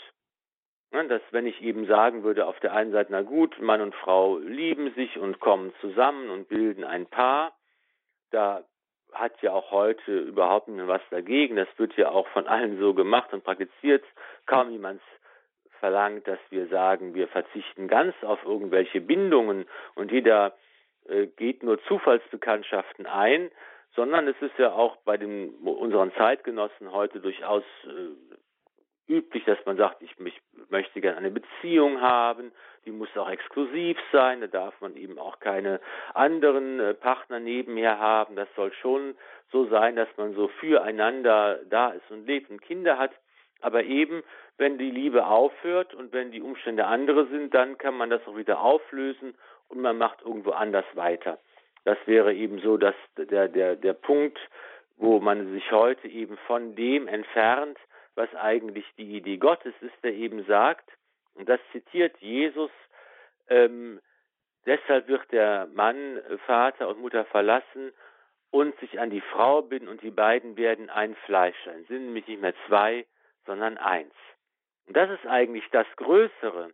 Dass 0.91 1.21
wenn 1.31 1.45
ich 1.45 1.61
eben 1.61 1.85
sagen 1.85 2.23
würde, 2.23 2.47
auf 2.47 2.59
der 2.59 2.73
einen 2.73 2.91
Seite, 2.91 3.11
na 3.11 3.21
gut, 3.21 3.59
Mann 3.61 3.81
und 3.81 3.93
Frau 3.95 4.37
lieben 4.39 4.91
sich 4.95 5.17
und 5.17 5.39
kommen 5.39 5.73
zusammen 5.81 6.29
und 6.29 6.49
bilden 6.49 6.83
ein 6.83 7.05
Paar, 7.05 7.55
da 8.31 8.63
hat 9.13 9.41
ja 9.41 9.53
auch 9.53 9.71
heute 9.71 10.19
überhaupt 10.19 10.67
nicht 10.67 10.87
was 10.87 11.01
dagegen. 11.09 11.55
Das 11.55 11.67
wird 11.77 11.95
ja 11.95 12.09
auch 12.09 12.27
von 12.29 12.47
allen 12.47 12.79
so 12.79 12.93
gemacht 12.93 13.33
und 13.33 13.43
praktiziert. 13.43 14.03
Kaum 14.45 14.71
jemand 14.71 15.01
verlangt, 15.79 16.27
dass 16.27 16.39
wir 16.49 16.67
sagen, 16.67 17.13
wir 17.13 17.27
verzichten 17.27 17.87
ganz 17.87 18.13
auf 18.21 18.43
irgendwelche 18.43 19.01
Bindungen 19.01 19.65
und 19.95 20.11
jeder 20.11 20.53
äh, 21.07 21.27
geht 21.27 21.63
nur 21.63 21.81
Zufallsbekanntschaften 21.83 23.05
ein, 23.05 23.49
sondern 23.95 24.27
es 24.27 24.35
ist 24.41 24.57
ja 24.57 24.71
auch 24.73 24.97
bei 24.97 25.17
den 25.17 25.49
unseren 25.55 26.13
Zeitgenossen 26.13 26.91
heute 26.91 27.19
durchaus 27.19 27.63
äh, 27.85 27.89
üblich, 29.09 29.43
dass 29.45 29.57
man 29.65 29.75
sagt, 29.75 30.01
ich, 30.01 30.15
ich 30.23 30.41
möchte 30.69 31.01
gerne 31.01 31.17
eine 31.17 31.31
Beziehung 31.31 31.99
haben, 31.99 32.51
die 32.85 32.91
muss 32.91 33.09
auch 33.17 33.29
exklusiv 33.29 33.97
sein, 34.11 34.41
da 34.41 34.47
darf 34.47 34.79
man 34.81 34.95
eben 34.95 35.19
auch 35.19 35.39
keine 35.39 35.81
anderen 36.13 36.79
äh, 36.79 36.93
Partner 36.93 37.39
nebenher 37.39 37.99
haben. 37.99 38.35
Das 38.35 38.47
soll 38.55 38.71
schon 38.73 39.15
so 39.51 39.65
sein, 39.65 39.95
dass 39.95 40.07
man 40.17 40.33
so 40.33 40.47
füreinander 40.47 41.59
da 41.69 41.89
ist 41.89 42.09
und 42.09 42.25
lebt 42.27 42.49
und 42.49 42.61
Kinder 42.61 42.97
hat. 42.97 43.11
Aber 43.61 43.83
eben, 43.83 44.23
wenn 44.57 44.77
die 44.77 44.91
Liebe 44.91 45.25
aufhört 45.25 45.93
und 45.93 46.13
wenn 46.13 46.31
die 46.31 46.41
Umstände 46.41 46.85
andere 46.85 47.27
sind, 47.27 47.53
dann 47.53 47.77
kann 47.77 47.97
man 47.97 48.09
das 48.09 48.25
auch 48.27 48.37
wieder 48.37 48.61
auflösen 48.61 49.33
und 49.67 49.81
man 49.81 49.97
macht 49.97 50.21
irgendwo 50.21 50.51
anders 50.51 50.85
weiter. 50.93 51.39
Das 51.83 51.97
wäre 52.05 52.33
eben 52.33 52.59
so, 52.59 52.77
dass 52.77 52.95
der, 53.17 53.47
der, 53.47 53.75
der 53.75 53.93
Punkt, 53.93 54.39
wo 54.97 55.19
man 55.19 55.51
sich 55.51 55.71
heute 55.71 56.07
eben 56.07 56.37
von 56.47 56.75
dem 56.75 57.07
entfernt, 57.07 57.77
was 58.19 58.35
eigentlich 58.35 58.85
die 58.97 59.15
Idee 59.15 59.37
Gottes 59.37 59.73
ist, 59.79 59.95
der 60.03 60.13
eben 60.13 60.43
sagt, 60.43 60.91
und 61.35 61.47
das 61.47 61.61
zitiert 61.71 62.17
Jesus, 62.17 62.69
ähm, 63.47 64.01
deshalb 64.65 65.07
wird 65.07 65.31
der 65.31 65.69
Mann 65.73 66.17
äh, 66.17 66.37
Vater 66.39 66.89
und 66.89 66.99
Mutter 66.99 67.23
verlassen 67.23 67.93
und 68.51 68.77
sich 68.81 68.99
an 68.99 69.09
die 69.09 69.21
Frau 69.21 69.61
binden 69.61 69.87
und 69.87 70.01
die 70.01 70.11
beiden 70.11 70.57
werden 70.57 70.89
ein 70.89 71.15
Fleisch 71.25 71.55
sein, 71.63 71.85
sind 71.87 72.07
nämlich 72.07 72.27
nicht 72.27 72.41
mehr 72.41 72.53
zwei, 72.67 73.05
sondern 73.45 73.77
eins. 73.77 74.13
Und 74.85 74.97
das 74.97 75.09
ist 75.11 75.25
eigentlich 75.25 75.69
das 75.71 75.87
Größere, 75.95 76.71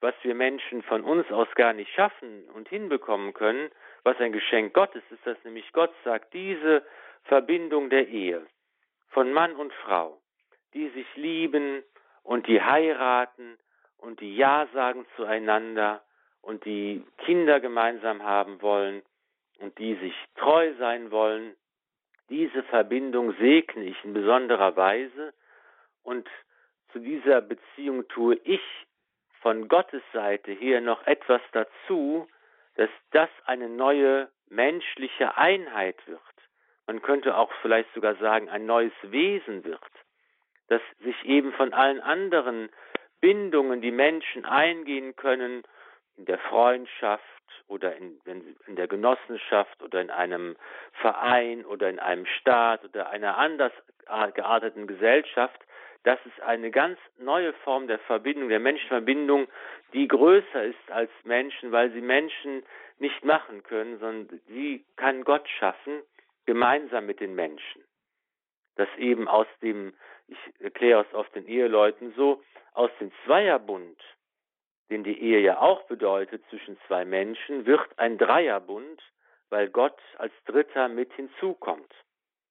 was 0.00 0.14
wir 0.22 0.34
Menschen 0.34 0.82
von 0.82 1.04
uns 1.04 1.30
aus 1.30 1.48
gar 1.54 1.74
nicht 1.74 1.94
schaffen 1.94 2.50
und 2.54 2.68
hinbekommen 2.68 3.34
können, 3.34 3.70
was 4.02 4.18
ein 4.18 4.32
Geschenk 4.32 4.74
Gottes 4.74 5.04
ist, 5.10 5.24
dass 5.24 5.36
nämlich 5.44 5.72
Gott 5.72 5.94
sagt, 6.02 6.34
diese 6.34 6.84
Verbindung 7.22 7.88
der 7.88 8.08
Ehe 8.08 8.44
von 9.10 9.32
Mann 9.32 9.54
und 9.54 9.72
Frau, 9.74 10.20
die 10.78 10.88
sich 10.90 11.16
lieben 11.16 11.82
und 12.22 12.46
die 12.46 12.62
heiraten 12.62 13.58
und 13.96 14.20
die 14.20 14.36
Ja 14.36 14.68
sagen 14.72 15.04
zueinander 15.16 16.04
und 16.40 16.64
die 16.64 17.04
Kinder 17.24 17.58
gemeinsam 17.58 18.22
haben 18.22 18.62
wollen 18.62 19.02
und 19.58 19.76
die 19.78 19.96
sich 19.96 20.14
treu 20.36 20.72
sein 20.78 21.10
wollen, 21.10 21.56
diese 22.28 22.62
Verbindung 22.62 23.34
segne 23.40 23.86
ich 23.86 24.04
in 24.04 24.14
besonderer 24.14 24.76
Weise 24.76 25.34
und 26.04 26.28
zu 26.92 27.00
dieser 27.00 27.40
Beziehung 27.40 28.06
tue 28.06 28.36
ich 28.44 28.62
von 29.40 29.66
Gottes 29.66 30.02
Seite 30.12 30.52
her 30.52 30.80
noch 30.80 31.04
etwas 31.08 31.40
dazu, 31.50 32.28
dass 32.76 32.90
das 33.10 33.30
eine 33.46 33.68
neue 33.68 34.30
menschliche 34.48 35.36
Einheit 35.36 35.96
wird. 36.06 36.20
Man 36.86 37.02
könnte 37.02 37.36
auch 37.36 37.50
vielleicht 37.62 37.92
sogar 37.94 38.14
sagen, 38.16 38.48
ein 38.48 38.64
neues 38.64 38.92
Wesen 39.02 39.64
wird 39.64 39.82
dass 40.68 40.82
sich 41.02 41.24
eben 41.24 41.52
von 41.52 41.72
allen 41.72 42.00
anderen 42.00 42.68
Bindungen, 43.20 43.80
die 43.80 43.90
Menschen 43.90 44.44
eingehen 44.44 45.16
können, 45.16 45.62
in 46.16 46.24
der 46.24 46.38
Freundschaft 46.38 47.24
oder 47.68 47.96
in, 47.96 48.18
in, 48.66 48.76
der 48.76 48.88
Genossenschaft 48.88 49.82
oder 49.82 50.00
in 50.00 50.10
einem 50.10 50.56
Verein 51.00 51.64
oder 51.64 51.88
in 51.88 51.98
einem 51.98 52.26
Staat 52.26 52.84
oder 52.84 53.10
einer 53.10 53.36
anders 53.36 53.72
gearteten 54.34 54.86
Gesellschaft, 54.86 55.60
das 56.04 56.18
ist 56.24 56.40
eine 56.40 56.70
ganz 56.70 56.98
neue 57.18 57.52
Form 57.52 57.86
der 57.86 57.98
Verbindung, 58.00 58.48
der 58.48 58.60
Menschenverbindung, 58.60 59.48
die 59.92 60.08
größer 60.08 60.64
ist 60.64 60.90
als 60.90 61.10
Menschen, 61.24 61.72
weil 61.72 61.92
sie 61.92 62.00
Menschen 62.00 62.62
nicht 62.98 63.24
machen 63.24 63.62
können, 63.62 63.98
sondern 63.98 64.40
sie 64.48 64.84
kann 64.96 65.24
Gott 65.24 65.48
schaffen, 65.58 66.02
gemeinsam 66.46 67.06
mit 67.06 67.20
den 67.20 67.34
Menschen. 67.34 67.84
Dass 68.76 68.88
eben 68.96 69.28
aus 69.28 69.46
dem 69.60 69.92
ich 70.28 70.38
erkläre 70.60 71.04
es 71.08 71.14
oft 71.14 71.34
den 71.34 71.46
Eheleuten 71.46 72.12
so, 72.14 72.42
aus 72.74 72.90
dem 73.00 73.10
Zweierbund, 73.24 74.00
den 74.90 75.02
die 75.02 75.20
Ehe 75.20 75.40
ja 75.40 75.58
auch 75.60 75.82
bedeutet 75.84 76.42
zwischen 76.48 76.78
zwei 76.86 77.04
Menschen, 77.04 77.66
wird 77.66 77.98
ein 77.98 78.18
Dreierbund, 78.18 79.02
weil 79.50 79.68
Gott 79.68 79.98
als 80.18 80.32
Dritter 80.44 80.88
mit 80.88 81.12
hinzukommt 81.14 81.92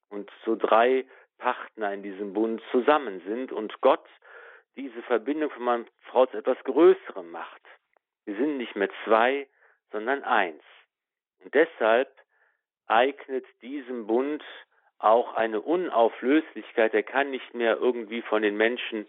und 0.10 0.30
so 0.46 0.56
drei 0.56 1.06
Partner 1.38 1.94
in 1.94 2.04
diesem 2.04 2.34
Bund 2.34 2.62
zusammen 2.72 3.22
sind 3.26 3.52
und 3.52 3.80
Gott 3.82 4.06
diese 4.76 5.02
Verbindung 5.04 5.50
von 5.52 5.68
und 5.68 5.90
Frau 6.04 6.26
zu 6.26 6.38
etwas 6.38 6.58
Größerem 6.64 7.30
macht. 7.30 7.62
Wir 8.26 8.36
sind 8.36 8.58
nicht 8.58 8.76
mehr 8.76 8.90
zwei, 9.06 9.48
sondern 9.92 10.24
eins. 10.24 10.64
Und 11.44 11.54
deshalb 11.54 12.12
eignet 12.88 13.46
diesem 13.62 14.08
Bund 14.08 14.44
auch 15.00 15.36
eine 15.36 15.62
Unauflöslichkeit. 15.62 16.94
Er 16.94 17.04
kann 17.04 17.30
nicht 17.30 17.54
mehr 17.54 17.78
irgendwie 17.78 18.22
von 18.22 18.42
den 18.42 18.58
Menschen 18.58 19.08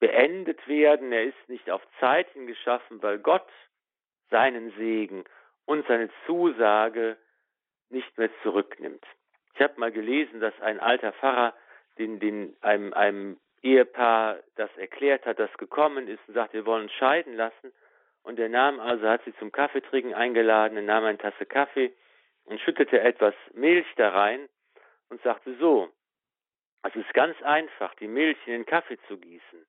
beendet 0.00 0.66
werden. 0.66 1.12
Er 1.12 1.24
ist 1.24 1.48
nicht 1.48 1.70
auf 1.70 1.82
Zeit 2.00 2.28
hin 2.30 2.46
geschaffen, 2.46 3.02
weil 3.02 3.18
Gott 3.18 3.46
seinen 4.30 4.72
Segen 4.72 5.24
und 5.66 5.86
seine 5.86 6.10
Zusage 6.26 7.16
nicht 7.90 8.18
mehr 8.18 8.30
zurücknimmt. 8.42 9.04
Ich 9.54 9.60
habe 9.60 9.78
mal 9.78 9.92
gelesen, 9.92 10.40
dass 10.40 10.58
ein 10.60 10.80
alter 10.80 11.12
Pfarrer 11.12 11.54
den, 11.98 12.18
den 12.18 12.56
einem, 12.60 12.92
einem 12.92 13.38
Ehepaar 13.62 14.40
das 14.56 14.70
erklärt 14.76 15.24
hat, 15.26 15.38
das 15.38 15.52
gekommen 15.58 16.08
ist 16.08 16.20
und 16.26 16.34
sagt, 16.34 16.52
wir 16.54 16.66
wollen 16.66 16.90
scheiden 16.90 17.34
lassen. 17.34 17.72
Und 18.24 18.38
er 18.38 18.48
nahm 18.48 18.80
also, 18.80 19.08
hat 19.08 19.22
sie 19.24 19.34
zum 19.36 19.52
Kaffeetrinken 19.52 20.12
eingeladen, 20.12 20.76
er 20.76 20.82
nahm 20.82 21.04
eine 21.04 21.18
Tasse 21.18 21.46
Kaffee 21.46 21.92
und 22.46 22.60
schüttete 22.60 23.00
etwas 23.00 23.34
Milch 23.54 23.86
da 23.96 24.08
rein 24.10 24.48
und 25.14 25.22
sagte 25.22 25.54
so, 25.60 25.88
es 26.82 26.96
ist 26.96 27.14
ganz 27.14 27.40
einfach, 27.42 27.94
die 27.94 28.08
Milch 28.08 28.36
in 28.46 28.52
den 28.52 28.66
Kaffee 28.66 28.98
zu 29.06 29.16
gießen. 29.16 29.64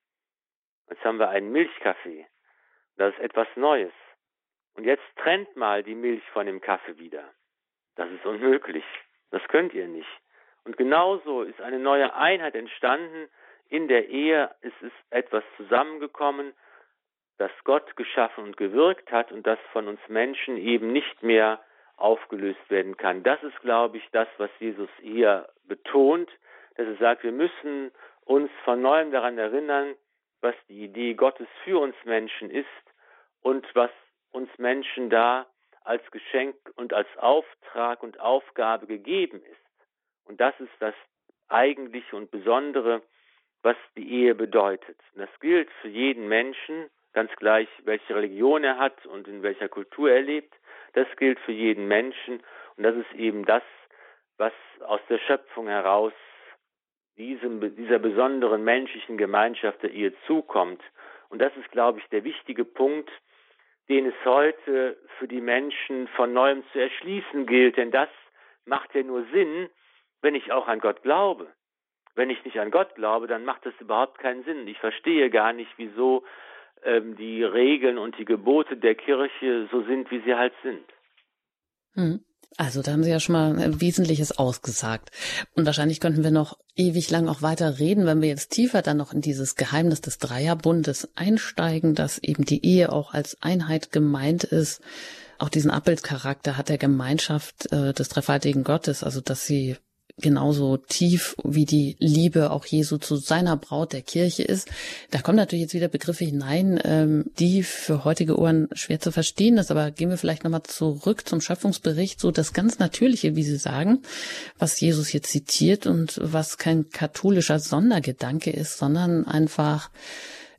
Jetzt 0.90 1.04
haben 1.04 1.20
wir 1.20 1.28
einen 1.28 1.52
Milchkaffee. 1.52 2.26
Das 2.96 3.14
ist 3.14 3.20
etwas 3.20 3.46
Neues. 3.54 3.92
Und 4.74 4.82
jetzt 4.82 5.04
trennt 5.14 5.54
mal 5.54 5.84
die 5.84 5.94
Milch 5.94 6.24
von 6.32 6.46
dem 6.46 6.60
Kaffee 6.60 6.98
wieder. 6.98 7.32
Das 7.94 8.10
ist 8.10 8.26
unmöglich. 8.26 8.84
Das 9.30 9.40
könnt 9.46 9.72
ihr 9.72 9.86
nicht. 9.86 10.08
Und 10.64 10.76
genauso 10.76 11.42
ist 11.42 11.60
eine 11.60 11.78
neue 11.78 12.12
Einheit 12.12 12.56
entstanden. 12.56 13.28
In 13.68 13.86
der 13.86 14.08
Ehe 14.08 14.52
ist 14.62 14.82
es 14.82 14.92
etwas 15.10 15.44
zusammengekommen, 15.56 16.54
das 17.38 17.52
Gott 17.62 17.94
geschaffen 17.94 18.42
und 18.42 18.56
gewirkt 18.56 19.12
hat 19.12 19.30
und 19.30 19.46
das 19.46 19.60
von 19.72 19.86
uns 19.86 20.00
Menschen 20.08 20.56
eben 20.56 20.92
nicht 20.92 21.22
mehr 21.22 21.60
aufgelöst 21.96 22.68
werden 22.68 22.96
kann. 22.96 23.22
Das 23.22 23.42
ist, 23.42 23.58
glaube 23.60 23.96
ich, 23.96 24.04
das, 24.12 24.28
was 24.38 24.50
Jesus 24.58 24.90
hier 25.00 25.48
betont, 25.64 26.30
dass 26.76 26.86
er 26.86 26.96
sagt, 26.96 27.22
wir 27.24 27.32
müssen 27.32 27.90
uns 28.24 28.50
von 28.64 28.82
neuem 28.82 29.12
daran 29.12 29.38
erinnern, 29.38 29.94
was 30.40 30.54
die 30.68 30.84
Idee 30.84 31.14
Gottes 31.14 31.48
für 31.64 31.78
uns 31.80 31.96
Menschen 32.04 32.50
ist 32.50 32.66
und 33.40 33.66
was 33.74 33.90
uns 34.30 34.50
Menschen 34.58 35.08
da 35.08 35.46
als 35.84 36.02
Geschenk 36.10 36.56
und 36.74 36.92
als 36.92 37.08
Auftrag 37.16 38.02
und 38.02 38.20
Aufgabe 38.20 38.86
gegeben 38.86 39.40
ist. 39.42 39.66
Und 40.24 40.40
das 40.40 40.58
ist 40.60 40.72
das 40.80 40.94
Eigentliche 41.48 42.16
und 42.16 42.30
Besondere, 42.30 43.02
was 43.62 43.76
die 43.96 44.10
Ehe 44.12 44.34
bedeutet. 44.34 44.98
Und 45.14 45.20
das 45.20 45.40
gilt 45.40 45.70
für 45.80 45.88
jeden 45.88 46.28
Menschen, 46.28 46.90
ganz 47.12 47.30
gleich, 47.36 47.68
welche 47.84 48.14
Religion 48.14 48.64
er 48.64 48.78
hat 48.78 49.06
und 49.06 49.26
in 49.28 49.42
welcher 49.42 49.68
Kultur 49.68 50.10
er 50.10 50.22
lebt. 50.22 50.54
Das 50.96 51.06
gilt 51.18 51.38
für 51.40 51.52
jeden 51.52 51.88
Menschen. 51.88 52.42
Und 52.76 52.82
das 52.82 52.96
ist 52.96 53.12
eben 53.12 53.44
das, 53.44 53.62
was 54.38 54.52
aus 54.80 55.00
der 55.10 55.18
Schöpfung 55.18 55.68
heraus 55.68 56.14
diesem, 57.18 57.60
dieser 57.76 57.98
besonderen 57.98 58.64
menschlichen 58.64 59.18
Gemeinschaft 59.18 59.82
der 59.82 59.90
Ehe 59.90 60.14
zukommt. 60.26 60.82
Und 61.28 61.40
das 61.40 61.54
ist, 61.58 61.70
glaube 61.70 61.98
ich, 61.98 62.06
der 62.06 62.24
wichtige 62.24 62.64
Punkt, 62.64 63.10
den 63.90 64.06
es 64.06 64.14
heute 64.24 64.96
für 65.18 65.28
die 65.28 65.42
Menschen 65.42 66.08
von 66.08 66.32
neuem 66.32 66.64
zu 66.72 66.80
erschließen 66.80 67.44
gilt. 67.44 67.76
Denn 67.76 67.90
das 67.90 68.08
macht 68.64 68.94
ja 68.94 69.02
nur 69.02 69.26
Sinn, 69.32 69.68
wenn 70.22 70.34
ich 70.34 70.50
auch 70.50 70.66
an 70.66 70.80
Gott 70.80 71.02
glaube. 71.02 71.46
Wenn 72.14 72.30
ich 72.30 72.42
nicht 72.46 72.58
an 72.58 72.70
Gott 72.70 72.94
glaube, 72.94 73.26
dann 73.26 73.44
macht 73.44 73.66
das 73.66 73.74
überhaupt 73.80 74.18
keinen 74.18 74.44
Sinn. 74.44 74.66
Ich 74.66 74.78
verstehe 74.78 75.28
gar 75.28 75.52
nicht, 75.52 75.72
wieso 75.76 76.24
ähm, 76.86 77.16
die 77.16 77.42
Regeln 77.42 77.98
und 77.98 78.18
die 78.18 78.24
Gebote 78.24 78.76
der 78.76 78.94
Kirche 78.94 79.68
so 79.70 79.82
sind, 79.82 80.10
wie 80.10 80.22
sie 80.24 80.34
halt 80.34 80.54
sind. 80.62 80.84
Hm. 81.94 82.20
Also 82.58 82.80
da 82.80 82.92
haben 82.92 83.02
Sie 83.02 83.10
ja 83.10 83.20
schon 83.20 83.34
mal 83.34 83.58
ein 83.58 83.80
Wesentliches 83.80 84.38
ausgesagt. 84.38 85.10
Und 85.54 85.66
wahrscheinlich 85.66 86.00
könnten 86.00 86.24
wir 86.24 86.30
noch 86.30 86.58
ewig 86.74 87.10
lang 87.10 87.28
auch 87.28 87.42
weiter 87.42 87.78
reden, 87.78 88.06
wenn 88.06 88.22
wir 88.22 88.28
jetzt 88.28 88.48
tiefer 88.48 88.80
dann 88.80 88.96
noch 88.96 89.12
in 89.12 89.20
dieses 89.20 89.56
Geheimnis 89.56 90.00
des 90.00 90.18
Dreierbundes 90.18 91.10
einsteigen, 91.16 91.94
dass 91.94 92.18
eben 92.18 92.44
die 92.44 92.64
Ehe 92.64 92.92
auch 92.92 93.12
als 93.12 93.42
Einheit 93.42 93.92
gemeint 93.92 94.44
ist. 94.44 94.80
Auch 95.38 95.50
diesen 95.50 95.70
Abbildcharakter 95.70 96.56
hat 96.56 96.70
der 96.70 96.78
Gemeinschaft 96.78 97.70
äh, 97.72 97.92
des 97.92 98.08
dreifaltigen 98.08 98.64
Gottes, 98.64 99.04
also 99.04 99.20
dass 99.20 99.46
sie 99.46 99.76
genauso 100.18 100.78
tief 100.78 101.36
wie 101.44 101.66
die 101.66 101.96
Liebe 101.98 102.50
auch 102.50 102.64
Jesu 102.64 102.96
zu 102.96 103.16
seiner 103.16 103.56
Braut 103.56 103.92
der 103.92 104.00
Kirche 104.00 104.42
ist. 104.42 104.68
Da 105.10 105.20
kommen 105.20 105.36
natürlich 105.36 105.64
jetzt 105.64 105.74
wieder 105.74 105.88
Begriffe 105.88 106.24
hinein, 106.24 106.80
ähm, 106.84 107.26
die 107.38 107.62
für 107.62 108.04
heutige 108.04 108.38
Ohren 108.38 108.68
schwer 108.72 108.98
zu 108.98 109.12
verstehen 109.12 109.58
ist. 109.58 109.70
Aber 109.70 109.90
gehen 109.90 110.08
wir 110.08 110.16
vielleicht 110.16 110.44
nochmal 110.44 110.62
zurück 110.62 111.28
zum 111.28 111.40
Schöpfungsbericht, 111.40 112.18
so 112.18 112.30
das 112.30 112.54
ganz 112.54 112.78
Natürliche, 112.78 113.36
wie 113.36 113.42
Sie 113.42 113.58
sagen, 113.58 114.02
was 114.58 114.80
Jesus 114.80 115.08
hier 115.08 115.22
zitiert 115.22 115.86
und 115.86 116.18
was 116.22 116.56
kein 116.56 116.88
katholischer 116.88 117.58
Sondergedanke 117.58 118.50
ist, 118.50 118.78
sondern 118.78 119.26
einfach 119.26 119.90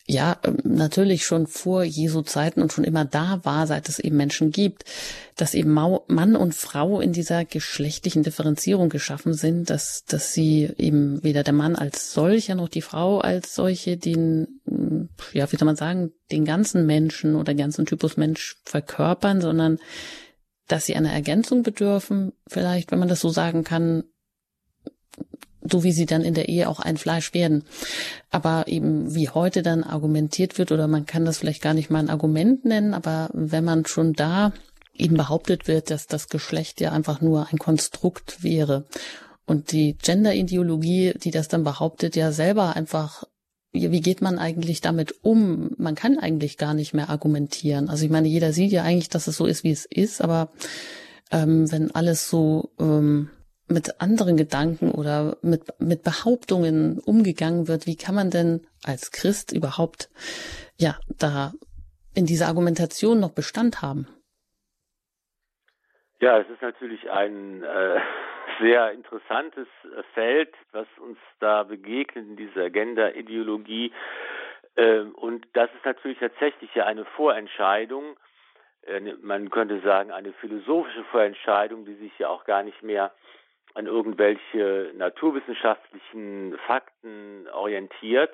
ja 0.07 0.37
ähm, 0.43 0.57
natürlich 0.63 1.25
schon 1.25 1.47
vor 1.47 1.83
Jesu 1.83 2.21
Zeiten 2.21 2.61
und 2.61 2.71
schon 2.71 2.85
immer 2.85 3.05
da 3.05 3.41
war, 3.43 3.67
seit 3.67 3.89
es 3.89 3.99
eben 3.99 4.17
Menschen 4.17 4.51
gibt, 4.51 4.85
dass 5.35 5.53
eben 5.53 5.71
Mann 5.71 6.35
und 6.35 6.55
Frau 6.55 6.99
in 6.99 7.13
dieser 7.13 7.45
geschlechtlichen 7.45 8.23
Differenzierung 8.23 8.89
geschaffen 8.89 9.33
sind, 9.33 9.69
dass, 9.69 10.05
dass 10.05 10.33
sie 10.33 10.69
eben 10.77 11.21
weder 11.23 11.43
der 11.43 11.53
Mann 11.53 11.75
als 11.75 12.13
solcher 12.13 12.55
noch 12.55 12.69
die 12.69 12.81
Frau 12.81 13.19
als 13.19 13.53
solche 13.53 13.97
den, 13.97 14.61
ja, 15.33 15.51
wie 15.51 15.57
soll 15.57 15.65
man 15.65 15.75
sagen, 15.75 16.13
den 16.31 16.45
ganzen 16.45 16.85
Menschen 16.85 17.35
oder 17.35 17.53
ganzen 17.53 17.85
Typus 17.85 18.17
Mensch 18.17 18.57
verkörpern, 18.63 19.41
sondern 19.41 19.77
dass 20.67 20.85
sie 20.85 20.95
einer 20.95 21.11
Ergänzung 21.11 21.63
bedürfen, 21.63 22.33
vielleicht, 22.47 22.91
wenn 22.91 22.99
man 22.99 23.07
das 23.07 23.21
so 23.21 23.29
sagen 23.29 23.63
kann, 23.63 24.03
so 25.61 25.83
wie 25.83 25.91
sie 25.91 26.05
dann 26.05 26.21
in 26.21 26.33
der 26.33 26.49
Ehe 26.49 26.69
auch 26.69 26.79
ein 26.79 26.97
Fleisch 26.97 27.33
werden. 27.33 27.63
Aber 28.29 28.67
eben 28.67 29.13
wie 29.15 29.29
heute 29.29 29.63
dann 29.63 29.83
argumentiert 29.83 30.57
wird, 30.57 30.71
oder 30.71 30.87
man 30.87 31.05
kann 31.05 31.25
das 31.25 31.37
vielleicht 31.37 31.61
gar 31.61 31.73
nicht 31.73 31.89
mal 31.89 31.99
ein 31.99 32.09
Argument 32.09 32.65
nennen, 32.65 32.93
aber 32.93 33.29
wenn 33.33 33.63
man 33.63 33.85
schon 33.85 34.13
da 34.13 34.53
eben 34.93 35.15
behauptet 35.15 35.67
wird, 35.67 35.91
dass 35.91 36.07
das 36.07 36.27
Geschlecht 36.29 36.81
ja 36.81 36.91
einfach 36.91 37.21
nur 37.21 37.47
ein 37.51 37.59
Konstrukt 37.59 38.43
wäre 38.43 38.85
und 39.45 39.71
die 39.71 39.95
Gender-Ideologie, 39.97 41.13
die 41.21 41.31
das 41.31 41.47
dann 41.47 41.63
behauptet, 41.63 42.15
ja 42.15 42.31
selber 42.31 42.75
einfach 42.75 43.23
wie 43.73 44.01
geht 44.01 44.21
man 44.21 44.39
eigentlich 44.39 44.81
damit 44.81 45.23
um? 45.23 45.71
Man 45.77 45.93
kann 45.93 46.17
eigentlich 46.17 46.57
gar 46.57 46.73
nicht 46.73 46.93
mehr 46.93 47.09
argumentieren. 47.09 47.89
Also 47.89 48.05
ich 48.05 48.11
meine, 48.11 48.27
jeder 48.27 48.53
sieht 48.53 48.71
ja 48.71 48.83
eigentlich, 48.83 49.09
dass 49.09 49.27
es 49.27 49.37
so 49.37 49.45
ist, 49.45 49.63
wie 49.63 49.71
es 49.71 49.85
ist, 49.85 50.21
aber 50.21 50.49
ähm, 51.31 51.71
wenn 51.71 51.91
alles 51.91 52.29
so 52.29 52.71
ähm, 52.79 53.29
mit 53.69 53.99
anderen 54.01 54.37
Gedanken 54.37 54.91
oder 54.91 55.37
mit, 55.41 55.63
mit 55.79 56.03
Behauptungen 56.03 56.99
umgegangen 56.99 57.67
wird, 57.67 57.85
wie 57.85 57.97
kann 57.97 58.15
man 58.15 58.29
denn 58.29 58.65
als 58.85 59.11
Christ 59.11 59.51
überhaupt, 59.51 60.09
ja, 60.77 60.95
da 61.19 61.51
in 62.15 62.25
dieser 62.25 62.47
Argumentation 62.47 63.19
noch 63.19 63.33
Bestand 63.33 63.81
haben? 63.81 64.07
Ja, 66.19 66.39
es 66.39 66.49
ist 66.49 66.61
natürlich 66.61 67.09
ein 67.11 67.63
äh, 67.63 67.99
sehr 68.59 68.91
interessantes 68.91 69.67
Feld, 70.13 70.53
was 70.71 70.87
uns 70.99 71.19
da 71.39 71.63
begegnet 71.63 72.25
in 72.25 72.35
dieser 72.37 72.63
Agenda-Ideologie. 72.63 73.91
Äh, 74.75 75.01
und 75.01 75.45
das 75.53 75.69
ist 75.75 75.85
natürlich 75.85 76.19
tatsächlich 76.19 76.73
ja 76.73 76.85
eine 76.85 77.05
Vorentscheidung, 77.05 78.17
äh, 78.83 78.99
man 79.21 79.49
könnte 79.49 79.79
sagen, 79.81 80.11
eine 80.11 80.33
philosophische 80.33 81.03
Vorentscheidung, 81.05 81.85
die 81.85 81.95
sich 81.95 82.17
ja 82.17 82.29
auch 82.29 82.45
gar 82.45 82.63
nicht 82.63 82.81
mehr 82.81 83.11
an 83.77 83.85
irgendwelche 83.85 84.91
naturwissenschaftlichen 84.95 86.57
Fakten 86.65 87.47
orientiert, 87.53 88.33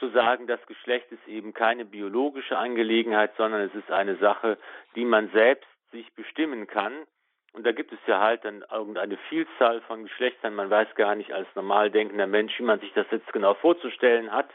zu 0.00 0.08
sagen, 0.08 0.48
das 0.48 0.64
Geschlecht 0.66 1.12
ist 1.12 1.26
eben 1.28 1.54
keine 1.54 1.84
biologische 1.84 2.58
Angelegenheit, 2.58 3.30
sondern 3.36 3.60
es 3.60 3.74
ist 3.74 3.92
eine 3.92 4.16
Sache, 4.16 4.58
die 4.96 5.04
man 5.04 5.30
selbst 5.30 5.68
sich 5.92 6.12
bestimmen 6.14 6.66
kann. 6.66 6.92
Und 7.52 7.64
da 7.64 7.70
gibt 7.70 7.92
es 7.92 8.00
ja 8.08 8.18
halt 8.18 8.44
dann 8.44 8.64
irgendeine 8.68 9.16
Vielzahl 9.28 9.80
von 9.82 10.02
Geschlechtern. 10.02 10.56
Man 10.56 10.70
weiß 10.70 10.88
gar 10.96 11.14
nicht 11.14 11.32
als 11.32 11.46
normal 11.54 11.92
denkender 11.92 12.26
Mensch, 12.26 12.58
wie 12.58 12.64
man 12.64 12.80
sich 12.80 12.92
das 12.94 13.06
jetzt 13.12 13.32
genau 13.32 13.54
vorzustellen 13.54 14.32
hat, 14.32 14.48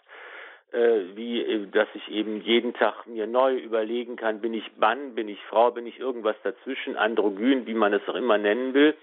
äh, 0.74 1.15
wie, 1.15 1.41
äh, 1.41 1.67
dass 1.67 1.88
ich 1.93 2.11
eben 2.11 2.41
jeden 2.41 2.74
Tag 2.74 3.07
mir 3.07 3.26
neu 3.26 3.55
überlegen 3.55 4.17
kann, 4.17 4.41
bin 4.41 4.53
ich 4.53 4.70
Mann, 4.76 5.15
bin 5.15 5.30
ich 5.30 5.41
Frau, 5.45 5.72
bin 5.72 5.88
ich 5.88 5.97
irgendwas 5.97 6.36
dazwischen, 6.43 6.97
androgyn, 6.97 7.65
wie 7.65 7.74
man 7.74 7.93
es 7.93 8.07
auch 8.09 8.15
immer 8.15 8.38
nennen 8.38 8.74
will. 8.74 8.95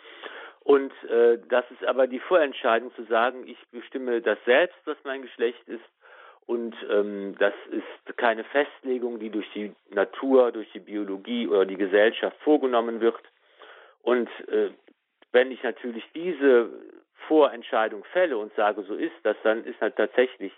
Und 0.66 0.92
äh, 1.04 1.38
das 1.48 1.64
ist 1.70 1.84
aber 1.84 2.08
die 2.08 2.18
Vorentscheidung 2.18 2.92
zu 2.96 3.04
sagen, 3.04 3.46
ich 3.46 3.56
bestimme 3.70 4.20
das 4.20 4.36
selbst, 4.44 4.76
was 4.84 4.96
mein 5.04 5.22
Geschlecht 5.22 5.62
ist. 5.68 5.84
Und 6.44 6.74
ähm, 6.90 7.36
das 7.38 7.54
ist 7.70 8.16
keine 8.16 8.42
Festlegung, 8.42 9.20
die 9.20 9.30
durch 9.30 9.48
die 9.54 9.72
Natur, 9.90 10.50
durch 10.50 10.68
die 10.72 10.80
Biologie 10.80 11.46
oder 11.46 11.66
die 11.66 11.76
Gesellschaft 11.76 12.36
vorgenommen 12.40 13.00
wird. 13.00 13.14
Und 14.02 14.28
äh, 14.48 14.70
wenn 15.30 15.52
ich 15.52 15.62
natürlich 15.62 16.02
diese 16.16 16.68
Vorentscheidung 17.28 18.02
fälle 18.12 18.36
und 18.36 18.52
sage, 18.56 18.82
so 18.82 18.96
ist 18.96 19.14
das, 19.22 19.36
dann 19.44 19.64
ist 19.64 19.80
halt 19.80 19.94
tatsächlich 19.94 20.52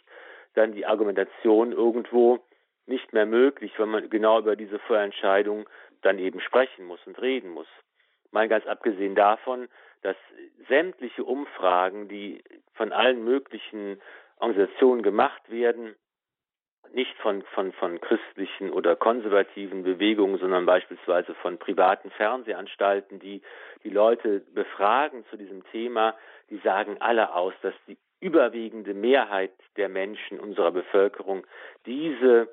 dann 0.55 0.73
die 0.73 0.87
Argumentation 0.87 1.73
irgendwo 1.73 2.41
nicht 2.87 3.13
mehr 3.13 3.27
möglich, 3.27 3.73
wenn 3.77 3.91
man 3.91 4.09
genau 4.09 4.39
über 4.39 4.57
diese 4.57 4.79
Vorentscheidung 4.79 5.69
dann 6.01 6.19
eben 6.19 6.41
sprechen 6.41 6.87
muss 6.87 7.01
und 7.07 7.21
reden 7.21 7.51
muss. 7.51 7.69
Mal 8.31 8.49
ganz 8.49 8.67
abgesehen 8.67 9.15
davon, 9.15 9.69
dass 10.03 10.17
sämtliche 10.69 11.25
Umfragen, 11.25 12.09
die 12.09 12.43
von 12.75 12.93
allen 12.93 13.25
möglichen 13.25 14.01
Organisationen 14.39 15.03
gemacht 15.03 15.51
werden, 15.51 15.95
nicht 16.93 17.15
von, 17.19 17.43
von, 17.55 17.73
von 17.73 18.01
christlichen 18.01 18.71
oder 18.71 18.97
konservativen 18.97 19.83
Bewegungen, 19.83 20.39
sondern 20.39 20.65
beispielsweise 20.65 21.35
von 21.35 21.59
privaten 21.59 22.11
Fernsehanstalten, 22.11 23.19
die 23.19 23.43
die 23.85 23.91
Leute 23.91 24.41
befragen 24.55 25.25
zu 25.31 25.37
diesem 25.37 25.65
Thema, 25.71 26.15
die 26.51 26.59
sagen 26.59 26.97
alle 27.01 27.35
aus, 27.35 27.53
dass 27.63 27.75
die 27.87 27.99
überwiegende 28.21 28.95
Mehrheit 28.95 29.53
der 29.77 29.89
Menschen 29.89 30.41
unserer 30.41 30.73
Bevölkerung 30.73 31.47
diese 31.87 32.49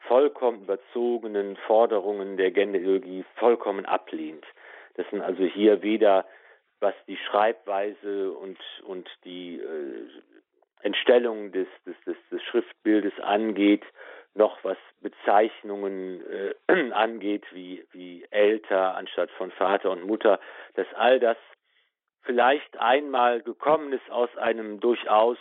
vollkommen 0.00 0.62
überzogenen 0.62 1.56
Forderungen 1.66 2.36
der 2.36 2.50
Genderideologie 2.50 3.24
vollkommen 3.36 3.84
ablehnt. 3.84 4.44
Das 4.94 5.08
sind 5.10 5.22
also 5.22 5.44
hier 5.44 5.82
weder 5.82 6.24
was 6.80 6.94
die 7.06 7.16
Schreibweise 7.16 8.32
und, 8.32 8.58
und 8.84 9.08
die 9.24 9.60
äh, 9.60 10.08
Entstellung 10.82 11.52
des, 11.52 11.66
des, 11.86 11.96
des, 12.06 12.16
des 12.30 12.42
Schriftbildes 12.44 13.18
angeht, 13.20 13.84
noch 14.34 14.62
was 14.62 14.78
Bezeichnungen 15.00 16.22
äh, 16.68 16.90
angeht, 16.92 17.44
wie, 17.52 17.84
wie 17.92 18.26
älter 18.30 18.94
anstatt 18.94 19.30
von 19.32 19.50
Vater 19.50 19.90
und 19.90 20.04
Mutter, 20.04 20.38
dass 20.74 20.86
all 20.94 21.18
das 21.18 21.36
vielleicht 22.22 22.78
einmal 22.78 23.42
gekommen 23.42 23.92
ist 23.92 24.10
aus 24.10 24.34
einem 24.36 24.80
durchaus 24.80 25.38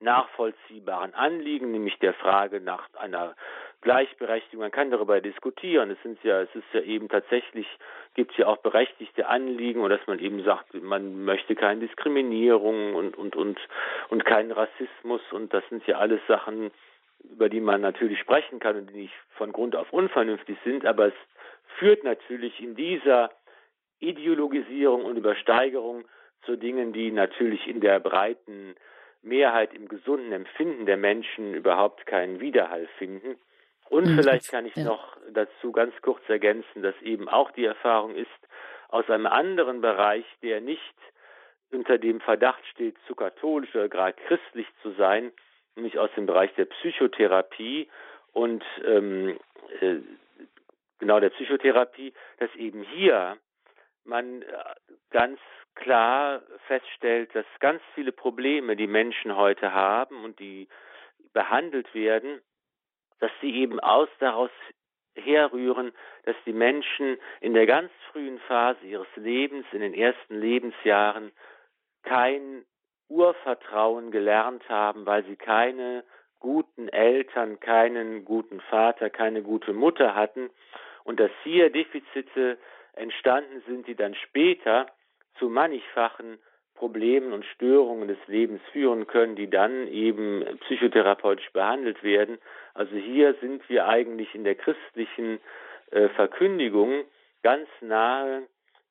nachvollziehbaren 0.00 1.14
Anliegen, 1.14 1.70
nämlich 1.70 1.98
der 1.98 2.14
Frage 2.14 2.60
nach 2.60 2.88
einer 2.94 3.36
Gleichberechtigung. 3.82 4.60
Man 4.60 4.70
kann 4.70 4.90
darüber 4.90 5.20
diskutieren. 5.20 5.90
Es 5.90 6.02
sind 6.02 6.22
ja, 6.22 6.42
es 6.42 6.54
ist 6.54 6.64
ja 6.72 6.80
eben 6.82 7.08
tatsächlich, 7.08 7.66
gibt 8.14 8.32
es 8.32 8.38
ja 8.38 8.46
auch 8.46 8.58
berechtigte 8.58 9.26
Anliegen 9.26 9.80
und 9.80 9.90
dass 9.90 10.06
man 10.06 10.18
eben 10.18 10.42
sagt, 10.44 10.74
man 10.74 11.24
möchte 11.24 11.54
keine 11.54 11.80
Diskriminierung 11.80 12.94
und, 12.94 13.16
und, 13.16 13.36
und, 13.36 13.58
und 14.10 14.24
keinen 14.24 14.52
Rassismus 14.52 15.22
und 15.32 15.54
das 15.54 15.64
sind 15.70 15.86
ja 15.86 15.96
alles 15.96 16.20
Sachen, 16.28 16.70
über 17.24 17.48
die 17.48 17.60
man 17.60 17.80
natürlich 17.80 18.18
sprechen 18.18 18.60
kann 18.60 18.76
und 18.76 18.90
die 18.90 19.02
nicht 19.02 19.14
von 19.36 19.52
Grund 19.52 19.76
auf 19.76 19.92
unvernünftig 19.92 20.58
sind, 20.64 20.84
aber 20.84 21.06
es 21.06 21.14
führt 21.78 22.04
natürlich 22.04 22.60
in 22.60 22.74
dieser 22.74 23.30
Ideologisierung 24.00 25.04
und 25.04 25.16
Übersteigerung 25.16 26.04
zu 26.44 26.56
Dingen, 26.56 26.92
die 26.92 27.10
natürlich 27.10 27.66
in 27.66 27.80
der 27.80 28.00
breiten 28.00 28.74
Mehrheit 29.22 29.74
im 29.74 29.88
gesunden 29.88 30.32
Empfinden 30.32 30.86
der 30.86 30.96
Menschen 30.96 31.54
überhaupt 31.54 32.06
keinen 32.06 32.40
Widerhall 32.40 32.88
finden. 32.98 33.36
Und 33.90 34.06
mhm. 34.06 34.16
vielleicht 34.16 34.48
kann 34.50 34.66
ich 34.66 34.76
ja. 34.76 34.84
noch 34.84 35.16
dazu 35.32 35.72
ganz 35.72 35.92
kurz 36.00 36.22
ergänzen, 36.28 36.82
dass 36.82 36.94
eben 37.02 37.28
auch 37.28 37.50
die 37.50 37.64
Erfahrung 37.64 38.14
ist, 38.14 38.28
aus 38.88 39.08
einem 39.10 39.26
anderen 39.26 39.80
Bereich, 39.80 40.24
der 40.42 40.60
nicht 40.60 40.94
unter 41.72 41.98
dem 41.98 42.20
Verdacht 42.20 42.64
steht, 42.68 42.96
zu 43.06 43.14
katholisch 43.14 43.74
oder 43.74 43.88
gerade 43.88 44.16
christlich 44.26 44.66
zu 44.82 44.92
sein, 44.92 45.32
nämlich 45.74 45.98
aus 45.98 46.10
dem 46.16 46.26
Bereich 46.26 46.54
der 46.54 46.64
Psychotherapie 46.66 47.88
und 48.32 48.64
ähm, 48.84 49.38
äh, 49.80 49.96
genau 50.98 51.18
der 51.18 51.30
Psychotherapie, 51.30 52.12
dass 52.38 52.54
eben 52.54 52.82
hier 52.82 53.38
man 54.04 54.42
äh, 54.42 54.46
ganz 55.10 55.40
klar 55.74 56.42
feststellt, 56.68 57.34
dass 57.34 57.46
ganz 57.58 57.82
viele 57.94 58.12
Probleme, 58.12 58.76
die 58.76 58.86
Menschen 58.86 59.36
heute 59.36 59.72
haben 59.72 60.24
und 60.24 60.38
die 60.38 60.68
behandelt 61.32 61.92
werden, 61.94 62.40
dass 63.20 63.30
sie 63.40 63.54
eben 63.54 63.80
aus 63.80 64.08
daraus 64.18 64.50
herrühren, 65.14 65.92
dass 66.24 66.36
die 66.46 66.52
Menschen 66.52 67.18
in 67.40 67.54
der 67.54 67.66
ganz 67.66 67.90
frühen 68.10 68.38
Phase 68.40 68.84
ihres 68.84 69.08
Lebens, 69.16 69.66
in 69.72 69.80
den 69.80 69.94
ersten 69.94 70.40
Lebensjahren, 70.40 71.32
kein 72.02 72.64
Urvertrauen 73.08 74.10
gelernt 74.10 74.68
haben, 74.68 75.04
weil 75.04 75.24
sie 75.24 75.36
keine 75.36 76.04
guten 76.38 76.88
Eltern, 76.88 77.60
keinen 77.60 78.24
guten 78.24 78.60
Vater, 78.60 79.10
keine 79.10 79.42
gute 79.42 79.72
Mutter 79.72 80.14
hatten. 80.14 80.50
Und 81.04 81.20
dass 81.20 81.30
hier 81.42 81.70
Defizite 81.70 82.58
entstanden 82.94 83.62
sind, 83.66 83.86
die 83.86 83.94
dann 83.94 84.14
später 84.14 84.86
zu 85.38 85.48
mannigfachen 85.48 86.38
Problemen 86.80 87.34
und 87.34 87.44
Störungen 87.44 88.08
des 88.08 88.16
Lebens 88.26 88.62
führen 88.72 89.06
können, 89.06 89.36
die 89.36 89.50
dann 89.50 89.86
eben 89.88 90.42
psychotherapeutisch 90.60 91.50
behandelt 91.52 92.02
werden. 92.02 92.38
Also 92.72 92.96
hier 92.96 93.34
sind 93.42 93.68
wir 93.68 93.86
eigentlich 93.86 94.34
in 94.34 94.44
der 94.44 94.54
christlichen 94.54 95.40
äh, 95.90 96.08
Verkündigung 96.08 97.04
ganz 97.42 97.68
nahe 97.82 98.44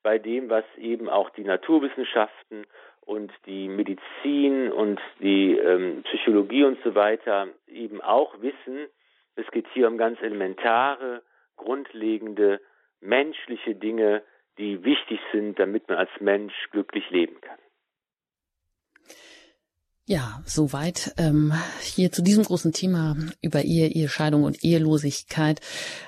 bei 0.04 0.20
dem, 0.20 0.52
was 0.52 0.66
eben 0.78 1.10
auch 1.10 1.32
die 1.32 1.44
Naturwissenschaften 1.44 2.68
und 3.02 3.32
die 3.48 3.68
Medizin 3.68 4.72
und 4.72 5.02
die 5.20 5.58
ähm, 5.58 6.04
Psychologie 6.04 6.66
und 6.66 6.78
so 6.84 6.94
weiter 6.94 7.48
eben 7.68 8.02
auch 8.02 8.40
wissen. 8.40 8.86
Es 9.36 9.50
geht 9.50 9.66
hier 9.74 9.88
um 9.88 9.98
ganz 9.98 10.22
elementare, 10.22 11.24
grundlegende 11.58 12.62
menschliche 13.02 13.74
Dinge, 13.74 14.22
die 14.60 14.84
wichtig 14.84 15.20
sind, 15.32 15.58
damit 15.58 15.90
man 15.90 15.98
als 15.98 16.12
Mensch 16.20 16.54
glücklich 16.70 17.10
leben 17.10 17.42
kann. 17.42 17.58
Ja, 20.06 20.42
soweit 20.48 21.14
ähm, 21.18 21.54
hier 21.82 22.12
zu 22.12 22.24
diesem 22.24 22.44
großen 22.44 22.74
Thema 22.74 23.16
über 23.44 23.62
Ehe, 23.62 23.90
Ehescheidung 23.90 24.44
und 24.44 24.64
Ehelosigkeit. 24.64 25.62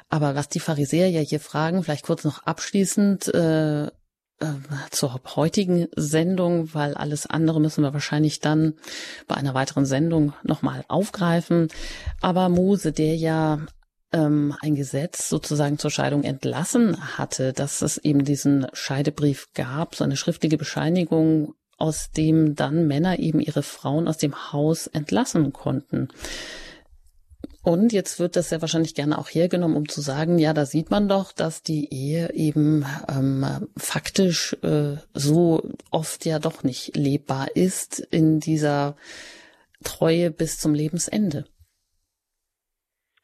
Aber 0.10 0.34
was 0.34 0.50
die 0.50 0.60
Pharisäer 0.60 1.08
ja 1.08 1.20
hier 1.20 1.40
fragen, 1.40 1.84
vielleicht 1.84 2.06
kurz 2.06 2.24
noch 2.24 2.42
abschließend 2.42 3.32
äh, 3.32 3.86
äh, 3.86 3.90
zur 4.90 5.22
heutigen 5.36 5.88
Sendung, 5.96 6.74
weil 6.74 6.96
alles 6.96 7.28
andere 7.28 7.62
müssen 7.62 7.84
wir 7.84 7.94
wahrscheinlich 7.94 8.40
dann 8.40 8.74
bei 9.28 9.36
einer 9.36 9.54
weiteren 9.54 9.86
Sendung 9.86 10.34
nochmal 10.42 10.84
aufgreifen. 10.88 11.68
Aber 12.22 12.50
Mose, 12.50 12.92
der 12.94 13.16
ja 13.16 13.60
ähm, 14.12 14.56
ein 14.62 14.74
Gesetz 14.74 15.30
sozusagen 15.30 15.78
zur 15.78 15.92
Scheidung 15.92 16.24
entlassen 16.24 17.18
hatte, 17.20 17.54
dass 17.54 17.84
es 17.84 18.00
eben 18.00 18.26
diesen 18.26 18.66
Scheidebrief 18.74 19.50
gab, 19.54 19.94
so 19.94 20.04
eine 20.04 20.18
schriftliche 20.18 20.58
Bescheinigung 20.58 21.54
aus 21.82 22.12
dem 22.12 22.56
dann 22.56 22.88
Männer 22.88 23.20
eben 23.20 23.40
ihre 23.40 23.64
Frauen 23.64 24.08
aus 24.08 24.18
dem 24.18 24.54
Haus 24.54 24.88
entlassen 24.88 25.52
konnten. 25.52 26.10
Und 27.64 27.94
jetzt 27.94 28.20
wird 28.20 28.36
das 28.36 28.50
ja 28.50 28.62
wahrscheinlich 28.62 28.96
gerne 28.96 29.18
auch 29.18 29.28
hergenommen, 29.30 29.78
um 29.78 29.88
zu 29.88 30.02
sagen, 30.02 30.40
ja, 30.40 30.54
da 30.54 30.66
sieht 30.66 30.90
man 30.90 31.08
doch, 31.08 31.32
dass 31.32 31.62
die 31.62 31.90
Ehe 31.92 32.32
eben 32.34 32.86
ähm, 33.08 33.46
faktisch 33.78 34.54
äh, 34.64 34.98
so 35.14 35.62
oft 35.92 36.26
ja 36.26 36.40
doch 36.40 36.64
nicht 36.64 36.96
lebbar 36.96 37.48
ist 37.56 38.00
in 38.00 38.40
dieser 38.40 38.96
Treue 39.84 40.32
bis 40.32 40.60
zum 40.60 40.74
Lebensende. 40.74 41.46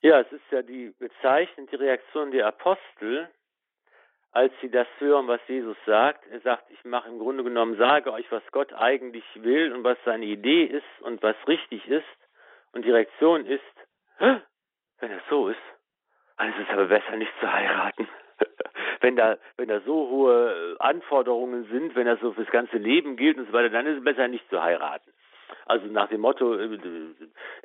Ja, 0.02 0.22
es 0.22 0.32
ist 0.32 0.46
ja 0.52 0.62
die 0.62 0.94
bezeichnende 1.00 1.80
Reaktion 1.80 2.30
der 2.32 2.48
Apostel, 2.48 3.28
als 4.32 4.54
sie 4.62 4.70
das 4.70 4.88
hören, 5.00 5.28
was 5.28 5.42
Jesus 5.48 5.78
sagt. 5.86 6.26
Er 6.28 6.40
sagt, 6.42 6.70
ich 6.72 6.84
mache 6.86 7.10
im 7.10 7.20
Grunde 7.20 7.44
genommen, 7.44 7.78
sage 7.78 8.12
euch, 8.12 8.32
was 8.32 8.44
Gott 8.52 8.74
eigentlich 8.74 9.26
will 9.36 9.74
und 9.74 9.84
was 9.84 9.98
seine 10.06 10.26
Idee 10.26 10.66
ist 10.66 11.02
und 11.02 11.22
was 11.24 11.36
richtig 11.48 11.88
ist. 11.88 12.06
Und 12.74 12.86
die 12.86 12.92
Reaktion 12.92 13.46
ist, 13.46 13.64
wenn 14.20 15.12
es 15.12 15.24
so 15.30 15.50
ist, 15.50 15.60
dann 16.38 16.50
ist 16.50 16.60
es 16.60 16.70
aber 16.70 16.86
besser 16.86 17.16
nicht 17.16 17.32
zu 17.40 17.52
heiraten. 17.52 18.08
wenn 19.02 19.16
da, 19.16 19.38
wenn 19.58 19.70
da 19.70 19.80
so 19.82 20.10
hohe 20.10 20.76
Anforderungen 20.80 21.66
sind, 21.72 21.96
wenn 21.96 22.06
das 22.06 22.20
so 22.20 22.34
fürs 22.34 22.50
ganze 22.52 22.78
Leben 22.78 23.16
gilt 23.16 23.38
und 23.38 23.48
so 23.48 23.54
weiter, 23.54 23.70
dann 23.70 23.88
ist 23.88 23.98
es 23.98 24.04
besser 24.04 24.28
nicht 24.28 24.48
zu 24.50 24.62
heiraten. 24.62 25.12
Also 25.66 25.88
nach 25.88 26.10
dem 26.10 26.22
Motto, 26.22 26.56
äh, 26.56 26.78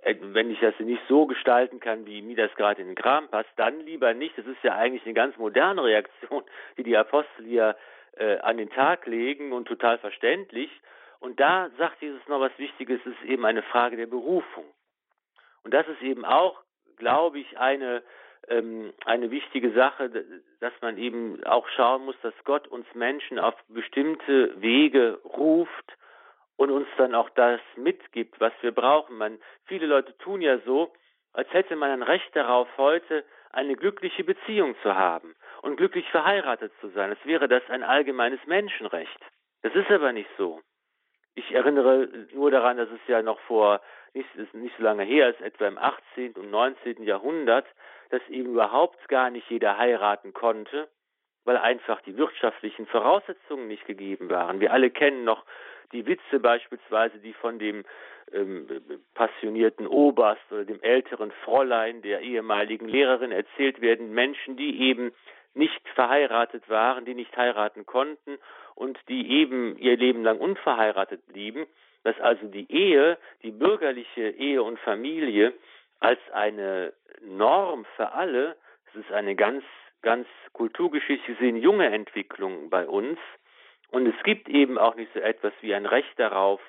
äh, 0.02 0.16
wenn 0.20 0.50
ich 0.50 0.60
das 0.60 0.78
nicht 0.80 1.02
so 1.08 1.26
gestalten 1.26 1.80
kann, 1.80 2.06
wie 2.06 2.22
mir 2.22 2.36
das 2.36 2.54
gerade 2.56 2.82
in 2.82 2.88
den 2.88 2.96
Kram 2.96 3.28
passt, 3.28 3.50
dann 3.56 3.80
lieber 3.80 4.14
nicht. 4.14 4.36
Das 4.36 4.46
ist 4.46 4.62
ja 4.62 4.74
eigentlich 4.74 5.04
eine 5.04 5.14
ganz 5.14 5.36
moderne 5.36 5.84
Reaktion, 5.84 6.44
die 6.76 6.82
die 6.82 6.96
Apostel 6.96 7.44
hier 7.44 7.76
äh, 8.16 8.38
an 8.38 8.56
den 8.56 8.70
Tag 8.70 9.06
legen 9.06 9.52
und 9.52 9.66
total 9.66 9.98
verständlich. 9.98 10.70
Und 11.20 11.38
da 11.38 11.70
sagt 11.78 12.02
Jesus 12.02 12.20
noch 12.26 12.40
was 12.40 12.56
Wichtiges, 12.58 13.00
es 13.06 13.12
ist 13.12 13.24
eben 13.24 13.44
eine 13.44 13.62
Frage 13.62 13.96
der 13.96 14.06
Berufung. 14.06 14.64
Und 15.62 15.72
das 15.72 15.86
ist 15.86 16.02
eben 16.02 16.24
auch, 16.24 16.58
glaube 16.96 17.38
ich, 17.38 17.58
eine, 17.58 18.02
ähm, 18.48 18.92
eine 19.04 19.30
wichtige 19.30 19.70
Sache, 19.72 20.10
dass 20.60 20.72
man 20.80 20.98
eben 20.98 21.42
auch 21.44 21.68
schauen 21.68 22.04
muss, 22.04 22.16
dass 22.22 22.34
Gott 22.44 22.66
uns 22.66 22.86
Menschen 22.94 23.38
auf 23.38 23.54
bestimmte 23.68 24.60
Wege 24.60 25.20
ruft, 25.24 25.96
und 26.56 26.70
uns 26.70 26.88
dann 26.96 27.14
auch 27.14 27.30
das 27.30 27.60
mitgibt, 27.76 28.40
was 28.40 28.52
wir 28.60 28.72
brauchen. 28.72 29.18
Man, 29.18 29.38
viele 29.66 29.86
Leute 29.86 30.16
tun 30.18 30.40
ja 30.40 30.58
so, 30.60 30.92
als 31.32 31.52
hätte 31.52 31.76
man 31.76 31.90
ein 31.90 32.02
Recht 32.02 32.34
darauf, 32.34 32.68
heute 32.76 33.24
eine 33.50 33.76
glückliche 33.76 34.24
Beziehung 34.24 34.74
zu 34.82 34.94
haben 34.94 35.34
und 35.62 35.76
glücklich 35.76 36.08
verheiratet 36.10 36.72
zu 36.80 36.88
sein. 36.90 37.12
Es 37.12 37.26
wäre 37.26 37.48
das 37.48 37.62
ein 37.68 37.82
allgemeines 37.82 38.40
Menschenrecht. 38.46 39.18
Das 39.62 39.74
ist 39.74 39.90
aber 39.90 40.12
nicht 40.12 40.30
so. 40.36 40.60
Ich 41.34 41.52
erinnere 41.52 42.08
nur 42.32 42.50
daran, 42.50 42.76
dass 42.76 42.90
es 42.90 43.00
ja 43.06 43.22
noch 43.22 43.40
vor 43.40 43.80
nicht, 44.14 44.54
nicht 44.54 44.76
so 44.76 44.82
lange 44.82 45.04
her 45.04 45.30
ist, 45.30 45.40
etwa 45.40 45.66
im 45.66 45.78
18. 45.78 46.34
und 46.34 46.50
19. 46.50 47.02
Jahrhundert, 47.04 47.66
dass 48.10 48.20
eben 48.28 48.50
überhaupt 48.50 49.08
gar 49.08 49.30
nicht 49.30 49.48
jeder 49.48 49.78
heiraten 49.78 50.34
konnte, 50.34 50.88
weil 51.44 51.56
einfach 51.56 52.00
die 52.02 52.16
wirtschaftlichen 52.16 52.86
Voraussetzungen 52.86 53.68
nicht 53.68 53.86
gegeben 53.86 54.28
waren. 54.28 54.60
Wir 54.60 54.72
alle 54.72 54.90
kennen 54.90 55.24
noch 55.24 55.44
die 55.92 56.06
Witze 56.06 56.40
beispielsweise, 56.40 57.18
die 57.18 57.32
von 57.32 57.58
dem 57.58 57.84
ähm, 58.32 58.66
passionierten 59.14 59.86
Oberst 59.86 60.40
oder 60.50 60.64
dem 60.64 60.80
älteren 60.82 61.32
Fräulein 61.44 62.02
der 62.02 62.20
ehemaligen 62.20 62.88
Lehrerin 62.88 63.32
erzählt 63.32 63.80
werden, 63.80 64.12
Menschen, 64.12 64.56
die 64.56 64.80
eben 64.80 65.12
nicht 65.54 65.86
verheiratet 65.94 66.68
waren, 66.68 67.04
die 67.04 67.14
nicht 67.14 67.36
heiraten 67.36 67.84
konnten 67.84 68.38
und 68.74 68.98
die 69.08 69.30
eben 69.30 69.76
ihr 69.78 69.96
Leben 69.96 70.22
lang 70.22 70.38
unverheiratet 70.38 71.26
blieben, 71.26 71.66
dass 72.04 72.18
also 72.20 72.46
die 72.46 72.70
Ehe, 72.72 73.18
die 73.42 73.50
bürgerliche 73.50 74.30
Ehe 74.30 74.62
und 74.62 74.78
Familie 74.80 75.52
als 76.00 76.20
eine 76.32 76.92
Norm 77.20 77.84
für 77.96 78.12
alle, 78.12 78.56
es 78.88 79.00
ist 79.00 79.12
eine 79.12 79.36
ganz, 79.36 79.62
ganz 80.00 80.26
kulturgeschichtlich 80.52 81.38
gesehen 81.38 81.56
junge 81.56 81.86
Entwicklung 81.86 82.70
bei 82.70 82.86
uns, 82.86 83.18
und 83.92 84.06
es 84.06 84.22
gibt 84.24 84.48
eben 84.48 84.78
auch 84.78 84.96
nicht 84.96 85.12
so 85.12 85.20
etwas 85.20 85.52
wie 85.60 85.74
ein 85.74 85.86
Recht 85.86 86.18
darauf, 86.18 86.60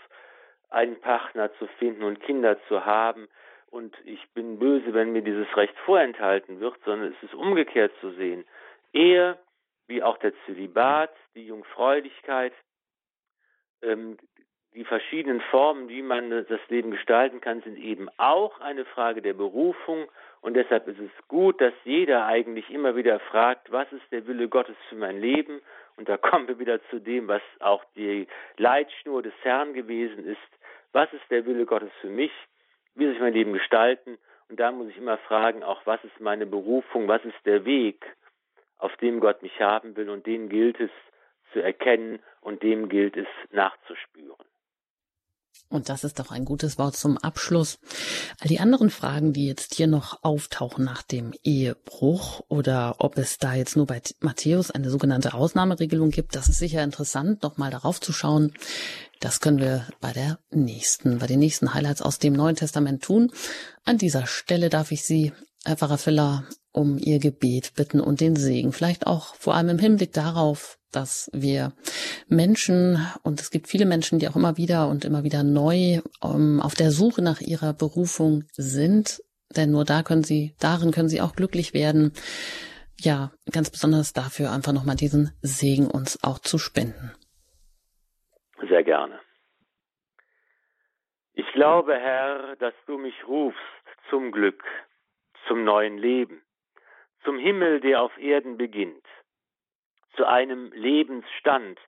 einen 0.70 1.00
Partner 1.00 1.54
zu 1.56 1.68
finden 1.80 2.04
und 2.04 2.22
Kinder 2.22 2.58
zu 2.68 2.86
haben. 2.86 3.30
Und 3.72 3.96
ich 4.04 4.30
bin 4.34 4.60
böse, 4.60 4.94
wenn 4.94 5.14
mir 5.14 5.22
dieses 5.22 5.48
Recht 5.56 5.76
vorenthalten 5.86 6.60
wird, 6.60 6.76
sondern 6.84 7.14
es 7.14 7.24
ist 7.24 7.34
umgekehrt 7.34 7.94
zu 8.02 8.12
sehen. 8.12 8.46
Ehe, 8.92 9.40
wie 9.88 10.04
auch 10.04 10.18
der 10.18 10.34
Zölibat, 10.46 11.16
die 11.34 11.48
Jungfräulichkeit, 11.48 12.54
ähm, 13.82 14.18
die 14.76 14.84
verschiedenen 14.84 15.40
Formen, 15.42 15.88
wie 15.88 16.02
man 16.02 16.30
das 16.30 16.60
Leben 16.68 16.92
gestalten 16.92 17.40
kann, 17.40 17.62
sind 17.62 17.78
eben 17.78 18.10
auch 18.18 18.60
eine 18.60 18.86
Frage 18.86 19.22
der 19.22 19.34
Berufung. 19.34 20.10
Und 20.44 20.56
deshalb 20.56 20.90
ist 20.90 21.00
es 21.00 21.28
gut, 21.30 21.62
dass 21.62 21.74
jeder 21.86 22.26
eigentlich 22.26 22.70
immer 22.70 22.98
wieder 22.98 23.18
fragt, 23.22 23.72
was 23.72 23.90
ist 23.94 24.04
der 24.12 24.28
Wille 24.28 24.50
Gottes 24.50 24.76
für 24.90 24.96
mein 24.96 25.22
Leben? 25.22 25.62
Und 25.96 26.10
da 26.10 26.18
kommen 26.18 26.50
wir 26.50 26.60
wieder 26.60 26.84
zu 26.90 27.00
dem, 27.00 27.30
was 27.30 27.42
auch 27.62 27.86
die 27.96 28.28
Leitschnur 28.58 29.24
des 29.24 29.34
Herrn 29.44 29.74
gewesen 29.74 30.26
ist. 30.26 30.38
Was 30.92 31.12
ist 31.14 31.24
der 31.30 31.46
Wille 31.46 31.66
Gottes 31.66 31.92
für 32.02 32.10
mich? 32.10 32.32
Wie 32.94 33.06
soll 33.06 33.14
ich 33.14 33.22
mein 33.22 33.34
Leben 33.34 33.54
gestalten? 33.54 34.18
Und 34.50 34.60
da 34.60 34.74
muss 34.74 34.90
ich 34.90 34.98
immer 34.98 35.18
fragen, 35.18 35.64
auch 35.64 35.82
was 35.86 36.04
ist 36.04 36.20
meine 36.20 36.46
Berufung? 36.46 37.08
Was 37.08 37.24
ist 37.24 37.46
der 37.46 37.64
Weg, 37.64 38.06
auf 38.80 38.96
dem 38.98 39.22
Gott 39.22 39.44
mich 39.44 39.62
haben 39.62 39.96
will? 39.96 40.10
Und 40.10 40.26
den 40.26 40.50
gilt 40.50 40.78
es 40.78 40.92
zu 41.54 41.62
erkennen 41.62 42.22
und 42.42 42.64
dem 42.64 42.90
gilt 42.90 43.16
es 43.16 43.28
nachzuspüren. 43.52 44.46
Und 45.70 45.90
das 45.90 46.04
ist 46.04 46.20
doch 46.20 46.30
ein 46.30 46.46
gutes 46.46 46.78
Wort 46.78 46.96
zum 46.96 47.18
Abschluss. 47.18 47.80
All 48.40 48.48
die 48.48 48.60
anderen 48.60 48.92
Fragen, 48.92 49.34
die 49.34 49.48
jetzt 49.48 49.74
hier 49.74 49.88
noch 49.88 50.24
auftauchen 50.24 50.86
nach 50.86 51.02
dem 51.02 51.34
Ehebruch 51.44 52.42
oder 52.48 52.98
ob 53.00 53.18
es 53.18 53.40
da 53.40 53.56
jetzt 53.56 53.76
nur 53.76 53.88
bei 53.88 54.00
Matthäus 54.20 54.70
eine 54.70 54.92
sogenannte 54.92 55.34
Ausnahmeregelung 55.34 56.12
gibt, 56.12 56.36
das 56.36 56.48
ist 56.48 56.60
sicher 56.60 56.84
interessant, 56.84 57.42
nochmal 57.42 57.72
darauf 57.72 58.00
zu 58.00 58.14
schauen. 58.14 58.54
Das 59.20 59.40
können 59.40 59.60
wir 59.60 59.88
bei 60.00 60.14
der 60.14 60.38
nächsten, 60.52 61.18
bei 61.18 61.26
den 61.26 61.40
nächsten 61.40 61.74
Highlights 61.74 62.04
aus 62.04 62.20
dem 62.20 62.34
Neuen 62.34 62.56
Testament 62.56 63.04
tun. 63.04 63.32
An 63.84 63.98
dieser 63.98 64.28
Stelle 64.28 64.70
darf 64.70 64.92
ich 64.92 65.04
Sie, 65.04 65.34
Herr 65.66 65.78
Pfarrer 65.78 65.98
Filler, 65.98 66.44
um 66.72 67.00
Ihr 67.00 67.18
Gebet 67.20 67.74
bitten 67.74 68.00
und 68.00 68.22
den 68.22 68.36
Segen. 68.36 68.74
Vielleicht 68.74 69.08
auch 69.08 69.34
vor 69.36 69.56
allem 69.56 69.70
im 69.70 69.80
Hinblick 69.80 70.14
darauf, 70.14 70.78
dass 70.96 71.30
wir 71.34 71.74
Menschen, 72.28 72.98
und 73.24 73.42
es 73.42 73.52
gibt 73.52 73.68
viele 73.68 73.86
Menschen, 73.86 74.20
die 74.20 74.28
auch 74.28 74.36
immer 74.36 74.58
wieder 74.58 74.88
und 74.88 75.06
immer 75.06 75.24
wieder 75.24 75.44
neu 75.44 76.02
um, 76.22 76.56
ähm, 76.56 76.62
auf 76.62 76.76
der 76.76 76.92
Suche 76.92 77.22
nach 77.22 77.42
ihrer 77.42 77.74
Berufung 77.74 78.44
sind, 78.54 79.22
denn 79.56 79.72
nur 79.72 79.86
da 79.86 80.04
können 80.04 80.24
sie, 80.24 80.56
darin 80.60 80.92
können 80.92 81.10
sie 81.10 81.22
auch 81.22 81.36
glücklich 81.36 81.74
werden. 81.74 82.14
Ja, 83.00 83.32
ganz 83.52 83.70
besonders 83.70 84.14
dafür 84.14 84.52
einfach 84.52 84.74
nochmal 84.74 84.96
diesen 84.96 85.32
Segen 85.42 85.88
uns 85.88 86.24
auch 86.24 86.40
zu 86.40 86.58
spenden. 86.58 87.12
Sehr 88.70 88.84
gerne. 88.84 89.20
Ich 91.34 91.52
glaube, 91.54 91.96
Herr, 91.96 92.56
dass 92.58 92.74
du 92.86 92.98
mich 92.98 93.28
rufst 93.28 93.60
zum 94.10 94.32
Glück, 94.32 94.64
zum 95.48 95.64
neuen 95.64 95.98
Leben, 95.98 96.42
zum 97.24 97.38
Himmel, 97.40 97.82
der 97.82 98.02
auf 98.02 98.18
Erden 98.18 98.58
beginnt 98.58 99.06
zu 100.16 100.26
einem 100.26 100.72
Lebensstand, 100.74 101.80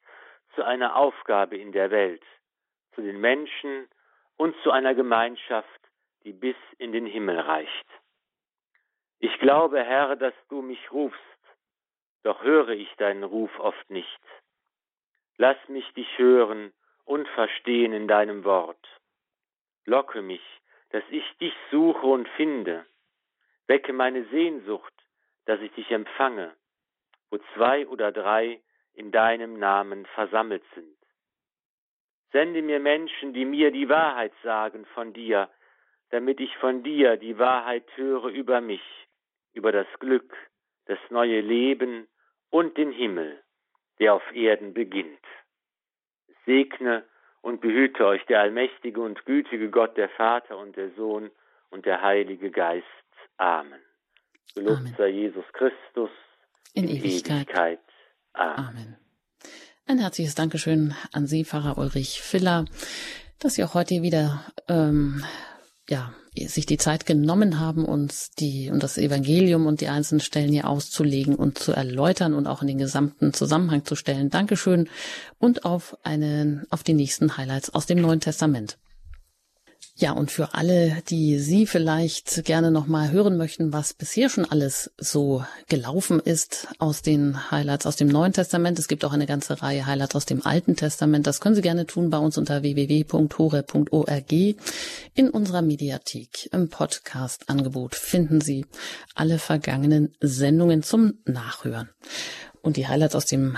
zu 0.56 0.64
einer 0.64 0.96
Aufgabe 0.96 1.58
in 1.58 1.72
der 1.72 1.92
Welt, 1.92 2.24
zu 2.94 3.02
den 3.02 3.20
Menschen 3.20 3.88
und 4.38 4.56
zu 4.64 4.72
einer 4.72 4.96
Gemeinschaft, 4.96 5.70
die 6.24 6.34
bis 6.34 6.56
in 6.78 6.92
den 6.92 7.06
Himmel 7.06 7.40
reicht. 7.40 7.86
Ich 9.20 9.38
glaube, 9.40 9.84
Herr, 9.84 10.16
dass 10.16 10.34
du 10.50 10.62
mich 10.62 10.92
rufst, 10.92 11.20
doch 12.24 12.42
höre 12.42 12.70
ich 12.70 12.92
deinen 12.96 13.24
Ruf 13.24 13.52
oft 13.60 13.90
nicht. 13.90 14.20
Lass 15.38 15.58
mich 15.68 15.88
dich 15.94 16.18
hören 16.18 16.74
und 17.04 17.28
verstehen 17.30 17.94
in 17.94 18.08
deinem 18.08 18.44
Wort. 18.44 18.84
Locke 19.86 20.22
mich, 20.22 20.44
dass 20.90 21.04
ich 21.12 21.26
dich 21.38 21.54
suche 21.70 22.06
und 22.06 22.28
finde. 22.30 22.86
Wecke 23.68 23.94
meine 23.94 24.26
Sehnsucht, 24.26 24.94
dass 25.46 25.60
ich 25.62 25.72
dich 25.74 25.92
empfange 25.92 26.56
wo 27.36 27.40
zwei 27.54 27.88
oder 27.88 28.12
drei 28.12 28.62
in 28.94 29.12
deinem 29.12 29.60
Namen 29.60 30.06
versammelt 30.16 30.64
sind. 30.74 30.96
Sende 32.32 32.62
mir 32.62 32.80
Menschen, 32.80 33.34
die 33.34 33.46
mir 33.46 33.72
die 33.72 33.90
Wahrheit 33.90 34.34
sagen 34.44 34.86
von 34.94 35.14
dir, 35.14 35.50
damit 36.12 36.40
ich 36.40 36.56
von 36.58 36.84
dir 36.84 37.18
die 37.18 37.38
Wahrheit 37.38 37.86
höre 37.96 38.26
über 38.26 38.62
mich, 38.62 38.84
über 39.54 39.72
das 39.72 39.88
Glück, 40.00 40.34
das 40.86 41.00
neue 41.10 41.42
Leben 41.42 42.08
und 42.52 42.78
den 42.78 42.92
Himmel, 42.92 43.42
der 44.00 44.14
auf 44.14 44.34
Erden 44.34 44.74
beginnt. 44.74 45.26
Segne 46.46 47.04
und 47.42 47.60
behüte 47.60 48.06
euch 48.06 48.26
der 48.26 48.42
allmächtige 48.42 49.02
und 49.02 49.26
gütige 49.26 49.70
Gott, 49.70 49.98
der 49.98 50.10
Vater 50.10 50.58
und 50.58 50.78
der 50.78 50.92
Sohn 50.92 51.32
und 51.70 51.86
der 51.86 52.02
Heilige 52.02 52.52
Geist. 52.52 52.86
Amen. 53.38 53.82
Gelobt 54.54 54.88
sei 54.98 55.08
Jesus 55.08 55.46
Christus 55.54 56.12
in, 56.74 56.88
Ewigkeit. 56.88 57.48
Ewigkeit. 57.48 57.80
Amen. 58.34 58.68
Amen. 58.68 58.98
Ein 59.88 60.00
herzliches 60.00 60.36
Dankeschön 60.36 60.96
an 61.12 61.28
Sie, 61.28 61.46
Pfarrer 61.46 61.78
Ulrich 61.78 62.22
Filler, 62.22 62.66
dass 63.40 63.56
Sie 63.56 63.64
auch 63.64 63.76
heute 63.76 64.02
wieder 64.02 64.44
ähm, 64.68 65.24
ja, 65.88 66.14
sich 66.36 66.66
die 66.66 66.78
Zeit 66.78 67.06
genommen 67.06 67.60
haben, 67.60 67.86
uns 67.86 68.32
die 68.32 68.70
und 68.70 68.82
das 68.82 68.98
Evangelium 68.98 69.68
und 69.68 69.82
die 69.82 69.88
einzelnen 69.88 70.22
Stellen 70.22 70.52
hier 70.52 70.68
auszulegen 70.68 71.36
und 71.36 71.60
zu 71.60 71.72
erläutern 71.72 72.34
und 72.34 72.48
auch 72.48 72.62
in 72.62 72.68
den 72.68 72.78
gesamten 72.78 73.34
Zusammenhang 73.34 73.86
zu 73.86 73.96
stellen. 73.96 74.30
Dankeschön 74.30 74.90
und 75.38 75.66
auf 75.66 75.98
einen, 76.04 76.66
auf 76.72 76.84
die 76.84 76.94
nächsten 76.94 77.38
Highlights 77.38 77.70
aus 77.70 77.86
dem 77.86 78.02
Neuen 78.02 78.20
Testament. 78.20 78.78
Ja, 79.98 80.12
und 80.12 80.30
für 80.30 80.54
alle, 80.54 81.02
die 81.10 81.40
Sie 81.40 81.66
vielleicht 81.66 82.44
gerne 82.44 82.70
nochmal 82.70 83.12
hören 83.12 83.38
möchten, 83.38 83.72
was 83.72 83.94
bisher 83.94 84.30
schon 84.30 84.44
alles 84.44 84.92
so 84.98 85.46
gelaufen 85.70 86.20
ist 86.20 86.68
aus 86.80 87.02
den 87.02 87.50
Highlights 87.50 87.86
aus 87.86 87.96
dem 87.96 88.10
Neuen 88.10 88.34
Testament. 88.34 88.78
Es 88.78 88.90
gibt 88.90 89.06
auch 89.06 89.14
eine 89.14 89.26
ganze 89.26 89.62
Reihe 89.62 89.86
Highlights 89.86 90.16
aus 90.18 90.26
dem 90.26 90.46
Alten 90.46 90.76
Testament. 90.76 91.26
Das 91.28 91.40
können 91.40 91.56
Sie 91.56 91.62
gerne 91.62 91.86
tun 91.86 92.10
bei 92.10 92.18
uns 92.18 92.38
unter 92.38 92.62
www.hore.org. 92.62 94.32
In 95.14 95.30
unserer 95.30 95.62
Mediathek 95.62 96.50
im 96.52 96.68
Podcast-Angebot 96.68 97.96
finden 97.96 98.42
Sie 98.42 98.66
alle 99.14 99.40
vergangenen 99.40 100.14
Sendungen 100.20 100.84
zum 100.84 101.20
Nachhören. 101.24 101.88
Und 102.66 102.78
die 102.78 102.88
Highlights 102.88 103.14
aus 103.14 103.28
dem 103.28 103.58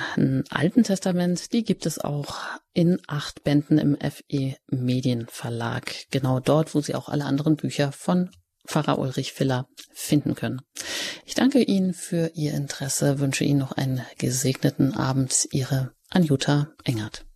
Alten 0.50 0.84
Testament, 0.84 1.54
die 1.54 1.64
gibt 1.64 1.86
es 1.86 1.98
auch 1.98 2.40
in 2.74 3.00
acht 3.08 3.42
Bänden 3.46 3.78
im 3.78 3.96
FE 3.96 4.58
Medienverlag. 4.68 5.94
Genau 6.12 6.42
dort, 6.42 6.76
wo 6.76 6.82
Sie 6.82 6.94
auch 6.94 7.08
alle 7.08 7.24
anderen 7.24 7.56
Bücher 7.56 7.94
von 7.94 8.30
Pfarrer 8.68 9.00
Ulrich 9.00 9.32
Filler 9.32 9.70
finden 9.94 10.36
können. 10.36 10.60
Ich 11.24 11.36
danke 11.36 11.64
Ihnen 11.64 11.94
für 11.94 12.32
Ihr 12.34 12.54
Interesse, 12.54 13.20
wünsche 13.20 13.46
Ihnen 13.46 13.60
noch 13.60 13.72
einen 13.72 14.02
gesegneten 14.18 14.94
Abend. 14.94 15.48
Ihre 15.52 15.94
Anjuta 16.10 16.74
Engert. 16.84 17.24